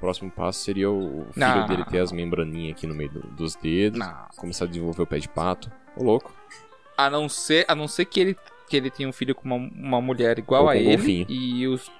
[0.00, 1.66] próximo passo seria o filho Não.
[1.66, 4.14] dele ter as membraninhas aqui no meio do- dos dedos, Não.
[4.36, 5.70] começar a desenvolver o pé de pato.
[5.96, 6.32] Ô, louco.
[6.96, 8.36] A não ser, a não ser que ele
[8.68, 11.26] que ele tenha um filho com uma, uma mulher igual Ou a um ele golfinho.
[11.28, 11.90] e os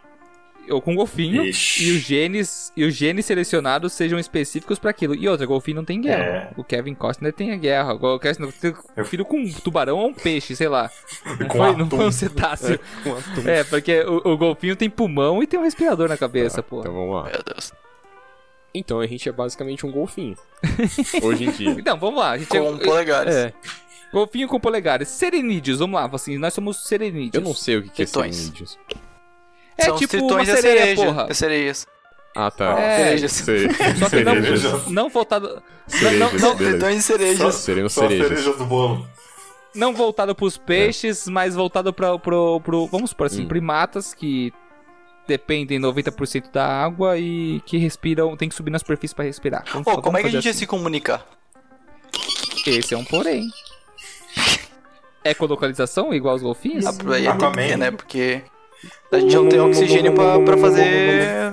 [0.69, 1.83] ou com um golfinho Ixi.
[1.85, 5.17] e os genes e os genes selecionados sejam específicos pra aquilo.
[5.17, 6.23] E outra, golfinho não tem guerra.
[6.23, 6.51] É.
[6.57, 7.95] O Kevin Costner tem a guerra.
[7.95, 10.89] O Kevin tem um filho com um tubarão ou um peixe, sei lá.
[11.41, 12.79] Não, Com foi, não foi um cetáceo.
[13.45, 16.81] É, porque o, o golfinho tem pulmão e tem um respirador na cabeça, pô.
[16.81, 17.25] Então vamos lá.
[17.25, 17.73] Meu Deus.
[18.73, 20.37] Então a gente é basicamente um golfinho.
[21.23, 21.71] Hoje em dia.
[21.71, 22.31] Então, vamos lá.
[22.33, 23.35] A gente Com polegares.
[23.35, 23.53] é,
[24.13, 25.09] golfinho com polegares.
[25.09, 26.09] Serenídeos, vamos lá.
[26.13, 27.35] Assim, nós somos serenídeos.
[27.35, 28.79] Eu não sei o que, que é serenídeos.
[29.77, 31.05] É São tipo uma sereia, cereja.
[31.05, 31.27] porra.
[31.27, 31.87] Das sereias.
[32.37, 32.79] Ah, tá.
[32.79, 33.33] É, cerejas.
[33.99, 34.87] Só que não, Cerejas.
[34.87, 35.63] não voltado.
[35.89, 36.57] Cerejas, não, não.
[36.57, 37.55] Tritões e cerejas.
[37.57, 38.29] Seriam Só as cerejas.
[38.29, 39.09] cerejas do bolo.
[39.75, 42.87] não voltado pros peixes, mas voltado pra, pro, pro.
[42.87, 43.49] Vamos supor assim, Hum.
[43.49, 44.53] primatas que
[45.31, 48.37] dependem 90% da água e que respiram.
[48.37, 49.65] Tem que subir na superfície pra respirar.
[49.73, 50.61] Vamos- Pô, como é que a gente ia assim.
[50.61, 51.25] se comunicar?
[52.67, 53.49] Esse é um porém.
[55.25, 56.87] ecolocalização igual os golfinhos?
[56.87, 57.53] Ah, aí é Aquaman.
[57.57, 57.91] ter, né?
[57.91, 58.43] Porque
[59.13, 61.53] a gente não tem oxigênio pra, pra fazer.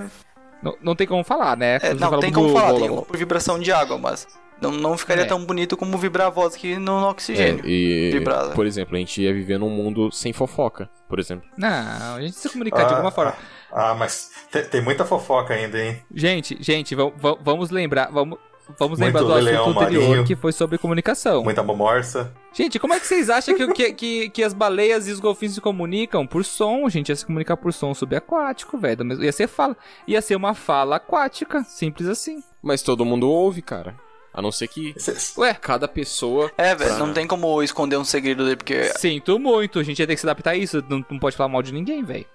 [0.62, 1.78] Não, não tem como falar, né?
[1.82, 4.26] É, não, fala tem como falar, tem por vibração de água, mas
[4.60, 5.26] não, não ficaria É.
[5.26, 7.64] tão bonito como vibrar a voz aqui no, no É, oxigênio.
[7.64, 8.50] e, Vibrada.
[8.54, 11.48] por exemplo, a gente ia viver num mundo sem fofoca, por exemplo.
[11.56, 13.34] Não, a gente se comunicar de alguma forma.
[13.72, 14.30] Ah, mas
[14.70, 16.02] tem, muita fofoca ainda, hein?
[16.14, 18.38] Gente, gente, va- va- vamos lembrar, vamos,
[18.78, 20.24] vamos Muito lembrar do leão assunto anterior marinho.
[20.26, 21.42] que foi sobre comunicação.
[21.44, 22.32] Muita morsa.
[22.52, 25.54] Gente, como é que vocês acham que, que, que, que as baleias e os golfinhos
[25.54, 26.26] se comunicam?
[26.26, 27.10] Por som, gente.
[27.10, 29.04] Ia se comunicar por som subaquático, velho.
[29.04, 29.76] Mas Ia ser fala.
[30.06, 31.62] Ia ser uma fala aquática.
[31.64, 32.42] Simples assim.
[32.62, 33.94] Mas todo mundo ouve, cara.
[34.32, 34.94] A não ser que
[35.36, 36.50] Ué, cada pessoa.
[36.56, 38.84] É, velho, pra- não tem como esconder um segredo dele, porque.
[38.98, 39.78] sinto muito.
[39.78, 40.82] A gente ia ter que se adaptar a isso.
[40.88, 42.26] Não, não pode falar mal de ninguém, velho.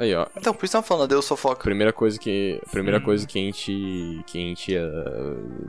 [0.00, 0.26] Aí, ó.
[0.36, 1.62] Então, por isso estão falando, Deus fofoca.
[1.62, 4.90] Primeira coisa que, primeira coisa que a gente que a gente ia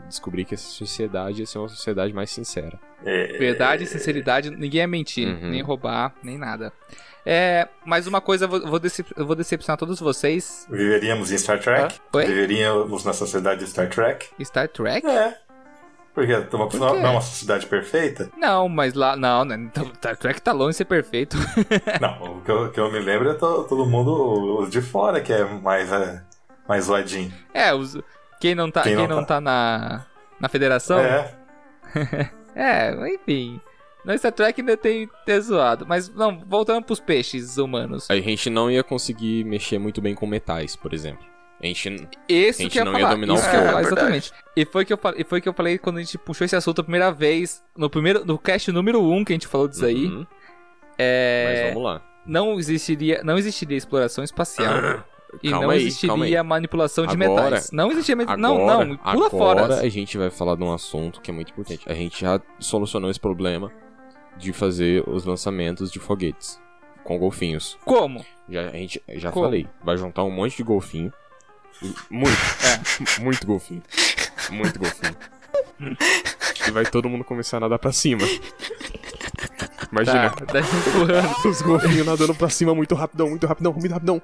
[0.08, 2.80] descobrir que essa sociedade ia ser uma sociedade mais sincera.
[3.06, 5.50] é, Verdade, sinceridade, ninguém ia mentir, Uhum.
[5.52, 6.72] nem roubar, nem nada.
[7.26, 10.66] É, mas uma coisa, eu vou, vou decep- vou decepcionar todos vocês.
[10.70, 12.00] Viveríamos em Star Trek?
[12.14, 12.26] Oi?
[12.26, 14.30] Viveríamos na sociedade de Star Trek?
[14.44, 15.06] Star Trek?
[15.06, 15.38] É.
[16.14, 18.30] Porque não, Por não é uma sociedade perfeita?
[18.38, 19.16] Não, mas lá.
[19.16, 19.56] Não, né?
[19.56, 21.38] Então, Star Trek tá longe de ser perfeito.
[22.02, 25.22] Não, o que eu, que eu me lembro é to- todo mundo, os de fora,
[25.22, 26.22] que é mais, é,
[26.68, 27.32] mais zoadinho.
[27.54, 27.98] É, os,
[28.42, 29.36] quem não tá, Quem quem não não tá.
[29.36, 30.06] tá na,
[30.40, 31.00] na federação.
[31.00, 31.34] É,
[32.54, 33.62] É, enfim.
[34.04, 35.86] No Star Trek ainda tem ter zoado.
[35.88, 38.10] Mas, não, voltando pros peixes humanos.
[38.10, 41.26] A gente não ia conseguir mexer muito bem com metais, por exemplo.
[41.62, 43.14] A gente Esse a gente ia não ia falar.
[43.14, 43.72] dominar o isso que eu ia fogo.
[43.72, 44.32] falar, É, exatamente.
[44.56, 46.82] E foi, que eu, e foi que eu falei quando a gente puxou esse assunto
[46.82, 47.62] a primeira vez.
[47.78, 48.26] No primeiro.
[48.26, 50.06] No cast número 1 um que a gente falou disso aí.
[50.08, 50.26] Uhum,
[50.98, 51.46] É.
[51.66, 52.02] Mas vamos lá.
[52.26, 55.04] Não existiria, não existiria exploração espacial.
[55.42, 57.72] e Calma não aí, existiria manipulação de Agora- metais.
[57.72, 58.16] Não existiria.
[58.18, 59.76] met- Agora, não, não, pula agora fora.
[59.82, 61.84] a gente vai falar de um assunto que é muito importante.
[61.88, 63.72] A gente já solucionou esse problema
[64.38, 66.60] de fazer os lançamentos de foguetes
[67.04, 67.78] com golfinhos.
[67.86, 68.24] Como?
[68.50, 69.46] Já, a gente já Como?
[69.46, 69.68] falei.
[69.84, 71.12] Vai juntar um monte de golfinho.
[72.10, 72.38] Muito.
[73.18, 73.22] É.
[73.22, 73.82] Muito golfinho.
[74.52, 75.16] Muito golfinho.
[76.68, 78.22] e vai todo mundo começar a nadar pra cima.
[79.92, 80.30] Imagina.
[80.30, 81.48] Tá, tá empurrando.
[81.50, 84.22] Os golfinhos nadando pra cima muito rapidão, muito rapidão, muito rapidão.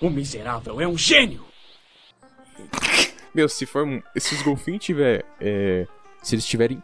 [0.00, 1.44] O miserável é um gênio!
[3.34, 3.86] Meu, se for.
[3.86, 5.24] um- Se os golfinhos tiver.
[5.40, 5.86] é,
[6.22, 6.82] se eles tiverem.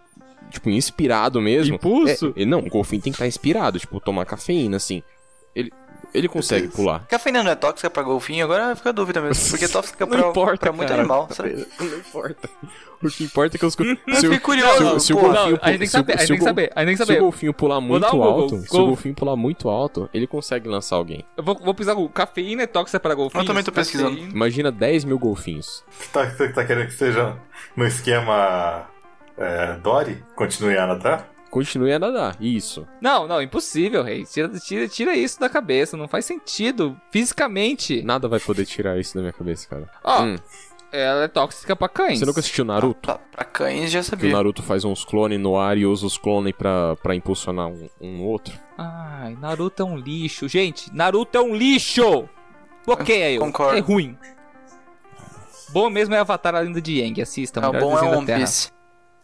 [0.51, 1.75] Tipo, inspirado mesmo.
[1.75, 2.33] Impulso?
[2.37, 5.03] é- não, o golfinho tem que estar inspirado, tipo, tomar cafeína, assim.
[5.55, 5.71] Ele.
[6.15, 7.07] Ele consegue pular.
[7.07, 8.45] Cafeína não é tóxica pra golfinho?
[8.45, 9.51] Agora fica a dúvida mesmo.
[9.51, 11.01] Porque é tóxica Não pra, importa, pra muito cara.
[11.01, 11.29] animal.
[11.81, 12.49] Não importa.
[13.03, 13.77] O que importa é que os.
[13.79, 16.13] Eu o- fiquei curioso, se o- golfinho Não, a gente tem que se o- saber,
[16.15, 17.21] a gente se o tem que gol- saber, a gente tem que Se o saber.
[17.21, 18.29] golfinho pular muito um Google.
[18.33, 21.25] alto, se o Golf- golfinho pular muito alto, ele consegue lançar alguém.
[21.37, 23.45] Eu vou, vou pesquisar o cafeína é tóxica para golfinhos?
[23.45, 24.11] Eu também tô pesquisando.
[24.17, 25.85] Cafeína- Imagina 10 mil golfinhos.
[26.13, 27.37] tá, tá, tá querendo que seja
[27.77, 28.89] no esquema
[29.37, 30.25] é, Dory?
[30.35, 31.31] Continue a nadar?
[31.51, 32.37] Continue a nadar.
[32.41, 32.87] Isso.
[33.01, 34.25] Não, não, impossível, rei.
[34.25, 36.95] Tira, tira, tira isso da cabeça, não faz sentido.
[37.11, 38.03] Fisicamente.
[38.03, 39.89] Nada vai poder tirar isso da minha cabeça, cara.
[40.05, 40.37] Ó, Hum.
[40.93, 42.19] ela é tóxica pra cães.
[42.19, 43.01] Você nunca assistiu Naruto?
[43.01, 44.33] Pra, pra cães já Que o sabia.
[44.33, 48.23] Naruto faz uns clones no ar e usa os clones pra, pra impulsionar um, um
[48.25, 48.55] outro.
[48.77, 50.47] Ai, Naruto é um lixo.
[50.49, 52.29] Gente, Naruto é um lixo!
[52.87, 53.41] Bloqueia eu.
[53.41, 53.77] Concordo.
[53.77, 54.17] É ruim.
[55.71, 57.21] Bom mesmo é Avatar a Lenda de Aang.
[57.21, 58.27] Assista, É, melhor bom é One.
[58.27, 58.71] Piece.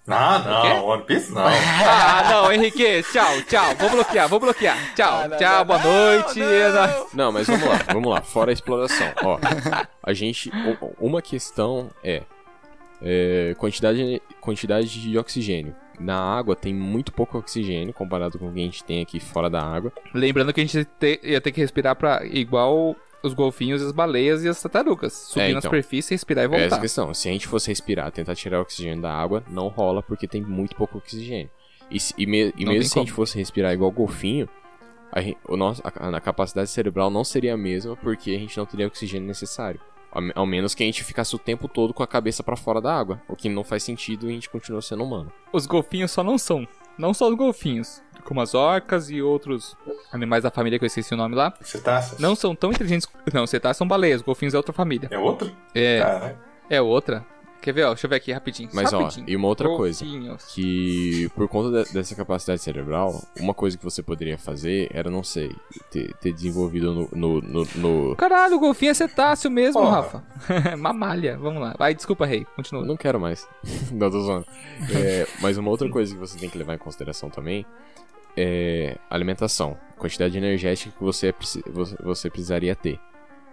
[0.06, 1.42] Ah, não, One Piece não.
[1.48, 3.02] Ah, não, Henrique.
[3.10, 3.74] Tchau, tchau.
[3.78, 4.76] Vou bloquear, vou bloquear.
[4.94, 6.40] Tchau, Ah, não, tchau, não, boa não, noite.
[6.40, 7.06] não.
[7.14, 8.20] Não, mas vamos lá, vamos lá.
[8.20, 9.06] Fora a exploração.
[9.22, 9.38] Ó,
[10.02, 10.50] a gente.
[11.00, 12.22] Uma questão é,
[13.02, 15.74] é quantidade, quantidade de oxigênio.
[15.98, 19.48] Na água tem muito pouco oxigênio comparado com o que a gente tem aqui fora
[19.48, 19.92] da água.
[20.12, 24.44] Lembrando que a gente te- ia ter que respirar pra igual os golfinhos, as baleias
[24.44, 25.12] e as tartarugas.
[25.12, 25.62] Subir na então.
[25.62, 26.80] superfície, respirar e É essa a voltar.
[26.80, 27.14] questão.
[27.14, 30.42] Se a gente fosse respirar, tentar tirar o oxigênio da água, não rola porque tem
[30.42, 31.50] muito pouco oxigênio.
[31.90, 33.16] E, se- e me- e mesmo se a gente como.
[33.16, 34.48] fosse respirar igual golfinho,
[35.12, 35.20] a,
[35.52, 38.86] o nosso, a, a capacidade cerebral não seria a mesma porque a gente não teria
[38.86, 39.80] o oxigênio necessário.
[40.10, 42.80] Ao, ao menos que a gente ficasse o tempo todo com a cabeça pra fora
[42.80, 43.20] da água.
[43.28, 45.32] O que não faz sentido e a gente continua sendo humano.
[45.52, 46.66] Os golfinhos só não são.
[46.96, 49.76] Não só os golfinhos, como as orcas e outros
[50.12, 51.52] animais da família que eu esqueci o nome lá.
[51.60, 52.18] Cetáceos?
[52.20, 53.06] Não são tão inteligentes.
[53.32, 55.08] Não, cetáceos são baleias, golfinhos é outra família.
[55.10, 55.50] É outro?
[55.74, 56.34] É,
[56.70, 57.24] é outra.
[57.60, 57.88] Quer ver, ó?
[57.94, 58.68] Deixa eu ver aqui rapidinho.
[58.74, 59.24] Mas só ó, rapidinho.
[59.26, 60.04] e uma outra coisa.
[60.04, 60.44] Golfinhos.
[60.54, 65.22] Que por conta de- dessa capacidade cerebral, uma coisa que você poderia fazer era, não
[65.22, 65.50] sei,
[65.90, 69.96] ter, ter desenvolvido no- no- no- no Caralho, o golfinho é cetáceo mesmo, Porra.
[70.02, 70.24] Rafa.
[70.76, 71.74] Mamalha, vamos lá.
[71.78, 72.40] Vai, desculpa, rei.
[72.42, 72.84] Eu Continua.
[72.84, 73.48] não quero mais.
[73.90, 74.46] não, tô zoando.
[74.94, 77.64] É, mas uma outra coisa que você tem que levar em consideração também
[78.36, 79.76] é alimentação.
[79.96, 81.34] Quantidade energética que você,
[82.02, 82.98] você, precisaria ter.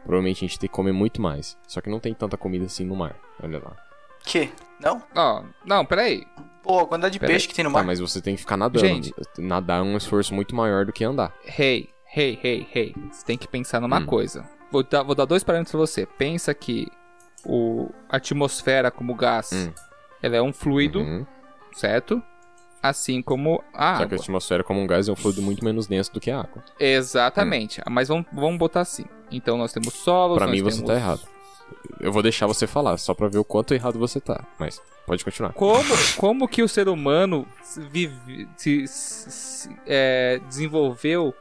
[0.03, 1.57] Provavelmente a gente tem que comer muito mais.
[1.67, 3.15] Só que não tem tanta comida assim no mar.
[3.41, 3.75] Olha lá.
[4.23, 4.49] Que?
[4.79, 5.01] Não?
[5.15, 6.25] Ó, não, peraí.
[6.63, 7.85] Pô, a quantidade de Pera peixe que tem no Tá, mar.
[7.85, 8.85] mas você tem que ficar nadando.
[8.85, 9.13] Gente.
[9.37, 11.33] Nadar é um esforço muito maior do que andar.
[11.45, 12.95] Hey, hey, hey, hey.
[13.11, 14.05] Você tem que pensar numa Hum.
[14.05, 14.47] coisa.
[14.71, 16.05] Vou dar, vou dar dois parâmetros pra você.
[16.05, 16.87] Pensa que
[17.45, 19.71] o, a atmosfera como gás, Hum.
[20.21, 21.25] ela é um fluido, Uhum.
[21.73, 22.21] certo?
[22.83, 24.17] Assim como a Só que água.
[24.17, 26.63] a atmosfera como um gás é um fluido muito menos denso do que a água.
[26.79, 27.79] Exatamente.
[27.89, 29.05] Mas vamos, vamos botar assim.
[29.31, 31.21] Então nós temos solos, Pra nós mim você temos- tá errado.
[31.99, 34.43] Eu vou deixar você falar, só pra ver o quanto errado você tá.
[34.59, 35.53] Mas pode continuar.
[35.53, 35.83] Como,
[36.17, 41.33] como que o ser humano se vive, se, se- é, desenvolveu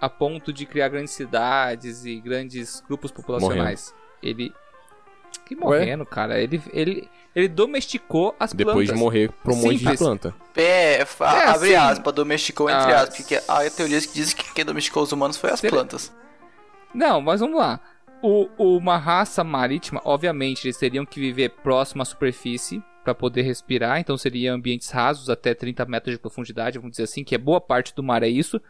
[0.00, 3.92] a ponto de criar grandes cidades e grandes grupos populacionais?
[4.22, 4.54] Ele.
[5.44, 6.38] Que morrendo, cara.
[6.40, 8.98] Ele, ele, ele domesticou as Depois de plantas.
[9.00, 10.34] morrer pra um monte de planta.
[10.54, 14.36] É, fa- É, abre assim- aspas, domesticou entre Ah, aspas, porque há teorias que dizem
[14.36, 16.12] que quem domesticou os humanos foi as Será- plantas.
[16.94, 17.80] Não, mas vamos lá.
[18.22, 24.00] O, uma raça marítima, obviamente, eles teriam que viver próximo à superfície para poder respirar,
[24.00, 27.60] então seriam ambientes rasos até 30 metros de profundidade, vamos dizer assim, que é boa
[27.60, 28.60] parte do mar é isso.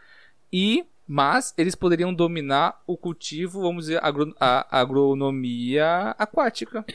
[0.53, 6.85] E mas eles poderiam dominar o cultivo, vamos dizer, agro- a agronomia aquática.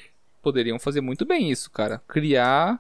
[0.41, 2.01] Poderiam fazer muito bem isso, cara.
[2.07, 2.79] Criar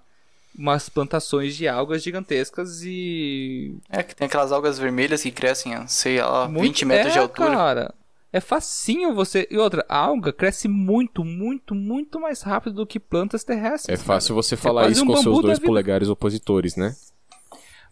[0.56, 5.86] umas plantações de algas gigantescas e É, que tem aquelas algas vermelhas que crescem a,
[5.88, 7.50] sei lá, muito- 20 metros de é, altura.
[7.50, 7.94] Cara,
[8.32, 9.48] é facinho você.
[9.50, 13.98] E outra, a alga cresce muito, muito, muito mais rápido do que plantas terrestres.
[13.98, 16.94] É fácil você É falar quase isso um com seus dois polegares opositores, né?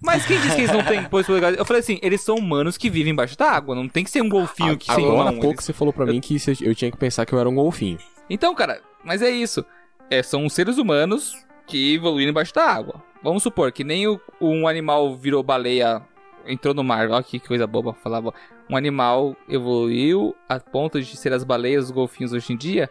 [0.05, 1.59] Mas quem diz que eles não têm polegares?
[1.59, 3.75] Eu falei assim, eles são humanos que vivem embaixo da água.
[3.75, 5.41] Não tem que ser um golfinho que sem Agora há mão.
[5.41, 7.55] pouco eles- você falou pra mim que eu tinha que pensar que eu era um
[7.55, 7.99] golfinho.
[8.29, 9.65] Então, cara, mas é isso.
[10.11, 11.35] É, são seres humanos
[11.67, 13.03] que evoluíram embaixo da água.
[13.23, 16.03] Vamos supor que nem o- um animal virou baleia,
[16.47, 17.09] entrou no mar.
[17.09, 18.35] Olha que coisa boba falava.
[18.69, 22.91] Um animal evoluiu a ponto de ser as baleias, os golfinhos hoje em dia.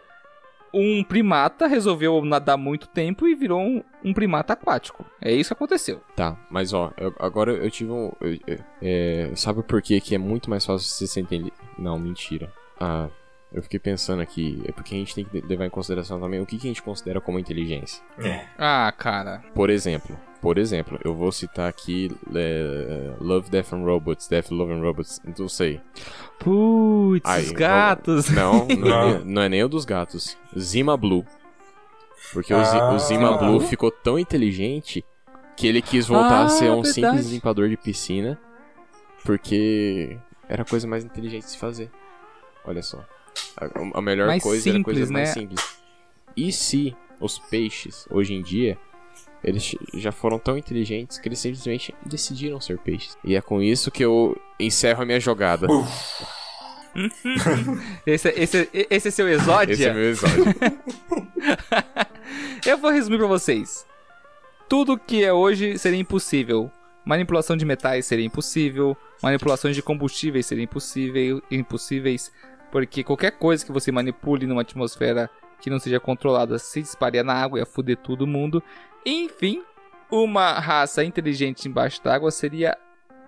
[0.74, 5.04] Um primata resolveu nadar muito tempo e virou um, um primata aquático.
[5.20, 6.00] É isso que aconteceu.
[6.16, 8.10] Tá, mas ó, eu- agora eu tive um.
[8.20, 11.52] eu- eu- é, sabe por que que é muito mais fácil você se entender?
[11.78, 12.50] Não, mentira.
[12.80, 13.08] Ah,
[13.52, 14.62] eu fiquei pensando aqui.
[14.66, 16.82] É porque a gente tem que levar em consideração também o que, que a gente
[16.82, 18.02] considera como inteligência.
[18.18, 18.46] É.
[18.58, 19.42] Ah, cara.
[19.54, 24.72] Por exemplo, por exemplo, eu vou citar aqui é, Love, Death and Robots, Death, Love
[24.72, 25.80] and Robots, não sei.
[26.38, 28.28] Putz, Aí, os gatos.
[28.30, 29.08] Não, não, Não.
[29.10, 30.36] É, não é nem o dos gatos.
[30.58, 31.24] Zima Blue.
[32.32, 32.92] Porque Ah.
[32.94, 35.04] o Zima Blue ficou tão inteligente
[35.56, 36.92] que ele quis voltar Ah, a ser um verdade.
[36.94, 38.38] simples limpador de piscina.
[39.24, 40.16] Porque
[40.48, 41.90] era a coisa mais inteligente de se fazer.
[42.64, 43.04] Olha só.
[43.56, 45.34] A, a melhor Mais coisa era a coisa simples, mais né?
[45.34, 45.76] simples.
[46.36, 48.78] E se os peixes, hoje em dia,
[49.44, 53.16] eles já foram tão inteligentes que eles simplesmente decidiram ser peixes.
[53.24, 55.66] E é com isso que eu encerro a minha jogada.
[58.06, 59.72] Esse, esse, esse é seu exódio?
[59.72, 60.44] Esse é meu episódio.
[62.66, 63.86] Eu vou resumir pra vocês.
[64.68, 66.70] Tudo que é hoje seria impossível.
[67.04, 68.96] Manipulação de metais seria impossível.
[69.22, 72.32] Manipulações de combustíveis seria impossível, impossíveis.
[72.72, 75.30] Porque qualquer coisa que você manipule numa atmosfera
[75.60, 78.60] que não seja controlada se dispararia na água e ia foder todo mundo.
[79.06, 79.62] Enfim,
[80.10, 82.76] uma raça inteligente embaixo d'água seria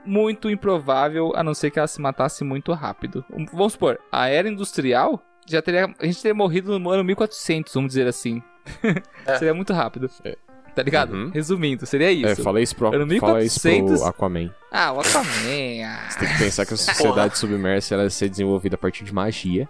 [0.05, 3.25] muito improvável, a não ser que ela se matasse muito rápido.
[3.53, 5.95] Vamos supor, a era industrial já teria.
[5.99, 8.43] A gente teria morrido no ano 1400, vamos dizer assim.
[9.39, 10.11] seria muito rápido.
[10.25, 10.37] É.
[10.75, 11.13] Tá ligado?
[11.15, 11.31] Uhum.
[11.33, 12.27] Resumindo, seria isso.
[12.27, 14.03] É, fala isso pro, fala isso pro 1400.
[14.03, 14.51] Aquaman.
[14.73, 15.85] Ah, o Aquaman.
[15.87, 16.11] ah.
[16.11, 19.15] Você tem que pensar que a sociedade submersa ela ia ser desenvolvida a partir de
[19.15, 19.69] magia,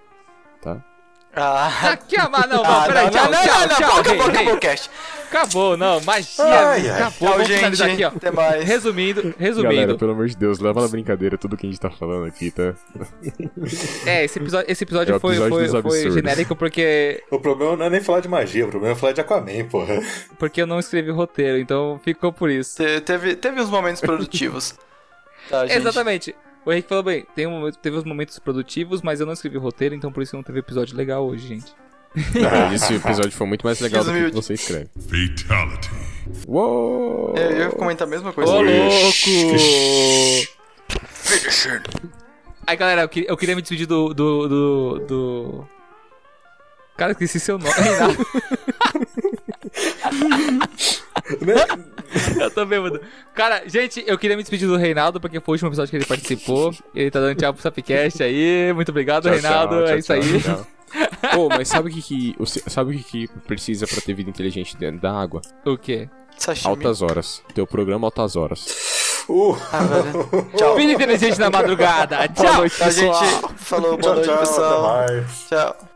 [0.63, 0.83] tá?
[1.37, 3.77] Ah, Aqui, ah, mas não, não, ah, peraí, não, tchau, não, tchau, não, não, tchau,
[3.77, 4.35] acabou, rei, acabou, rei.
[4.37, 4.91] acabou o cast.
[5.35, 6.91] Acabou, não, magia, Ai, ai.
[6.91, 8.05] acabou, Tchau, vamos finalizar gente.
[8.05, 8.17] aqui, ó.
[8.17, 8.65] Até mais.
[8.65, 9.75] Resumindo, resumindo.
[9.75, 12.51] Galera, pelo amor de Deus, leva na brincadeira tudo que a gente tá falando aqui,
[12.51, 12.75] tá?
[14.07, 17.87] É, esse episódio, esse episódio, É foi, episódio foi, foi genérico porque, O problema não
[17.87, 20.01] é nem falar de magia, o problema é falar de Aquaman, porra.
[20.39, 22.77] porque eu não escrevi roteiro, então ficou por isso.
[22.77, 24.75] Te- Teve, teve uns momentos produtivos.
[25.51, 25.77] Tá, gente.
[25.77, 26.35] Exatamente.
[26.65, 29.95] O Henrique falou bem, tem um, teve os momentos produtivos, mas eu não escrevi roteiro,
[29.95, 31.71] então por isso não teve episódio legal hoje, gente.
[32.15, 34.37] Verdade, esse episódio foi muito mais legal do que o que Humilde.
[34.37, 34.89] você escreve.
[34.97, 35.91] Fatality.
[36.47, 37.35] Uou!
[37.37, 38.51] É, Eu ia comentar a mesma coisa.
[38.53, 39.15] Ô, louco!
[41.09, 41.83] Finisher.
[42.67, 45.69] Aí, galera, eu queria, eu queria me despedir do, do, do, do...
[46.97, 47.71] Cara, esqueci seu nome.
[47.75, 48.27] Reinaldo.
[52.41, 53.01] eu tô bêbado.
[53.35, 56.05] Cara, gente, eu queria me despedir do Reinaldo, porque foi o último episódio que ele
[56.07, 56.73] participou.
[56.95, 58.73] Ele tá dando tchau pro Sapcast aí.
[58.75, 59.75] Muito obrigado, Tchau, Reinaldo.
[59.75, 60.41] tchau, é tchau, isso aí.
[60.41, 60.67] tchau, tchau.
[61.35, 64.77] Pô, mas sabe o que que, sabe o que que precisa pra ter vida inteligente
[64.77, 65.41] dentro da água?
[65.65, 66.09] O quê?
[66.37, 66.71] Sashimi.
[66.71, 67.43] Altas horas.
[67.55, 68.67] Teu programa Altas Horas.
[69.29, 69.81] Uh, Ah.
[70.57, 70.77] Tchau.
[70.77, 72.29] Vida inteligente na madrugada.
[72.29, 72.63] Tchau.
[72.63, 75.07] A gente falou boa tchau, noite, tchau, pessoal.
[75.49, 75.94] Tchau.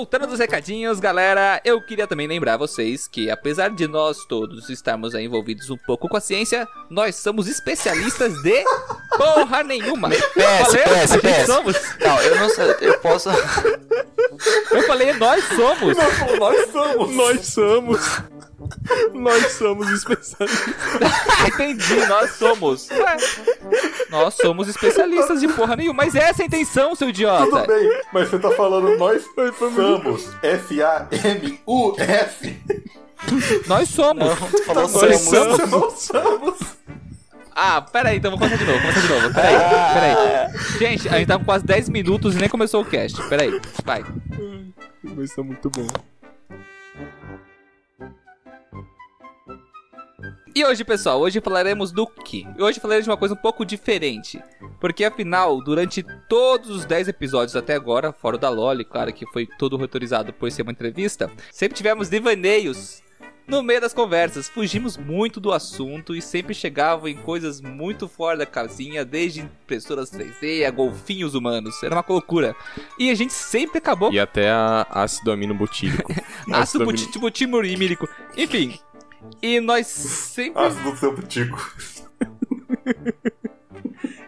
[0.00, 5.14] Voltando dos recadinhos, galera, eu queria também lembrar vocês que, apesar de nós todos estarmos
[5.14, 8.64] aí envolvidos um pouco com a ciência, nós somos especialistas de
[9.18, 10.08] porra nenhuma.
[10.08, 11.46] PS, PS, PS.
[11.46, 11.76] somos.
[12.00, 13.28] Não, eu não sei, eu posso.
[14.70, 15.94] Eu falei, nós somos.
[16.38, 17.14] Nós somos!
[17.14, 18.39] Nós somos.
[19.14, 20.50] Nós somos especialistas.
[21.48, 22.88] Entendi, nós somos.
[22.90, 23.16] Ué,
[24.10, 27.44] nós somos especialistas de porra nenhuma, mas essa é a intenção, seu idiota.
[27.46, 29.22] Tudo bem, mas você tá falando nós
[29.74, 30.28] somos.
[30.42, 31.60] F-A-M-U-S.
[33.66, 34.24] Nós somos.
[34.28, 35.20] Não, falou Nós somos.
[35.20, 35.70] somos.
[35.70, 36.58] Nós somos.
[37.54, 39.34] Ah, peraí, então vou começar de novo, começar de novo.
[39.34, 39.56] Peraí,
[39.94, 40.16] peraí.
[40.78, 43.22] Gente, a gente tá com quase 10 minutos e nem começou o cast.
[43.28, 44.04] Peraí, vai.
[45.02, 45.86] Mas tá muito bom.
[50.54, 52.44] E hoje, pessoal, hoje falaremos do quê?
[52.58, 54.42] Hoje falaremos de uma coisa um pouco diferente.
[54.80, 59.26] Porque afinal, durante todos os 10 episódios até agora, fora o da Loli, claro que
[59.26, 63.00] foi todo roteirizado por ser uma entrevista, sempre tivemos devaneios
[63.46, 64.48] no meio das conversas.
[64.48, 70.10] Fugimos muito do assunto e sempre chegavam em coisas muito fora da casinha, desde impressoras
[70.10, 71.80] 3D a golfinhos humanos.
[71.82, 72.56] Era uma loucura.
[72.98, 76.12] E a gente sempre acabou E até a ácido amino butírico.
[76.50, 78.08] Ácido buti- butimurímilico.
[78.36, 78.78] Enfim.
[79.42, 80.62] E nós sempre.
[80.62, 81.74] Ácido do seu putico.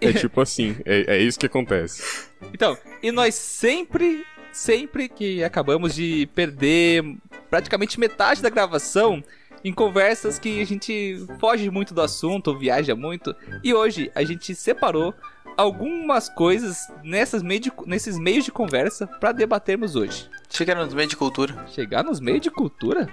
[0.00, 2.28] É tipo assim, é, é isso que acontece.
[2.52, 7.04] Então, e nós sempre, sempre que acabamos de perder
[7.48, 9.22] praticamente metade da gravação
[9.64, 13.34] em conversas que a gente foge muito do assunto, ou viaja muito.
[13.62, 15.14] E hoje a gente separou
[15.56, 20.28] algumas coisas nessas meio de- nesses meios de conversa pra debatermos hoje.
[20.52, 21.66] Achei que era nos meios de cultura.
[21.68, 23.08] Chegar nos meios de cultura?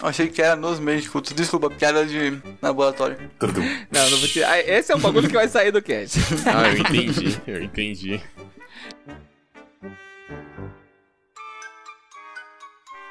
[0.00, 1.36] Eu achei que era nos meios de cultura.
[1.36, 3.16] Desculpa, piada de laboratório.
[3.90, 4.50] Não, não vou tirar.
[4.52, 6.18] Ah, Esse é o bagulho que vai sair do cast.
[6.46, 8.20] Ah, eu entendi, eu entendi.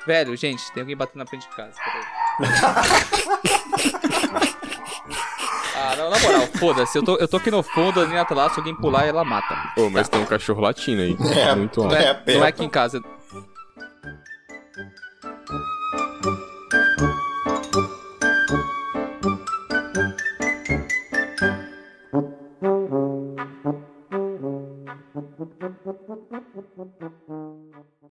[0.05, 1.75] Velho, gente, tem alguém batendo na frente de casa.
[1.79, 2.03] Peraí.
[5.91, 6.97] ah, não, na moral, foda-se.
[6.97, 9.55] Eu tô, eu tô aqui no fundo, ali na tela, se alguém pular, ela mata.
[9.77, 11.17] Ô, mas tem um cachorro latino aí.
[11.37, 11.97] É, muito Não alto.
[12.01, 13.01] é, É, não é aqui em casa.